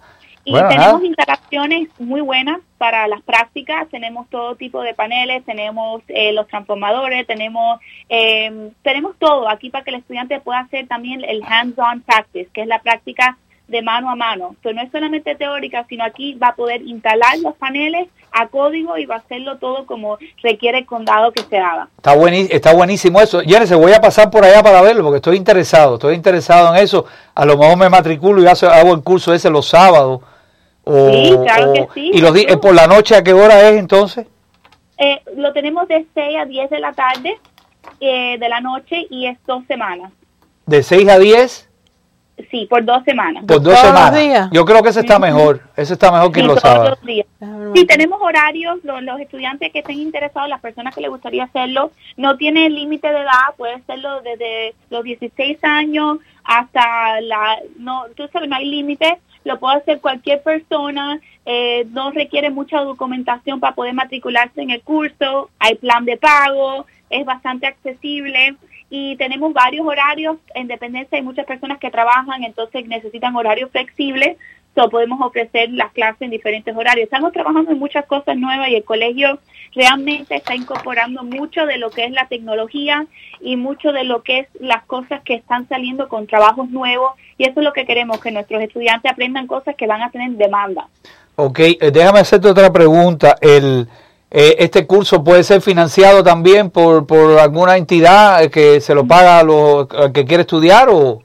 Y 0.48 0.68
tenemos 0.68 1.02
instalaciones 1.04 1.88
muy 1.98 2.20
buenas 2.20 2.60
para 2.78 3.06
las 3.08 3.22
prácticas, 3.22 3.88
tenemos 3.90 4.28
todo 4.30 4.54
tipo 4.56 4.82
de 4.82 4.94
paneles, 4.94 5.44
tenemos 5.44 6.02
eh, 6.08 6.32
los 6.32 6.46
transformadores, 6.48 7.26
tenemos 7.26 7.80
eh, 8.08 8.70
tenemos 8.82 9.16
todo 9.18 9.48
aquí 9.48 9.70
para 9.70 9.84
que 9.84 9.90
el 9.90 9.96
estudiante 9.96 10.40
pueda 10.40 10.60
hacer 10.60 10.86
también 10.88 11.22
el 11.24 11.42
hands-on 11.42 12.00
practice, 12.02 12.48
que 12.52 12.62
es 12.62 12.66
la 12.66 12.80
práctica 12.80 13.36
de 13.68 13.82
mano 13.82 14.10
a 14.10 14.16
mano. 14.16 14.54
Entonces 14.56 14.74
no 14.74 14.82
es 14.82 14.90
solamente 14.90 15.34
teórica, 15.34 15.84
sino 15.88 16.04
aquí 16.04 16.34
va 16.34 16.48
a 16.48 16.54
poder 16.54 16.82
instalar 16.82 17.38
los 17.42 17.54
paneles 17.56 18.08
a 18.32 18.48
código 18.48 18.96
y 18.96 19.06
va 19.06 19.16
a 19.16 19.18
hacerlo 19.18 19.58
todo 19.58 19.86
como 19.86 20.18
requiere 20.42 20.78
el 20.78 20.86
condado 20.86 21.32
que 21.32 21.42
se 21.42 21.58
haga. 21.58 21.88
Está, 21.96 22.16
buenísimo, 22.16 22.54
está 22.54 22.74
buenísimo 22.74 23.20
eso. 23.20 23.42
se 23.42 23.74
voy 23.74 23.92
a 23.92 24.00
pasar 24.00 24.30
por 24.30 24.44
allá 24.44 24.62
para 24.62 24.80
verlo 24.80 25.02
porque 25.02 25.16
estoy 25.16 25.36
interesado, 25.36 25.94
estoy 25.94 26.14
interesado 26.14 26.74
en 26.74 26.82
eso. 26.82 27.04
A 27.34 27.44
lo 27.44 27.58
mejor 27.58 27.76
me 27.76 27.88
matriculo 27.88 28.42
y 28.42 28.46
hago 28.46 28.94
el 28.94 29.02
curso 29.02 29.34
ese 29.34 29.50
los 29.50 29.68
sábados. 29.68 30.20
Sí, 30.88 31.36
claro 31.44 31.72
que 31.72 31.88
sí. 31.94 32.10
¿Y 32.14 32.20
los 32.20 32.36
eh, 32.36 32.56
por 32.56 32.74
la 32.74 32.86
noche 32.86 33.14
a 33.16 33.22
qué 33.22 33.32
hora 33.32 33.68
es 33.68 33.78
entonces? 33.78 34.26
Eh, 34.98 35.20
lo 35.36 35.52
tenemos 35.52 35.86
de 35.88 36.06
6 36.14 36.36
a 36.40 36.44
10 36.44 36.70
de 36.70 36.80
la 36.80 36.92
tarde 36.92 37.38
eh, 38.00 38.36
de 38.38 38.48
la 38.48 38.60
noche 38.60 39.06
y 39.10 39.26
es 39.26 39.38
dos 39.46 39.64
semanas. 39.66 40.12
¿De 40.66 40.82
6 40.82 41.08
a 41.08 41.18
10? 41.18 41.68
Sí, 42.50 42.66
por 42.70 42.84
dos 42.84 43.02
semanas. 43.04 43.44
Por 43.46 43.60
dos 43.60 43.78
semanas. 43.78 44.50
Yo 44.52 44.64
creo 44.64 44.82
que 44.82 44.90
ese 44.90 45.00
está 45.00 45.18
mejor. 45.18 45.60
Ese 45.76 45.94
está 45.94 46.12
mejor 46.12 46.30
que 46.30 46.42
los 46.42 46.60
sábados. 46.60 46.98
Sí, 47.04 47.84
tenemos 47.86 48.20
horarios. 48.22 48.78
Los, 48.84 49.02
los, 49.02 49.20
estudiantes 49.20 49.72
que 49.72 49.80
estén 49.80 49.98
interesados, 49.98 50.48
las 50.48 50.60
personas 50.60 50.94
que 50.94 51.00
les 51.00 51.10
gustaría 51.10 51.44
hacerlo, 51.44 51.90
no 52.16 52.36
tiene 52.36 52.70
límite 52.70 53.08
de 53.08 53.20
edad. 53.20 53.54
Puede 53.56 53.74
hacerlo 53.74 54.20
desde 54.22 54.74
los 54.88 55.02
16 55.02 55.58
años 55.62 56.18
hasta 56.44 57.20
la. 57.22 57.58
No, 57.76 58.04
tú 58.16 58.28
sabes, 58.32 58.48
no 58.48 58.56
hay 58.56 58.66
límite. 58.66 59.18
Lo 59.44 59.58
puede 59.58 59.76
hacer 59.78 60.00
cualquier 60.00 60.42
persona. 60.42 61.20
Eh, 61.44 61.86
no 61.90 62.10
requiere 62.10 62.50
mucha 62.50 62.80
documentación 62.80 63.60
para 63.60 63.74
poder 63.74 63.94
matricularse 63.94 64.60
en 64.60 64.70
el 64.70 64.82
curso. 64.82 65.50
Hay 65.58 65.76
plan 65.76 66.04
de 66.04 66.16
pago. 66.16 66.86
Es 67.10 67.24
bastante 67.24 67.66
accesible 67.66 68.56
y 68.90 69.16
tenemos 69.16 69.52
varios 69.52 69.86
horarios. 69.86 70.38
En 70.54 70.68
dependencia 70.68 71.16
hay 71.16 71.22
muchas 71.22 71.46
personas 71.46 71.78
que 71.78 71.90
trabajan, 71.90 72.44
entonces 72.44 72.86
necesitan 72.86 73.34
horarios 73.36 73.70
flexibles. 73.70 74.36
So 74.78 74.88
podemos 74.88 75.20
ofrecer 75.20 75.70
las 75.72 75.90
clases 75.92 76.22
en 76.22 76.30
diferentes 76.30 76.76
horarios. 76.76 77.06
Estamos 77.06 77.32
trabajando 77.32 77.72
en 77.72 77.80
muchas 77.80 78.06
cosas 78.06 78.36
nuevas 78.36 78.68
y 78.68 78.76
el 78.76 78.84
colegio 78.84 79.40
realmente 79.74 80.36
está 80.36 80.54
incorporando 80.54 81.24
mucho 81.24 81.66
de 81.66 81.78
lo 81.78 81.90
que 81.90 82.04
es 82.04 82.12
la 82.12 82.28
tecnología 82.28 83.04
y 83.40 83.56
mucho 83.56 83.90
de 83.90 84.04
lo 84.04 84.22
que 84.22 84.38
es 84.38 84.46
las 84.60 84.84
cosas 84.84 85.20
que 85.24 85.34
están 85.34 85.68
saliendo 85.68 86.08
con 86.08 86.28
trabajos 86.28 86.70
nuevos. 86.70 87.10
Y 87.38 87.42
eso 87.48 87.58
es 87.58 87.64
lo 87.64 87.72
que 87.72 87.86
queremos, 87.86 88.20
que 88.20 88.30
nuestros 88.30 88.62
estudiantes 88.62 89.10
aprendan 89.10 89.48
cosas 89.48 89.74
que 89.74 89.88
van 89.88 90.00
a 90.00 90.12
tener 90.12 90.30
demanda. 90.30 90.86
Ok, 91.34 91.58
eh, 91.58 91.90
déjame 91.92 92.20
hacerte 92.20 92.46
otra 92.46 92.72
pregunta. 92.72 93.34
El, 93.40 93.88
eh, 94.30 94.54
este 94.60 94.86
curso 94.86 95.24
puede 95.24 95.42
ser 95.42 95.60
financiado 95.60 96.22
también 96.22 96.70
por, 96.70 97.04
por 97.04 97.36
alguna 97.40 97.76
entidad 97.76 98.48
que 98.48 98.80
se 98.80 98.94
lo 98.94 99.04
paga 99.04 99.40
a 99.40 99.42
lo 99.42 99.88
que 100.14 100.24
quiere 100.24 100.42
estudiar 100.42 100.88
o 100.88 101.24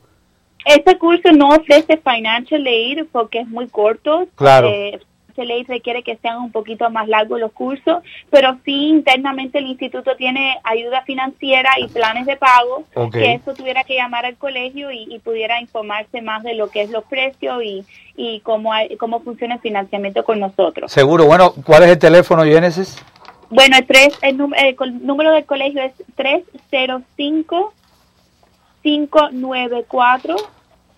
este 0.66 0.98
curso 0.98 1.32
no 1.32 1.50
ofrece 1.50 1.98
financial 1.98 2.66
aid 2.66 3.06
porque 3.12 3.40
es 3.40 3.48
muy 3.48 3.68
corto 3.68 4.28
claro 4.36 4.68
eh, 4.70 5.00
ley 5.42 5.64
requiere 5.64 6.04
que 6.04 6.18
sean 6.18 6.38
un 6.38 6.52
poquito 6.52 6.90
más 6.92 7.08
largos 7.08 7.40
los 7.40 7.52
cursos, 7.52 8.04
pero 8.30 8.58
sí 8.64 8.90
internamente 8.90 9.58
el 9.58 9.66
instituto 9.66 10.16
tiene 10.16 10.60
ayuda 10.64 11.02
financiera 11.02 11.72
y 11.80 11.88
planes 11.88 12.28
de 12.28 12.36
pago, 12.36 12.84
que 13.12 13.34
eso 13.34 13.54
tuviera 13.56 13.84
que 13.84 13.96
llamar 13.96 14.26
al 14.26 14.36
colegio 14.36 14.92
y, 14.92 15.20
pudiera 15.24 15.62
informarse 15.62 16.22
más 16.22 16.44
de 16.44 16.54
lo 16.54 16.70
que 16.70 16.82
es 16.82 16.90
los 16.90 17.06
precios 17.06 17.64
y, 17.64 17.86
y 18.18 18.42
cómo, 18.42 18.72
cómo 19.00 19.22
funciona 19.22 19.56
el 19.56 19.62
financiamiento 19.62 20.26
con 20.26 20.40
nosotros. 20.40 20.92
Seguro, 20.92 21.26
bueno, 21.26 21.54
¿cuál 21.66 21.84
es 21.84 21.90
el 21.92 22.00
teléfono, 22.00 22.44
Génesis? 22.44 23.02
Bueno, 23.50 23.78
el, 23.78 23.86
tres, 23.86 24.18
el, 24.22 24.38
el 24.58 25.06
número 25.06 25.32
del 25.32 25.46
colegio 25.46 25.82
es 25.82 25.94
305 26.16 27.74
594 28.84 30.36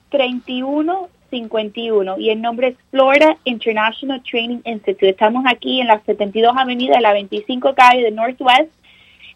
31 0.10 1.10
51 1.30 2.20
y 2.20 2.30
el 2.30 2.42
nombre 2.42 2.70
es 2.70 2.76
Florida 2.92 3.36
International 3.44 4.22
Training 4.30 4.60
Institute. 4.64 5.10
Estamos 5.10 5.44
aquí 5.48 5.82
en 5.82 5.88
la 5.88 6.00
72 6.06 6.56
Avenida 6.56 6.96
de 6.96 7.02
la 7.02 7.12
25 7.14 7.74
calle 7.76 8.04
de 8.04 8.12
Northwest 8.12 8.72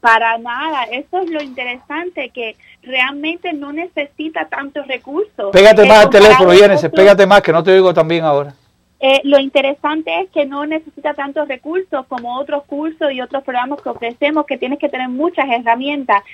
para 0.00 0.38
nada. 0.38 0.84
Eso 0.84 1.20
es 1.20 1.30
lo 1.30 1.40
interesante, 1.40 2.30
que 2.30 2.56
realmente 2.88 3.52
no 3.52 3.72
necesita 3.72 4.46
tantos 4.46 4.86
recursos. 4.86 5.52
Pégate 5.52 5.86
más 5.86 6.06
al 6.06 6.10
teléfono, 6.10 6.52
Yénesis, 6.52 6.90
pégate 6.90 7.26
más, 7.26 7.42
que 7.42 7.52
no 7.52 7.62
te 7.62 7.72
oigo 7.72 7.94
también 7.94 8.24
ahora. 8.24 8.54
Eh, 9.00 9.20
lo 9.22 9.38
interesante 9.38 10.22
es 10.22 10.30
que 10.30 10.44
no 10.44 10.66
necesita 10.66 11.14
tantos 11.14 11.46
recursos 11.46 12.04
como 12.08 12.36
otros 12.36 12.64
cursos 12.64 13.12
y 13.12 13.20
otros 13.20 13.44
programas 13.44 13.80
que 13.80 13.90
ofrecemos, 13.90 14.44
que 14.44 14.58
tienes 14.58 14.80
que 14.80 14.88
tener 14.88 15.08
muchas 15.08 15.48
herramientas 15.48 16.24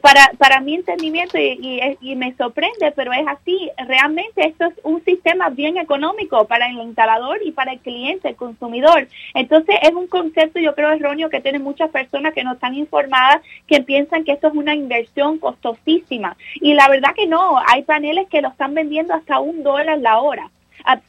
para, 0.00 0.32
para 0.38 0.60
mi 0.60 0.74
entendimiento 0.74 1.38
y, 1.38 1.96
y, 2.00 2.16
me 2.16 2.34
sorprende, 2.36 2.92
pero 2.96 3.12
es 3.12 3.26
así, 3.26 3.70
realmente 3.86 4.46
esto 4.46 4.66
es 4.66 4.74
un 4.82 5.04
sistema 5.04 5.50
bien 5.50 5.76
económico 5.76 6.46
para 6.46 6.66
el 6.66 6.78
instalador 6.78 7.38
y 7.44 7.52
para 7.52 7.72
el 7.72 7.80
cliente, 7.80 8.30
el 8.30 8.36
consumidor. 8.36 9.08
Entonces 9.34 9.76
es 9.82 9.92
un 9.92 10.06
concepto 10.06 10.58
yo 10.58 10.74
creo 10.74 10.90
erróneo 10.90 11.30
que 11.30 11.40
tienen 11.40 11.62
muchas 11.62 11.90
personas 11.90 12.32
que 12.34 12.44
no 12.44 12.54
están 12.54 12.74
informadas, 12.74 13.42
que 13.66 13.82
piensan 13.82 14.24
que 14.24 14.32
esto 14.32 14.48
es 14.48 14.54
una 14.54 14.74
inversión 14.74 15.38
costosísima. 15.38 16.36
Y 16.54 16.74
la 16.74 16.88
verdad 16.88 17.14
que 17.14 17.26
no, 17.26 17.58
hay 17.66 17.82
paneles 17.82 18.28
que 18.28 18.42
lo 18.42 18.48
están 18.48 18.74
vendiendo 18.74 19.14
hasta 19.14 19.40
un 19.40 19.62
dólar 19.62 19.98
la 19.98 20.20
hora 20.20 20.50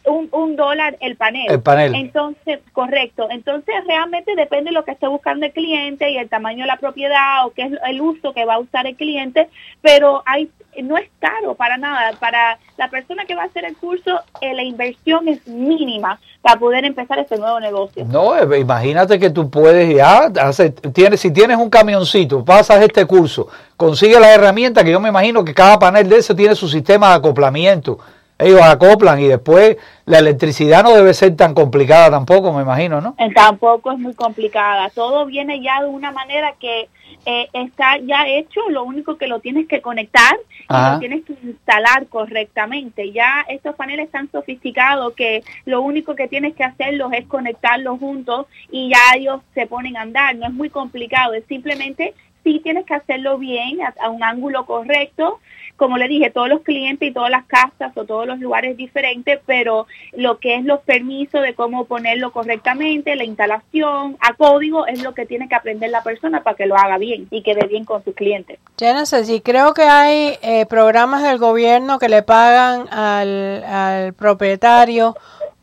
un, 0.06 0.30
un 0.32 0.56
dólar 0.56 0.98
el 1.00 1.16
panel. 1.16 1.50
El 1.50 1.62
panel. 1.62 1.96
Entonces, 1.96 2.60
correcto. 2.72 3.28
Entonces, 3.30 3.76
realmente 3.88 4.36
depende 4.36 4.70
de 4.70 4.74
lo 4.74 4.86
que 4.86 4.92
esté 4.92 5.08
buscando 5.08 5.46
el 5.46 5.54
cliente 5.54 6.10
y 6.10 6.18
el 6.18 6.30
tamaño 6.30 6.64
de 6.64 6.68
la 6.68 6.78
propiedad 6.78 7.46
o 7.46 7.52
qué 7.52 7.64
es 7.64 7.74
el 7.86 8.02
uso 8.02 8.34
que 8.34 8.46
va 8.46 8.56
a 8.56 8.60
usar 8.60 8.88
el 8.88 8.96
cliente, 8.96 9.50
pero 9.82 10.24
hay 10.26 10.50
no 10.82 10.98
es 10.98 11.08
caro 11.20 11.54
para 11.54 11.78
nada. 11.78 12.14
Para 12.20 12.58
la 12.78 12.90
persona 12.90 13.26
que 13.26 13.36
va 13.36 13.44
a 13.44 13.46
hacer 13.46 13.66
el 13.66 13.76
curso, 13.78 14.20
eh, 14.42 14.54
la 14.54 14.64
inversión 14.64 15.28
es 15.28 15.46
mínima 15.48 16.20
para 16.42 16.60
poder 16.60 16.86
empezar 16.86 17.20
este 17.20 17.38
nuevo 17.38 17.60
negocio. 17.60 18.06
No, 18.06 18.36
eh, 18.36 18.60
imagínate 18.60 19.20
que 19.20 19.30
tú 19.30 19.50
puedes 19.50 19.96
ya, 19.96 20.32
hacer, 20.42 20.72
tienes, 20.72 21.20
si 21.20 21.32
tienes 21.32 21.58
un 21.58 21.70
camioncito, 21.70 22.44
pasas 22.44 22.82
este 22.82 23.06
curso, 23.06 23.48
consigue 23.78 24.20
la 24.20 24.34
herramienta 24.34 24.84
que 24.84 24.92
yo 24.92 25.00
me 25.00 25.10
imagino 25.10 25.46
que 25.46 25.54
cada 25.54 25.78
panel 25.78 26.10
de 26.10 26.18
ese 26.18 26.34
tiene 26.34 26.56
su 26.56 26.68
sistema 26.68 27.10
de 27.10 27.16
acoplamiento 27.16 28.00
ellos 28.44 28.62
acoplan 28.62 29.20
y 29.20 29.28
después 29.28 29.78
la 30.06 30.20
electricidad 30.20 30.84
no 30.84 30.94
debe 30.94 31.14
ser 31.14 31.36
tan 31.36 31.54
complicada 31.54 32.12
tampoco, 32.12 32.52
me 32.52 32.62
imagino, 32.62 33.00
¿no? 33.00 33.16
Eh, 33.18 33.32
tampoco 33.34 33.92
es 33.92 34.00
muy 34.00 34.14
complicada. 34.14 34.90
Todo 34.90 35.26
viene 35.26 35.62
ya 35.62 35.82
de 35.82 35.88
una 35.88 36.12
manera 36.12 36.54
que 36.60 36.90
eh, 37.26 37.48
está 37.54 37.98
ya 38.00 38.28
hecho, 38.28 38.60
lo 38.70 38.84
único 38.84 39.18
que 39.18 39.28
lo 39.28 39.40
tienes 39.40 39.68
que 39.68 39.82
conectar 39.82 40.36
y 40.70 40.74
lo 40.74 41.00
tienes 41.00 41.24
que 41.24 41.34
instalar 41.44 42.08
correctamente. 42.08 43.12
Ya 43.12 43.46
estos 43.48 43.76
paneles 43.76 44.06
están 44.06 44.30
sofisticados 44.32 45.14
que 45.14 45.44
lo 45.66 45.82
único 45.82 46.16
que 46.16 46.28
tienes 46.28 46.54
que 46.56 46.64
hacerlos 46.64 47.14
es 47.14 47.26
conectarlos 47.28 48.00
juntos 48.00 48.48
y 48.72 48.90
ya 48.90 49.18
ellos 49.18 49.42
se 49.54 49.68
ponen 49.68 49.96
a 49.96 50.02
andar. 50.02 50.36
No 50.36 50.48
es 50.48 50.54
muy 50.54 50.70
complicado, 50.70 51.34
es 51.34 51.46
simplemente 51.46 52.14
sí 52.44 52.60
tienes 52.64 52.86
que 52.86 52.94
hacerlo 52.94 53.38
bien, 53.38 53.80
a 53.82 54.10
un 54.10 54.24
ángulo 54.24 54.66
correcto, 54.66 55.40
como 55.76 55.98
le 55.98 56.08
dije, 56.08 56.30
todos 56.30 56.50
los 56.50 56.62
clientes 56.62 57.10
y 57.10 57.12
todas 57.12 57.32
las 57.32 57.46
casas 57.46 57.92
o 57.96 58.06
todos 58.06 58.28
los 58.28 58.40
lugares 58.40 58.78
diferentes, 58.78 59.40
pero 59.46 59.88
lo 60.14 60.38
que 60.38 60.56
es 60.56 60.64
los 60.64 60.82
permisos 60.82 61.42
de 61.42 61.56
cómo 61.56 61.86
ponerlo 61.86 62.32
correctamente, 62.32 63.16
la 63.16 63.24
instalación 63.24 64.18
a 64.20 64.34
código, 64.34 64.86
es 64.88 65.02
lo 65.02 65.14
que 65.14 65.26
tiene 65.26 65.50
que 65.50 65.56
aprender 65.56 65.90
la 65.90 66.04
persona 66.04 66.44
para 66.44 66.56
que 66.56 66.68
lo 66.68 66.78
haga 66.78 66.98
bien 66.98 67.28
y 67.32 67.42
quede 67.42 67.68
bien 67.68 67.86
con 67.86 68.04
sus 68.04 68.16
clientes. 68.16 68.60
sé 68.78 69.26
sí 69.26 69.42
creo 69.42 69.74
que 69.74 69.84
hay 69.84 70.38
eh, 70.42 70.66
programas 70.68 71.24
del 71.24 71.38
gobierno 71.38 72.00
que 72.00 72.10
le 72.10 72.22
pagan 72.22 72.88
al, 72.90 73.64
al 73.64 74.14
propietario 74.14 75.16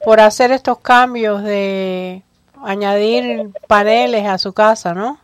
por 0.04 0.20
hacer 0.20 0.50
estos 0.50 0.78
cambios 0.80 1.42
de 1.44 2.22
añadir 2.62 3.50
paneles 3.68 4.26
a 4.26 4.38
su 4.38 4.52
casa, 4.52 4.94
¿no? 4.94 5.18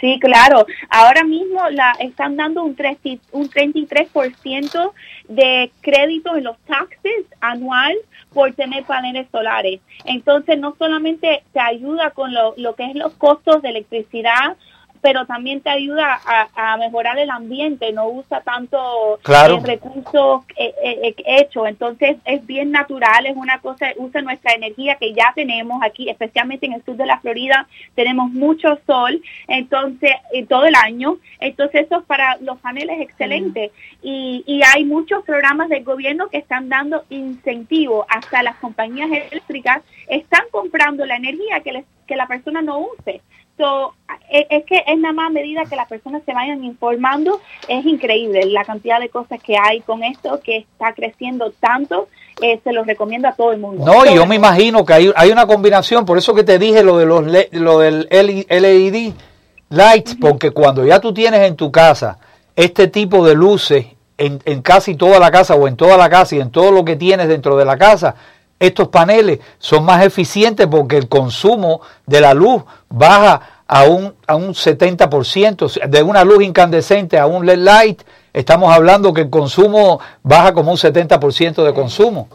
Sí, 0.00 0.18
claro. 0.20 0.66
Ahora 0.88 1.24
mismo 1.24 1.68
la 1.70 1.92
están 2.00 2.36
dando 2.36 2.62
un, 2.62 2.74
3, 2.74 2.98
un 3.32 3.48
33% 3.50 4.92
de 5.28 5.70
crédito 5.80 6.36
en 6.36 6.44
los 6.44 6.58
taxes 6.60 7.26
anual 7.40 7.96
por 8.32 8.52
tener 8.54 8.84
paneles 8.84 9.26
solares. 9.30 9.80
Entonces, 10.04 10.58
no 10.58 10.74
solamente 10.78 11.42
te 11.52 11.60
ayuda 11.60 12.10
con 12.10 12.32
lo, 12.32 12.54
lo 12.56 12.74
que 12.74 12.86
es 12.86 12.94
los 12.94 13.14
costos 13.14 13.62
de 13.62 13.70
electricidad 13.70 14.56
pero 15.00 15.26
también 15.26 15.60
te 15.60 15.70
ayuda 15.70 16.20
a, 16.54 16.76
mejorar 16.76 17.18
el 17.18 17.30
ambiente, 17.30 17.92
no 17.92 18.08
usa 18.08 18.40
tanto 18.40 19.18
claro. 19.22 19.60
recursos 19.60 20.42
eh, 20.56 20.74
eh, 20.82 21.14
hechos, 21.26 21.66
entonces 21.66 22.16
es 22.24 22.46
bien 22.46 22.70
natural, 22.70 23.26
es 23.26 23.36
una 23.36 23.60
cosa, 23.60 23.88
usa 23.96 24.22
nuestra 24.22 24.52
energía 24.52 24.96
que 24.96 25.12
ya 25.12 25.32
tenemos 25.34 25.82
aquí, 25.82 26.08
especialmente 26.08 26.66
en 26.66 26.74
el 26.74 26.84
sur 26.84 26.96
de 26.96 27.06
la 27.06 27.20
Florida, 27.20 27.66
tenemos 27.94 28.30
mucho 28.30 28.78
sol, 28.86 29.20
entonces 29.48 30.12
todo 30.48 30.66
el 30.66 30.74
año, 30.74 31.18
entonces 31.40 31.86
eso 31.86 32.02
para 32.04 32.36
los 32.40 32.58
paneles 32.58 32.96
es 32.96 33.02
excelente 33.02 33.72
y, 34.02 34.44
y 34.46 34.62
hay 34.62 34.84
muchos 34.84 35.24
programas 35.24 35.68
del 35.68 35.84
gobierno 35.84 36.28
que 36.28 36.38
están 36.38 36.68
dando 36.68 37.04
incentivos, 37.10 38.06
hasta 38.08 38.42
las 38.42 38.56
compañías 38.56 39.10
eléctricas 39.10 39.82
están 40.08 40.42
comprando 40.50 41.04
la 41.06 41.16
energía 41.16 41.60
que, 41.60 41.72
les, 41.72 41.84
que 42.06 42.16
la 42.16 42.26
persona 42.26 42.62
no 42.62 42.78
use. 42.78 43.20
E, 44.30 44.46
es, 44.50 44.64
que 44.64 44.84
es 44.86 44.98
nada 44.98 45.14
más 45.14 45.26
a 45.28 45.30
medida 45.30 45.64
que 45.64 45.74
las 45.74 45.88
personas 45.88 46.22
se 46.24 46.32
vayan 46.32 46.62
informando, 46.62 47.40
es 47.66 47.84
increíble 47.84 48.44
la 48.46 48.64
cantidad 48.64 49.00
de 49.00 49.08
cosas 49.08 49.42
que 49.42 49.56
hay 49.56 49.80
con 49.80 50.04
esto, 50.04 50.40
que 50.44 50.58
está 50.58 50.92
creciendo 50.92 51.52
tanto, 51.58 52.08
eh, 52.42 52.60
se 52.62 52.72
los 52.72 52.86
recomiendo 52.86 53.28
a 53.28 53.32
todo 53.32 53.52
el 53.52 53.58
mundo. 53.58 53.84
No, 53.84 54.04
y 54.04 54.14
yo 54.14 54.26
me 54.26 54.36
imagino 54.36 54.84
que 54.84 54.92
hay, 54.92 55.12
hay 55.16 55.30
una 55.30 55.46
combinación, 55.46 56.04
por 56.04 56.18
eso 56.18 56.34
que 56.34 56.44
te 56.44 56.58
dije 56.58 56.82
lo, 56.82 56.98
de 56.98 57.06
los 57.06 57.24
lo 57.52 57.78
del 57.78 58.06
LED 58.10 59.12
lights, 59.70 60.16
porque 60.20 60.50
cuando 60.50 60.84
ya 60.84 61.00
tú 61.00 61.12
tienes 61.12 61.40
en 61.40 61.56
tu 61.56 61.72
casa 61.72 62.18
este 62.54 62.88
tipo 62.88 63.26
de 63.26 63.34
luces 63.34 63.86
en, 64.18 64.40
en 64.44 64.62
casi 64.62 64.94
toda 64.94 65.18
la 65.18 65.30
casa 65.30 65.54
o 65.54 65.68
en 65.68 65.76
toda 65.76 65.96
la 65.96 66.08
casa 66.10 66.36
y 66.36 66.40
en 66.40 66.50
todo 66.50 66.70
lo 66.70 66.84
que 66.84 66.96
tienes 66.96 67.28
dentro 67.28 67.56
de 67.56 67.64
la 67.64 67.76
casa, 67.76 68.14
estos 68.60 68.88
paneles 68.88 69.40
son 69.58 69.84
más 69.84 70.04
eficientes 70.04 70.66
porque 70.66 70.96
el 70.96 71.08
consumo 71.08 71.80
de 72.06 72.20
la 72.20 72.34
luz 72.34 72.64
baja 72.88 73.62
a 73.66 73.84
un, 73.84 74.14
a 74.26 74.34
un 74.34 74.54
70%, 74.54 75.88
de 75.88 76.02
una 76.02 76.24
luz 76.24 76.42
incandescente 76.42 77.18
a 77.18 77.26
un 77.26 77.44
LED 77.44 77.58
light, 77.58 78.02
estamos 78.32 78.74
hablando 78.74 79.12
que 79.12 79.22
el 79.22 79.30
consumo 79.30 80.00
baja 80.22 80.52
como 80.54 80.70
un 80.70 80.78
70% 80.78 81.64
de 81.64 81.74
consumo. 81.74 82.28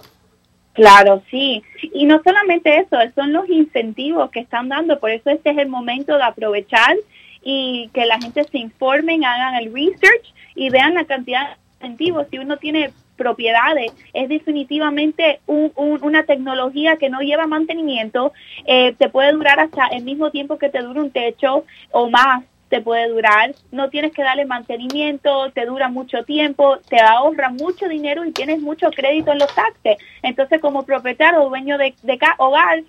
Claro, 0.74 1.22
sí. 1.30 1.64
Y 1.94 2.06
no 2.06 2.22
solamente 2.24 2.78
eso, 2.78 2.98
son 3.16 3.34
los 3.34 3.48
incentivos 3.50 4.32
que 4.32 4.40
están 4.40 4.70
dando, 4.70 5.00
por 5.00 5.12
eso 5.12 5.30
este 5.30 5.52
es 5.52 5.58
el 5.58 5.70
momento 5.70 6.16
de 6.16 6.24
aprovechar 6.24 6.96
y 7.44 7.90
que 7.94 8.06
la 8.06 8.20
gente 8.20 8.44
se 8.46 8.58
informen, 8.58 9.26
hagan 9.26 9.56
el 9.56 9.74
research 9.74 10.34
y 10.56 10.70
vean 10.70 10.94
la 10.94 11.06
cantidad 11.06 11.50
de 11.50 11.56
incentivos. 11.82 12.28
Si 12.32 12.38
uno 12.38 12.58
tiene 12.58 12.92
propiedades. 13.16 13.92
Es 14.14 14.30
definitivamente 14.30 15.40
una 15.48 16.24
tecnología 16.24 16.98
que 16.98 17.10
no 17.10 17.22
lleva 17.22 17.48
mantenimiento, 17.48 18.34
eh, 18.66 18.94
te 18.98 19.10
puede 19.10 19.32
durar 19.32 19.60
hasta 19.60 19.88
el 19.88 20.04
mismo 20.04 20.32
tiempo 20.32 20.58
que 20.58 20.70
te 20.70 20.82
dura 20.82 21.02
un 21.02 21.12
techo 21.12 21.66
o 21.92 22.10
más 22.10 22.44
te 22.74 22.82
puede 22.82 23.08
durar, 23.08 23.54
no 23.72 23.92
tienes 23.92 24.14
que 24.14 24.24
darle 24.24 24.46
mantenimiento, 24.46 25.52
te 25.52 25.64
dura 25.64 25.90
mucho 25.90 26.24
tiempo, 26.24 26.80
te 26.90 27.00
ahorra 27.00 27.50
mucho 27.50 27.88
dinero 27.88 28.26
y 28.26 28.32
tienes 28.32 28.62
mucho 28.62 28.90
crédito 28.90 29.32
en 29.32 29.38
los 29.38 29.54
taxes. 29.54 29.98
Entonces, 30.24 30.60
como 30.60 30.84
propietario 30.84 31.44
o 31.44 31.50
dueño 31.50 31.78
de, 31.78 31.94
de 32.02 32.18
hogar, 32.40 32.82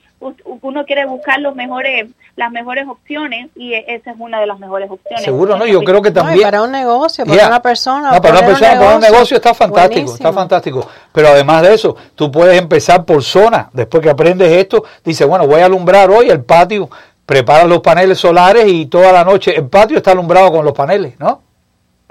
uno 0.62 0.84
quiere 0.84 1.06
buscar 1.06 1.40
los 1.40 1.54
mejores, 1.54 2.08
las 2.36 2.50
mejores 2.50 2.86
opciones 2.88 3.50
y 3.54 3.74
e, 3.74 3.84
esa 3.88 4.12
es 4.12 4.16
una 4.18 4.40
de 4.40 4.46
las 4.46 4.58
mejores 4.58 4.90
opciones. 4.90 5.24
Seguro, 5.24 5.56
no, 5.56 5.66
yo 5.66 5.82
creo 5.82 6.00
que 6.00 6.10
también. 6.10 6.42
para 6.42 6.62
un 6.62 6.72
negocio, 6.72 7.26
para 7.26 7.46
una 7.46 7.62
persona. 7.62 8.12
No, 8.12 8.20
para 8.20 8.38
una 8.38 8.46
persona, 8.46 8.78
para 8.78 8.94
un 8.96 9.00
negocio 9.00 9.36
está 9.36 9.54
fantástico, 9.54 10.14
está 10.14 10.32
fantástico. 10.32 10.88
Pero 11.12 11.28
además 11.28 11.62
de 11.62 11.74
eso, 11.74 11.96
tú 12.14 12.30
puedes 12.30 12.58
empezar 12.58 13.04
por 13.04 13.22
zona. 13.22 13.70
Después 13.72 14.02
que 14.02 14.10
aprendes 14.10 14.50
esto, 14.52 14.84
dices, 15.04 15.26
bueno, 15.26 15.46
voy 15.46 15.60
a 15.60 15.66
alumbrar 15.66 16.10
hoy 16.10 16.28
el 16.28 16.42
patio 16.42 16.88
preparan 17.26 17.68
los 17.68 17.80
paneles 17.80 18.18
solares 18.18 18.66
y 18.66 18.86
toda 18.86 19.12
la 19.12 19.24
noche 19.24 19.56
el 19.56 19.66
patio 19.68 19.96
está 19.96 20.10
alumbrado 20.12 20.52
con 20.52 20.64
los 20.64 20.74
paneles, 20.74 21.14
¿no? 21.18 21.43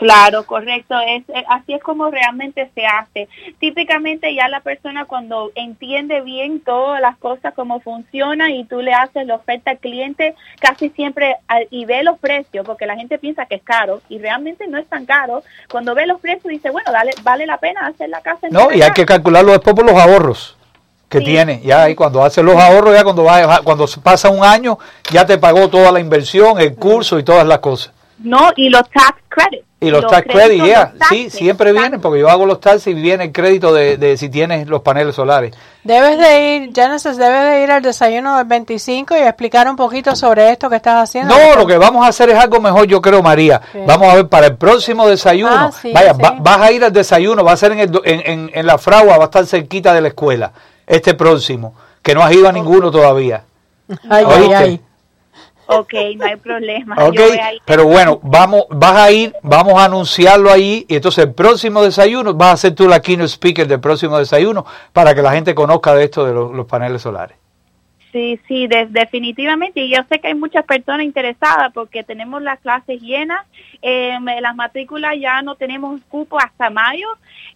Claro, 0.04 0.46
correcto. 0.46 0.96
Es, 1.00 1.24
eh, 1.30 1.44
así 1.50 1.74
es 1.74 1.82
como 1.82 2.10
realmente 2.10 2.70
se 2.76 2.86
hace. 2.86 3.28
Típicamente 3.60 4.34
ya 4.36 4.48
la 4.48 4.60
persona 4.60 5.06
cuando 5.06 5.52
entiende 5.56 6.22
bien 6.22 6.60
todas 6.60 7.02
las 7.02 7.18
cosas, 7.18 7.54
cómo 7.56 7.80
funciona 7.80 8.52
y 8.52 8.66
tú 8.66 8.82
le 8.82 8.94
haces 8.94 9.26
la 9.26 9.36
oferta 9.36 9.72
al 9.72 9.80
cliente, 9.80 10.36
casi 10.60 10.90
siempre 10.90 11.38
y 11.72 11.86
ve 11.86 12.04
los 12.04 12.20
precios, 12.20 12.66
porque 12.66 12.86
la 12.86 12.96
gente 12.96 13.18
piensa 13.18 13.46
que 13.46 13.56
es 13.56 13.64
caro 13.64 14.02
y 14.10 14.20
realmente 14.20 14.68
no 14.68 14.78
es 14.78 14.88
tan 14.88 15.06
caro. 15.06 15.44
Cuando 15.72 15.96
ve 15.96 16.06
los 16.06 16.20
precios 16.20 16.46
dice, 16.46 16.70
bueno, 16.70 16.92
dale, 16.92 17.12
vale 17.24 17.46
la 17.46 17.58
pena 17.58 17.88
hacer 17.88 18.10
la 18.10 18.22
casa. 18.22 18.48
no, 18.50 18.72
y 18.72 18.82
hay 18.82 18.92
que 18.92 19.06
calcularlo 19.06 19.52
después 19.52 19.76
por 19.76 19.86
los 19.86 20.00
ahorros 20.00 20.58
que 21.10 21.22
tiene. 21.22 21.62
Ya 21.64 21.84
ahí 21.84 21.96
cuando 21.96 22.24
hace 22.24 22.42
los 22.42 22.56
ahorros, 22.56 22.94
ya 22.94 23.04
cuando 23.04 23.24
va, 23.24 23.62
cuando 23.64 23.86
pasa 24.02 24.30
un 24.30 24.44
año, 24.44 24.78
ya 25.12 25.26
te 25.26 25.38
pagó 25.38 25.70
toda 25.70 25.92
la 25.92 26.00
inversión, 26.00 26.60
el 26.60 26.76
curso 26.76 27.20
y 27.20 27.24
todas 27.24 27.46
las 27.46 27.60
cosas. 27.60 27.94
No, 28.20 28.52
y 28.56 28.70
los 28.70 28.90
tax 28.90 29.22
credits. 29.30 29.66
Y 29.84 29.92
los, 29.92 30.08
tax 30.08 30.28
credits, 30.28 30.66
ya, 30.66 30.94
sí, 31.10 31.30
siempre 31.30 31.72
vienen, 31.72 32.00
porque 32.02 32.20
yo 32.20 32.30
hago 32.30 32.46
los 32.46 32.60
taxes 32.60 32.88
y 32.88 32.94
viene 32.94 33.26
el 33.26 33.32
crédito 33.32 33.74
de, 33.74 33.98
de, 33.98 34.18
si 34.18 34.30
tienes 34.30 34.68
los 34.68 34.82
paneles 34.82 35.16
solares. 35.16 35.54
Debes 35.84 36.18
de 36.18 36.56
ir, 36.56 36.72
Genesis, 36.74 37.18
debes 37.18 37.52
de 37.52 37.64
ir 37.64 37.72
al 37.72 37.82
desayuno 37.82 38.38
del 38.38 38.46
25 38.46 39.18
y 39.18 39.20
explicar 39.20 39.68
un 39.70 39.76
poquito 39.76 40.16
sobre 40.16 40.52
esto 40.52 40.70
que 40.70 40.78
estás 40.78 41.10
haciendo. 41.10 41.36
No, 41.36 41.56
lo 41.56 41.68
que 41.68 41.78
vamos 41.78 42.06
a 42.06 42.10
hacer 42.10 42.30
es 42.30 42.38
algo 42.38 42.62
mejor, 42.62 42.86
yo 42.88 43.02
creo, 43.02 43.22
María. 43.22 43.62
Vamos 43.86 44.08
a 44.08 44.16
ver 44.16 44.28
para 44.30 44.48
el 44.48 44.56
próximo 44.56 45.08
desayuno. 45.08 45.54
Ah, 45.54 45.72
vaya, 45.94 46.14
vas 46.14 46.62
a 46.62 46.72
ir 46.72 46.84
al 46.84 46.94
desayuno, 46.94 47.44
va 47.44 47.52
a 47.52 47.58
ser 47.58 47.74
en, 47.74 47.80
el, 47.80 48.02
en, 48.06 48.22
en, 48.26 48.52
en 48.54 48.66
la 48.66 48.78
fragua, 48.78 49.18
va 49.18 49.24
a 49.24 49.26
estar 49.26 49.46
cerquita 49.46 49.94
de 49.94 50.02
la 50.02 50.08
escuela 50.08 50.52
este 50.88 51.14
próximo, 51.14 51.76
que 52.02 52.14
no 52.14 52.24
has 52.24 52.34
ido 52.34 52.48
a 52.48 52.52
ninguno 52.52 52.92
todavía. 52.92 53.44
Ay, 54.10 54.26
ay, 54.28 54.54
ay. 54.54 54.82
Ok, 55.68 55.94
no 56.18 56.26
hay 56.26 56.36
problema. 56.36 56.96
Okay, 57.06 57.38
pero 57.66 57.86
bueno, 57.86 58.20
vamos, 58.22 58.66
vas 58.70 58.96
a 58.96 59.12
ir, 59.12 59.34
vamos 59.42 59.80
a 59.80 59.86
anunciarlo 59.86 60.52
ahí 60.52 60.86
y 60.88 60.96
entonces 60.96 61.26
el 61.26 61.34
próximo 61.34 61.82
desayuno 61.82 62.34
vas 62.34 62.54
a 62.54 62.58
ser 62.58 62.76
tú 62.76 62.88
la 62.88 63.02
keynote 63.02 63.30
speaker 63.30 63.68
del 63.68 63.80
próximo 63.80 64.18
desayuno 64.18 64.66
para 64.92 65.16
que 65.16 65.22
la 65.22 65.32
gente 65.32 65.56
conozca 65.56 65.94
de 65.96 66.06
esto 66.06 66.26
de 66.26 66.34
los, 66.34 66.68
paneles 66.68 67.02
solares. 67.02 67.38
Sí, 68.12 68.40
sí, 68.48 68.68
definitivamente. 68.68 69.82
Y 69.82 69.90
yo 69.90 70.04
sé 70.08 70.20
que 70.20 70.28
hay 70.28 70.36
muchas 70.36 70.66
personas 70.66 71.04
interesadas 71.04 71.74
porque 71.74 72.04
tenemos 72.04 72.44
las 72.44 72.60
clases 72.60 73.02
llenas. 73.02 73.44
Eh, 73.82 74.16
las 74.40 74.56
matrículas 74.56 75.16
ya 75.20 75.42
no 75.42 75.56
tenemos 75.56 76.00
cupo 76.10 76.40
hasta 76.40 76.70
mayo. 76.70 77.08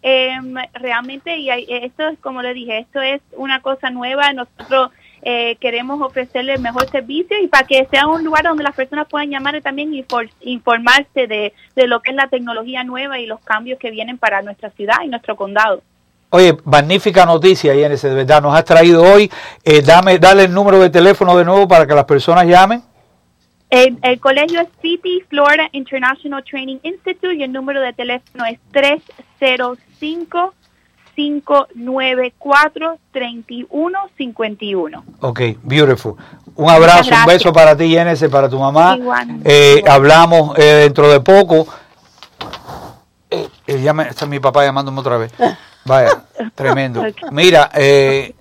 Eh, 0.01 0.36
realmente, 0.74 1.38
y 1.38 1.49
esto 1.51 2.08
es 2.08 2.18
como 2.20 2.41
le 2.41 2.55
dije, 2.55 2.80
esto 2.80 3.01
es 3.01 3.22
una 3.34 3.62
cosa 3.62 3.91
nueva. 3.91 4.34
Nosotros 4.34 4.89
eh, 5.30 5.57
queremos 5.59 6.01
ofrecerle 6.01 6.53
el 6.53 6.61
mejor 6.61 6.89
servicio 6.89 7.38
y 7.43 7.47
para 7.47 7.67
que 7.67 7.86
sea 7.91 8.07
un 8.07 8.23
lugar 8.23 8.45
donde 8.45 8.63
las 8.63 8.73
personas 8.73 9.09
puedan 9.09 9.30
llamar 9.30 9.57
y 9.57 9.61
también 9.61 9.91
informarse 10.39 11.28
de, 11.28 11.53
de 11.75 11.88
lo 11.88 11.99
que 11.99 12.11
es 12.11 12.15
la 12.15 12.30
tecnología 12.30 12.86
nueva 12.86 13.19
y 13.19 13.25
los 13.25 13.41
cambios 13.41 13.78
que 13.78 13.91
vienen 13.91 14.17
para 14.17 14.41
nuestra 14.41 14.69
ciudad 14.69 14.95
y 15.03 15.09
nuestro 15.09 15.36
condado. 15.36 15.82
Oye, 16.30 16.55
magnífica 16.63 17.25
noticia, 17.25 17.75
Yenes, 17.75 18.03
de 18.03 18.13
verdad, 18.13 18.41
nos 18.41 18.55
has 18.55 18.63
traído 18.63 19.03
hoy. 19.03 19.30
Eh, 19.65 19.82
dame, 19.82 20.17
dale 20.17 20.45
el 20.45 20.53
número 20.53 20.80
de 20.80 20.89
teléfono 20.89 21.38
de 21.38 21.43
nuevo 21.43 21.67
para 21.67 21.86
que 21.86 21.93
las 21.93 22.05
personas 22.05 22.45
llamen. 22.45 22.82
El, 23.69 23.97
el, 24.03 24.21
colegio 24.21 24.61
es 24.61 24.69
City 24.82 25.25
Florida 25.28 25.67
International 25.73 26.41
Training 26.49 26.78
Institute 26.84 27.36
y 27.36 27.43
el 27.43 27.51
número 27.51 27.82
de 27.82 27.91
teléfono 27.91 28.45
es 28.45 28.59
305 28.71 30.53
594 31.18 32.99
3151. 33.11 35.03
Ok, 35.22 35.41
beautiful. 35.63 36.13
Un 36.55 36.70
abrazo, 36.70 37.09
un 37.09 37.26
beso 37.26 37.51
para 37.51 37.76
ti, 37.76 37.89
Yenes, 37.89 38.24
para 38.30 38.47
tu 38.47 38.59
mamá. 38.59 38.95
Eh, 39.43 39.84
hablamos 39.88 40.55
eh, 40.59 40.82
dentro 40.84 41.09
de 41.11 41.20
poco. 41.20 41.68
Eh, 43.32 43.49
está 43.65 44.28
mi 44.28 44.39
papá 44.39 44.63
llamándome 44.63 44.99
otra 44.99 45.18
vez. 45.18 45.34
Vaya, 45.86 46.22
tremendo. 46.53 47.03
Mira, 47.32 47.72
eh, 47.74 48.36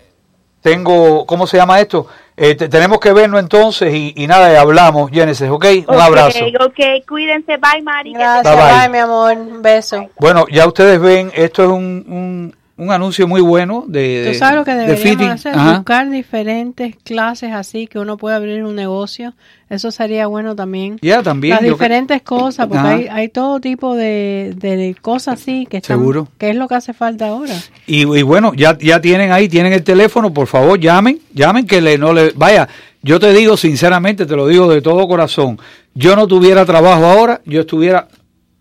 tengo, 0.61 1.25
¿cómo 1.25 1.47
se 1.47 1.57
llama 1.57 1.81
esto? 1.81 2.07
Eh, 2.37 2.57
tenemos 2.57 3.01
que 3.01 3.15
vernos 3.15 3.41
entonces 3.41 3.95
y, 3.95 4.27
nada, 4.27 4.61
hablamos, 4.61 5.11
Genesis, 5.11 5.49
¿ok? 5.49 5.65
Un 5.89 5.99
abrazo. 5.99 6.41
Ok, 6.61 7.07
cuídense, 7.09 7.57
bye, 7.57 7.81
Mari. 7.83 8.13
Gracias, 8.13 8.55
bye, 8.55 8.91
mi 8.91 8.99
amor, 8.99 9.33
un 9.33 9.63
beso. 9.63 10.11
Bueno, 10.19 10.45
ya 10.51 10.67
ustedes 10.67 11.01
ven, 11.01 11.33
esto 11.35 11.63
es 11.63 11.71
un 11.71 12.05
un 12.07 12.55
anuncio 12.79 13.27
muy 13.27 13.41
bueno 13.41 13.85
de 13.89 14.29
Tú 14.33 14.39
sabes 14.39 14.57
lo 14.57 14.65
que 14.65 14.75
deberíamos 14.75 15.47
hacer, 15.47 15.55
buscar 15.55 16.11
diferentes 16.11 16.95
clases 17.05 17.53
así 17.53 17.87
que 17.87 17.99
uno 17.99 18.19
pueda 18.19 18.37
abrir 18.37 18.65
un 18.65 18.75
negocio. 18.75 19.35
Eso 19.71 19.91
sería 19.91 20.27
bueno 20.27 20.55
también. 20.55 20.99
Ya, 21.01 21.23
también. 21.23 21.55
Las 21.55 21.63
diferentes 21.63 22.23
cosas, 22.23 22.69
porque 22.69 22.87
hay, 22.87 23.09
hay, 23.11 23.29
todo 23.29 23.61
tipo 23.61 23.97
de, 23.97 24.55
de 24.57 24.95
cosas 25.01 25.41
así 25.41 25.67
que 25.67 25.79
están, 25.79 25.99
Seguro. 25.99 26.29
que 26.39 26.51
es 26.51 26.57
lo 26.57 26.69
que 26.69 26.75
hace 26.77 26.93
falta 26.93 27.29
ahora. 27.29 27.55
Y, 27.87 28.03
y, 28.03 28.23
bueno, 28.23 28.53
ya, 28.55 28.77
ya 28.79 29.01
tienen 29.01 29.33
ahí, 29.33 29.49
tienen 29.49 29.73
el 29.73 29.83
teléfono, 29.83 30.33
por 30.33 30.47
favor, 30.47 30.79
llamen, 30.79 31.19
llamen 31.33 31.67
que 31.67 31.81
le, 31.81 31.99
no 31.99 32.13
le, 32.13 32.33
vaya, 32.37 32.69
Yo 33.03 33.19
te 33.19 33.33
digo 33.33 33.57
sinceramente, 33.57 34.27
te 34.27 34.37
lo 34.37 34.47
digo 34.47 34.69
de 34.69 34.83
todo 34.83 35.09
corazón, 35.09 35.59
yo 35.95 36.15
no 36.15 36.29
tuviera 36.29 36.65
trabajo 36.65 37.05
ahora, 37.05 37.41
yo 37.45 37.63
estuviera 37.63 38.07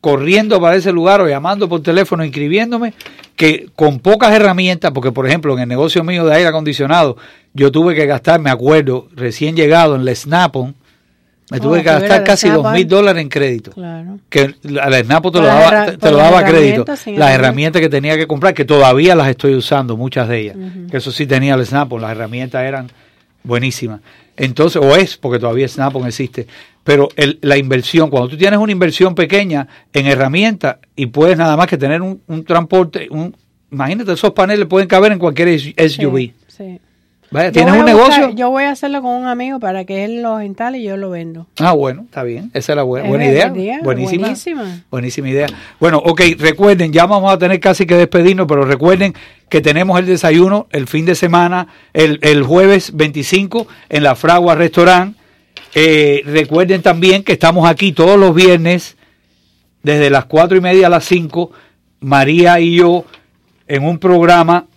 corriendo 0.05 0.61
para 0.61 0.76
ese 0.76 0.91
lugar 0.91 1.22
o 1.22 1.28
llamando 1.28 1.68
por 1.68 1.82
teléfono, 1.82 2.24
inscribiéndome, 2.24 2.93
que 3.36 3.69
con 3.75 3.99
pocas 3.99 4.33
herramientas, 4.33 4.91
porque 4.91 5.11
por 5.11 5.27
ejemplo 5.27 5.53
en 5.53 5.61
el 5.61 5.67
negocio 5.67 6.03
mío 6.03 6.25
de 6.25 6.36
aire 6.36 6.47
acondicionado, 6.47 7.17
yo 7.53 7.71
tuve 7.71 7.95
que 7.95 8.05
gastar, 8.05 8.39
me 8.39 8.49
acuerdo, 8.49 9.07
recién 9.13 9.55
llegado 9.55 9.95
en 9.95 10.01
el 10.01 10.15
Snap-on, 10.15 10.75
me 11.51 11.59
tuve 11.59 11.79
oh, 11.79 11.83
que 11.83 11.89
gastar 11.89 12.23
casi 12.23 12.49
dos 12.49 12.71
mil 12.71 12.88
dólares 12.88 13.21
en 13.21 13.29
crédito. 13.29 13.71
Claro. 13.71 14.17
Que 14.29 14.55
al 14.81 14.93
Snap 15.05 15.31
te 15.31 15.39
lo 15.39 15.45
daba, 15.45 15.86
te, 15.91 16.11
lo 16.11 16.17
daba 16.17 16.43
crédito. 16.43 16.86
Las 16.88 17.36
herramientas 17.36 17.81
que 17.81 17.89
tenía 17.89 18.17
que 18.17 18.25
comprar, 18.25 18.55
que 18.55 18.65
todavía 18.65 19.15
las 19.15 19.27
estoy 19.27 19.53
usando, 19.53 19.95
muchas 19.95 20.27
de 20.27 20.39
ellas. 20.39 20.57
Que 20.89 20.97
eso 20.97 21.11
sí 21.11 21.27
tenía 21.27 21.53
el 21.53 21.63
Snap, 21.65 21.91
las 21.93 22.11
herramientas 22.11 22.63
eran 22.63 22.89
buenísimas. 23.43 24.01
Entonces, 24.38 24.81
o 24.81 24.95
es, 24.95 25.17
porque 25.17 25.39
todavía 25.39 25.67
Snap-on 25.67 26.07
existe. 26.07 26.47
Pero 26.83 27.09
el, 27.15 27.39
la 27.41 27.57
inversión, 27.57 28.09
cuando 28.09 28.29
tú 28.29 28.38
tienes 28.38 28.59
una 28.59 28.71
inversión 28.71 29.15
pequeña 29.15 29.67
en 29.91 30.05
herramientas 30.05 30.77
y 30.95 31.07
puedes 31.07 31.38
nada 31.38 31.57
más 31.57 31.67
que 31.67 31.77
tener 31.77 32.01
un, 32.01 32.21
transporte, 32.45 33.07
un, 33.09 33.36
imagínate, 33.71 34.11
esos 34.13 34.31
paneles 34.33 34.67
pueden 34.67 34.88
caber 34.88 35.11
en 35.11 35.19
cualquier 35.19 35.59
SUV. 35.59 36.31
Sí, 36.47 36.79
Vaya, 37.32 37.51
¿Tienes 37.51 37.73
un 37.73 37.86
negocio? 37.86 38.30
yo 38.30 38.49
voy 38.49 38.63
a 38.63 38.71
hacerlo 38.71 39.01
con 39.01 39.11
un 39.11 39.28
amigo 39.28 39.59
para 39.59 39.84
que 39.84 40.05
él 40.05 40.21
lo 40.21 40.41
instale 40.41 40.80
y 40.80 40.84
yo 40.84 40.95
lo 40.95 41.09
vendo. 41.09 41.47
Ah, 41.59 41.73
bueno, 41.73 42.03
está 42.05 42.23
bien. 42.23 42.51
Esa 42.53 42.73
es 42.73 42.76
la 42.76 42.84
buena, 42.84 43.09
buena 43.09 43.26
idea. 43.26 43.49
Buenísima. 43.84 44.28
Buenísima. 44.28 44.84
Buenísima 44.89 45.30
idea. 45.30 45.47
Bueno, 45.80 45.97
ok, 45.97 46.21
recuerden, 46.38 46.93
ya 46.93 47.05
vamos 47.05 47.34
a 47.34 47.38
tener 47.38 47.59
casi 47.59 47.86
que 47.86 47.95
despedirnos, 47.95 48.47
pero 48.47 48.63
recuerden 48.63 49.13
que 49.49 49.61
tenemos 49.61 49.99
el 49.99 50.05
desayuno 50.05 50.67
el 50.71 50.88
fin 50.88 51.05
de 51.05 51.15
semana, 51.15 51.67
el, 51.93 52.19
el 52.21 52.43
jueves 52.43 52.95
25 52.95 53.67
en 53.89 54.03
la 54.03 54.15
Fragua 54.15 54.55
Restaurant 54.55 55.15
eh, 55.78 56.23
recuerden 56.26 56.82
también 56.82 57.21
que 57.21 57.34
estamos 57.34 57.67
aquí 57.67 57.91
todos 57.91 58.17
los 58.17 58.34
viernes, 58.34 58.95
desde 59.84 60.09
las 60.09 60.23
cuatro 60.23 60.57
y 60.57 60.61
media 60.61 60.88
a 60.88 60.89
las 60.89 61.03
5, 61.03 61.51
María 61.99 62.61
y 62.61 62.78
yo, 62.78 63.03
en 63.67 63.84
un 63.84 63.99
programa 63.99 64.67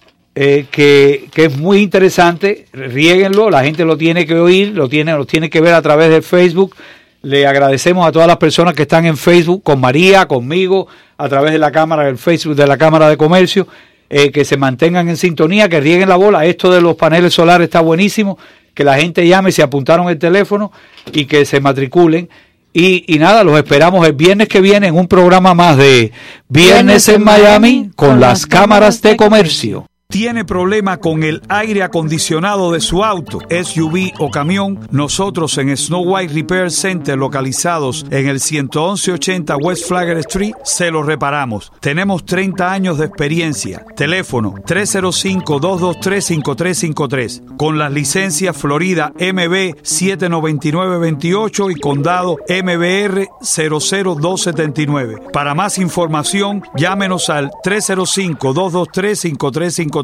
eh, 0.41 0.67
que, 0.71 1.29
es 1.35 1.59
muy 1.59 1.79
interesante. 1.79 2.67
Riéguenlo, 2.73 3.51
la 3.51 3.65
gente 3.65 3.85
lo 3.85 3.99
tiene 3.99 4.25
que 4.25 4.37
oír, 4.37 4.69
lo 4.69 4.89
tiene, 4.89 5.13
lo 5.15 5.25
tiene 5.25 5.51
que 5.51 5.61
ver 5.61 5.75
a 5.75 5.83
través 5.83 6.11
de 6.11 6.23
Facebook. 6.23 6.77
Le 7.23 7.45
agradecemos 7.45 8.07
a 8.07 8.13
todas 8.13 8.29
las 8.29 8.37
personas 8.37 8.75
que 8.75 8.83
están 8.83 9.05
en 9.05 9.17
Facebook, 9.17 9.65
con 9.65 9.81
María, 9.81 10.29
conmigo, 10.29 10.87
a 11.17 11.29
través 11.29 11.51
de 11.51 11.59
la 11.59 11.73
cámara 11.73 12.05
del 12.05 12.19
Facebook 12.19 12.55
de 12.55 12.69
la 12.69 12.79
Cámara 12.79 13.09
de 13.09 13.17
Comercio, 13.17 13.67
eh, 14.09 14.31
que 14.31 14.45
se 14.45 14.57
mantengan 14.57 15.09
en 15.09 15.17
sintonía, 15.17 15.69
que 15.69 15.81
rieguen 15.81 16.09
la 16.09 16.15
bola. 16.15 16.47
Esto 16.47 16.71
de 16.71 16.83
los 16.83 16.95
paneles 16.95 17.35
solares 17.35 17.65
está 17.65 17.81
buenísimo 17.81 18.39
que 18.75 18.85
la 18.85 18.97
gente 18.97 19.27
llame, 19.27 19.51
se 19.51 19.65
apuntaron 19.65 20.09
el 20.09 20.21
teléfono 20.21 20.71
y 21.13 21.25
que 21.25 21.47
se 21.47 21.59
matriculen. 21.59 22.29
Y, 22.73 23.13
y, 23.13 23.19
nada, 23.19 23.43
los 23.43 23.59
esperamos 23.59 24.07
el 24.07 24.13
viernes 24.13 24.47
que 24.47 24.61
viene 24.61 24.87
en 24.87 24.95
un 24.95 25.09
programa 25.09 25.53
más 25.55 25.77
de 25.77 26.13
Viernes 26.49 27.09
en 27.09 27.25
Miami 27.25 27.91
con 27.97 28.21
las 28.21 28.47
cámaras 28.47 29.03
de 29.03 29.17
comercio. 29.17 29.89
¿Tiene 30.11 30.47
problema 30.47 30.97
con 30.97 31.23
el 31.23 31.43
aire 31.51 31.83
acondicionado 31.83 32.73
de 32.73 32.81
su 32.81 33.05
auto, 33.05 33.41
SUV 33.51 34.13
o 34.19 34.31
camión? 34.31 34.81
Nosotros 34.91 35.59
en 35.59 35.77
Snow 35.77 36.01
White 36.01 36.33
Repair 36.33 36.71
Center, 36.71 37.19
localizados 37.19 38.07
en 38.11 38.27
el 38.27 38.41
11180 38.41 39.59
West 39.59 39.87
Flagger 39.87 40.17
Street, 40.17 40.55
se 40.65 40.91
lo 40.91 41.03
reparamos. 41.03 41.71
Tenemos 41.81 42.25
30 42.25 42.73
años 42.73 42.97
de 42.97 43.05
experiencia. 43.05 43.85
Teléfono 43.97 44.55
305-223-5353. 44.67 47.59
Con 47.59 47.77
las 47.77 47.93
licencias 47.93 48.57
Florida 48.57 49.13
MB 49.15 49.75
79928 49.83 51.71
y 51.71 51.75
Condado 51.75 52.39
MBR 52.49 53.29
00279. 53.43 55.17
Para 55.35 55.55
más 55.55 55.77
información, 55.77 56.63
llámenos 56.75 57.29
al 57.29 57.51
305-223-5353. 57.63 59.98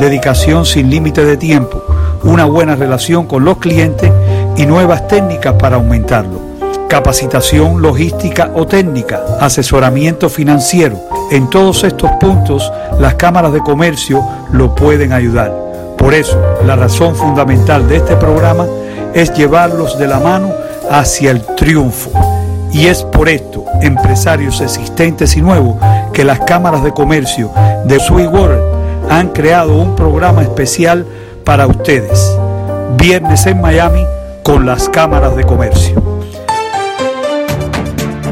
dedicación 0.00 0.66
sin 0.66 0.90
límite 0.90 1.24
de 1.24 1.36
tiempo 1.36 1.84
una 2.24 2.46
buena 2.46 2.74
relación 2.74 3.26
con 3.26 3.44
los 3.44 3.58
clientes 3.58 4.10
y 4.56 4.66
nuevas 4.66 5.06
técnicas 5.06 5.54
para 5.54 5.76
aumentarlo. 5.76 6.40
Capacitación 6.88 7.80
logística 7.80 8.50
o 8.56 8.66
técnica, 8.66 9.20
asesoramiento 9.40 10.28
financiero. 10.28 10.98
En 11.30 11.48
todos 11.48 11.84
estos 11.84 12.10
puntos 12.18 12.72
las 12.98 13.14
cámaras 13.14 13.52
de 13.52 13.60
comercio 13.60 14.26
lo 14.50 14.74
pueden 14.74 15.12
ayudar. 15.12 15.54
Por 15.96 16.12
eso, 16.12 16.42
la 16.66 16.74
razón 16.74 17.14
fundamental 17.14 17.88
de 17.88 17.98
este 17.98 18.16
programa 18.16 18.66
es 19.14 19.32
llevarlos 19.32 19.96
de 19.96 20.08
la 20.08 20.18
mano 20.18 20.50
hacia 20.90 21.30
el 21.30 21.40
triunfo. 21.54 22.10
Y 22.76 22.88
es 22.88 23.04
por 23.04 23.30
esto, 23.30 23.64
empresarios 23.80 24.60
existentes 24.60 25.34
y 25.38 25.40
nuevos, 25.40 25.76
que 26.12 26.24
las 26.24 26.40
cámaras 26.40 26.84
de 26.84 26.92
comercio 26.92 27.50
de 27.86 27.98
Sweetwater 27.98 28.60
han 29.08 29.28
creado 29.28 29.74
un 29.78 29.96
programa 29.96 30.42
especial 30.42 31.06
para 31.42 31.66
ustedes. 31.66 32.36
Viernes 32.98 33.46
en 33.46 33.62
Miami 33.62 34.04
con 34.42 34.66
las 34.66 34.90
cámaras 34.90 35.34
de 35.36 35.44
comercio. 35.44 36.02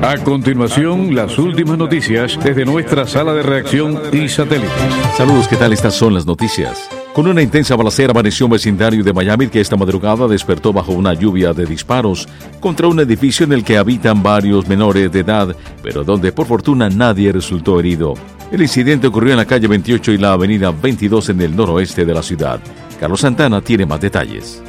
A 0.02 0.18
continuación, 0.18 1.14
las 1.14 1.38
últimas 1.38 1.78
noticias 1.78 2.38
desde 2.44 2.66
nuestra 2.66 3.06
sala 3.06 3.32
de 3.32 3.42
reacción 3.42 3.98
y 4.12 4.28
satélites. 4.28 4.70
Saludos, 5.16 5.48
¿qué 5.48 5.56
tal? 5.56 5.72
Estas 5.72 5.94
son 5.94 6.12
las 6.12 6.26
noticias. 6.26 6.90
Con 7.14 7.28
una 7.28 7.42
intensa 7.42 7.76
balacera 7.76 8.10
amaneció 8.10 8.46
un 8.46 8.52
vecindario 8.52 9.04
de 9.04 9.12
Miami 9.12 9.46
que 9.46 9.60
esta 9.60 9.76
madrugada 9.76 10.26
despertó 10.26 10.72
bajo 10.72 10.90
una 10.90 11.14
lluvia 11.14 11.52
de 11.52 11.64
disparos 11.64 12.26
contra 12.58 12.88
un 12.88 12.98
edificio 12.98 13.46
en 13.46 13.52
el 13.52 13.62
que 13.62 13.78
habitan 13.78 14.20
varios 14.20 14.66
menores 14.66 15.12
de 15.12 15.20
edad, 15.20 15.54
pero 15.80 16.02
donde 16.02 16.32
por 16.32 16.48
fortuna 16.48 16.90
nadie 16.90 17.30
resultó 17.30 17.78
herido. 17.78 18.14
El 18.50 18.62
incidente 18.62 19.06
ocurrió 19.06 19.30
en 19.30 19.36
la 19.36 19.46
calle 19.46 19.68
28 19.68 20.10
y 20.10 20.18
la 20.18 20.32
avenida 20.32 20.72
22 20.72 21.28
en 21.28 21.40
el 21.42 21.54
noroeste 21.54 22.04
de 22.04 22.14
la 22.14 22.22
ciudad. 22.24 22.58
Carlos 22.98 23.20
Santana 23.20 23.60
tiene 23.60 23.86
más 23.86 24.00
detalles. 24.00 24.60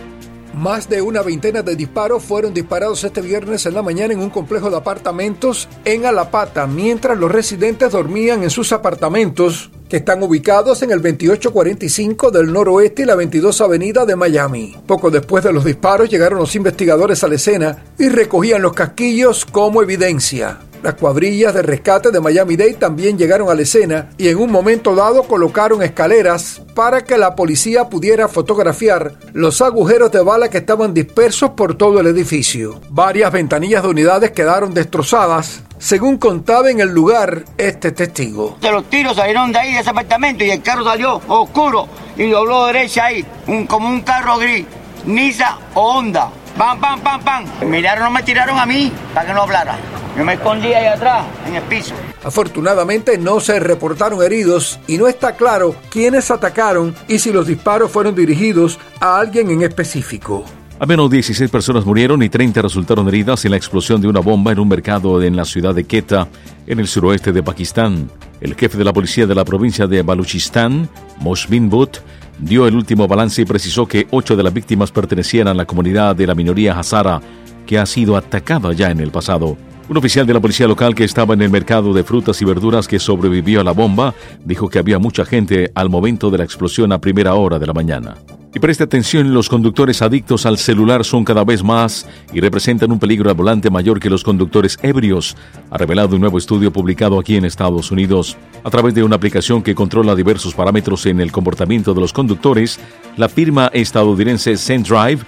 Más 0.54 0.88
de 0.88 1.02
una 1.02 1.24
veintena 1.24 1.64
de 1.64 1.76
disparos 1.76 2.24
fueron 2.24 2.54
disparados 2.54 3.04
este 3.04 3.22
viernes 3.22 3.66
en 3.66 3.74
la 3.74 3.82
mañana 3.82 4.14
en 4.14 4.20
un 4.20 4.30
complejo 4.30 4.70
de 4.70 4.78
apartamentos 4.78 5.68
en 5.84 6.06
Alapata, 6.06 6.68
mientras 6.68 7.18
los 7.18 7.32
residentes 7.32 7.91
dormían 7.91 8.43
en 8.43 8.52
sus 8.52 8.72
apartamentos, 8.72 9.72
que 9.90 9.98
están 9.98 10.24
ubicados 10.24 10.82
en 10.82 10.92
el 10.92 11.02
2845 11.02 12.32
del 12.32 12.52
noroeste 12.52 13.04
y 13.04 13.06
la 13.06 13.16
22 13.16 13.62
Avenida 13.62 14.06
de 14.06 14.16
Miami. 14.16 14.76
Poco 14.88 15.12
después 15.12 15.44
de 15.44 15.54
los 15.54 15.66
disparos 15.66 16.10
llegaron 16.10 16.40
los 16.40 16.56
investigadores 16.56 17.24
a 17.24 17.28
la 17.28 17.36
escena 17.36 17.84
y 17.98 18.10
recogían 18.10 18.62
los 18.62 18.74
casquillos 18.74 19.46
como 19.46 19.82
evidencia. 19.82 20.60
Las 20.86 20.94
cuadrillas 20.94 21.52
de 21.56 21.64
rescate 21.64 22.12
de 22.12 22.22
Miami-Dade 22.22 22.76
también 22.76 23.18
llegaron 23.18 23.50
a 23.50 23.56
la 23.56 23.64
escena 23.64 24.10
y 24.20 24.28
en 24.28 24.38
un 24.38 24.52
momento 24.52 24.94
dado 24.94 25.24
colocaron 25.24 25.82
escaleras 25.82 26.62
para 26.76 27.04
que 27.04 27.18
la 27.18 27.36
policía 27.36 27.90
pudiera 27.90 28.28
fotografiar 28.28 29.14
los 29.34 29.64
agujeros 29.64 30.12
de 30.12 30.22
bala 30.22 30.52
que 30.52 30.60
estaban 30.60 30.94
dispersos 30.94 31.50
por 31.58 31.76
todo 31.76 32.00
el 32.00 32.06
edificio. 32.06 32.82
Varias 32.92 33.32
ventanillas 33.32 33.82
de 33.82 33.90
unidades 33.90 34.30
quedaron 34.30 34.76
destrozadas 34.76 35.64
según 35.86 36.18
contaba 36.18 36.72
en 36.72 36.80
el 36.80 36.90
lugar 36.90 37.44
este 37.60 37.92
testigo. 37.92 38.58
De 38.60 38.72
los 38.72 38.90
tiros 38.90 39.16
salieron 39.18 39.52
de 39.52 39.60
ahí, 39.60 39.74
de 39.74 39.82
ese 39.82 39.92
apartamento, 39.92 40.44
y 40.44 40.50
el 40.50 40.64
carro 40.64 40.84
salió 40.84 41.22
oscuro 41.28 41.88
y 42.18 42.28
dobló 42.28 42.66
derecha 42.66 43.06
ahí, 43.06 43.24
un, 43.46 43.68
como 43.68 43.88
un 43.88 44.02
carro 44.02 44.40
gris, 44.40 44.66
Nisa 45.06 45.60
o 45.76 45.98
Honda. 45.98 46.32
Pam, 46.58 46.80
pam, 46.80 47.00
pam, 47.02 47.22
pam. 47.22 47.46
Miraron, 47.70 48.06
no 48.06 48.10
me 48.10 48.24
tiraron 48.24 48.58
a 48.58 48.66
mí 48.66 48.92
para 49.14 49.28
que 49.28 49.34
no 49.34 49.44
hablara. 49.44 49.78
Yo 50.18 50.26
me 50.26 50.34
escondí 50.34 50.74
ahí 50.74 50.88
atrás, 50.88 51.24
en 51.46 51.54
el 51.54 51.64
piso. 51.64 51.94
Afortunadamente 52.24 53.20
no 53.20 53.40
se 53.40 53.60
reportaron 53.60 54.24
heridos 54.24 54.80
y 54.88 54.98
no 54.98 55.08
está 55.08 55.36
claro 55.36 55.76
quiénes 55.92 56.32
atacaron 56.32 56.96
y 57.08 57.20
si 57.20 57.32
los 57.32 57.46
disparos 57.46 57.92
fueron 57.92 58.16
dirigidos 58.16 58.80
a 59.00 59.20
alguien 59.20 59.52
en 59.52 59.62
específico. 59.62 60.46
Al 60.78 60.88
menos 60.89 61.09
16 61.09 61.49
personas 61.49 61.86
murieron 61.86 62.21
y 62.21 62.28
30 62.28 62.61
resultaron 62.61 63.07
heridas 63.07 63.45
en 63.45 63.51
la 63.51 63.57
explosión 63.57 64.01
de 64.01 64.09
una 64.09 64.19
bomba 64.19 64.51
en 64.51 64.59
un 64.59 64.67
mercado 64.67 65.23
en 65.23 65.38
la 65.38 65.45
ciudad 65.45 65.73
de 65.73 65.86
Quetta, 65.86 66.28
en 66.67 66.80
el 66.82 66.88
suroeste 66.88 67.32
de 67.32 67.41
Pakistán. 67.41 68.09
El 68.41 68.55
jefe 68.55 68.78
de 68.78 68.84
la 68.84 68.91
policía 68.91 69.26
de 69.26 69.36
la 69.36 69.45
provincia 69.45 69.88
de 69.88 70.01
Baluchistán, 70.01 70.89
Moshbin 71.21 71.69
Butt, 71.69 71.99
dio 72.39 72.67
el 72.67 72.76
último 72.76 73.07
balance 73.07 73.41
y 73.41 73.45
precisó 73.45 73.88
que 73.88 74.05
ocho 74.11 74.36
de 74.36 74.43
las 74.43 74.53
víctimas 74.53 74.91
pertenecían 74.91 75.47
a 75.47 75.53
la 75.53 75.65
comunidad 75.65 76.13
de 76.13 76.28
la 76.28 76.36
minoría 76.36 76.78
Hazara, 76.78 77.21
que 77.65 77.80
ha 77.80 77.86
sido 77.86 78.17
atacada 78.17 78.73
ya 78.73 78.91
en 78.91 78.99
el 78.99 79.11
pasado. 79.11 79.57
Un 79.88 79.98
oficial 79.98 80.26
de 80.26 80.34
la 80.34 80.40
policía 80.40 80.68
local 80.68 80.96
que 80.96 81.04
estaba 81.04 81.36
en 81.36 81.44
el 81.44 81.52
mercado 81.52 81.94
de 81.94 82.04
frutas 82.04 82.42
y 82.42 82.46
verduras 82.46 82.88
que 82.88 82.98
sobrevivió 82.98 83.62
a 83.62 83.64
la 83.64 83.72
bomba 83.72 84.16
dijo 84.44 84.68
que 84.68 84.80
había 84.80 84.98
mucha 84.98 85.26
gente 85.26 85.72
al 85.76 85.90
momento 85.90 86.32
de 86.32 86.40
la 86.40 86.44
explosión 86.44 86.92
a 86.92 87.00
primera 87.00 87.36
hora 87.36 87.60
de 87.60 87.68
la 87.68 87.74
mañana. 87.74 88.16
Y 88.56 88.60
preste 88.60 88.86
atención, 88.86 89.32
los 89.32 89.48
conductores 89.48 90.02
adictos 90.02 90.48
al 90.48 90.58
celular 90.58 91.04
son 91.04 91.24
cada 91.24 91.44
vez 91.44 91.62
más 91.62 92.08
y 92.34 92.40
representan 92.40 92.92
un 92.92 92.98
peligro 92.98 93.30
al 93.30 93.36
volante 93.36 93.70
mayor 93.70 94.00
que 94.00 94.10
los 94.10 94.24
conductores 94.24 94.80
ebrios, 94.82 95.36
ha 95.70 95.78
revelado 95.78 96.16
un 96.16 96.22
nuevo 96.22 96.38
estudio 96.38 96.72
publicado 96.72 97.20
aquí 97.20 97.36
en 97.36 97.46
Estados 97.46 97.92
Unidos. 97.92 98.38
A 98.64 98.72
través 98.72 98.96
de 98.96 99.04
una 99.04 99.18
aplicación 99.18 99.62
que 99.62 99.76
controla 99.76 100.16
diversos 100.16 100.56
parámetros 100.56 101.06
en 101.06 101.20
el 101.20 101.32
comportamiento 101.32 101.94
de 101.94 102.02
los 102.02 102.14
conductores, 102.14 102.80
la 103.18 103.30
firma 103.30 103.70
estadounidense 103.74 104.58
SendDrive 104.58 105.20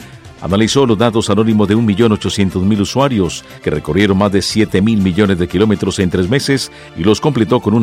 analizó 0.41 0.85
los 0.85 0.97
datos 0.97 1.29
anónimos 1.29 1.67
de 1.67 1.75
1.800.000 1.75 2.81
usuarios 2.81 3.43
que 3.63 3.69
recorrieron 3.69 4.17
más 4.17 4.31
de 4.31 4.39
7.000 4.39 4.81
millones 5.01 5.39
de 5.39 5.47
kilómetros 5.47 5.99
en 5.99 6.09
tres 6.09 6.29
meses 6.29 6.71
y 6.97 7.03
los 7.03 7.21
completó 7.21 7.59
con 7.59 7.73
una 7.73 7.75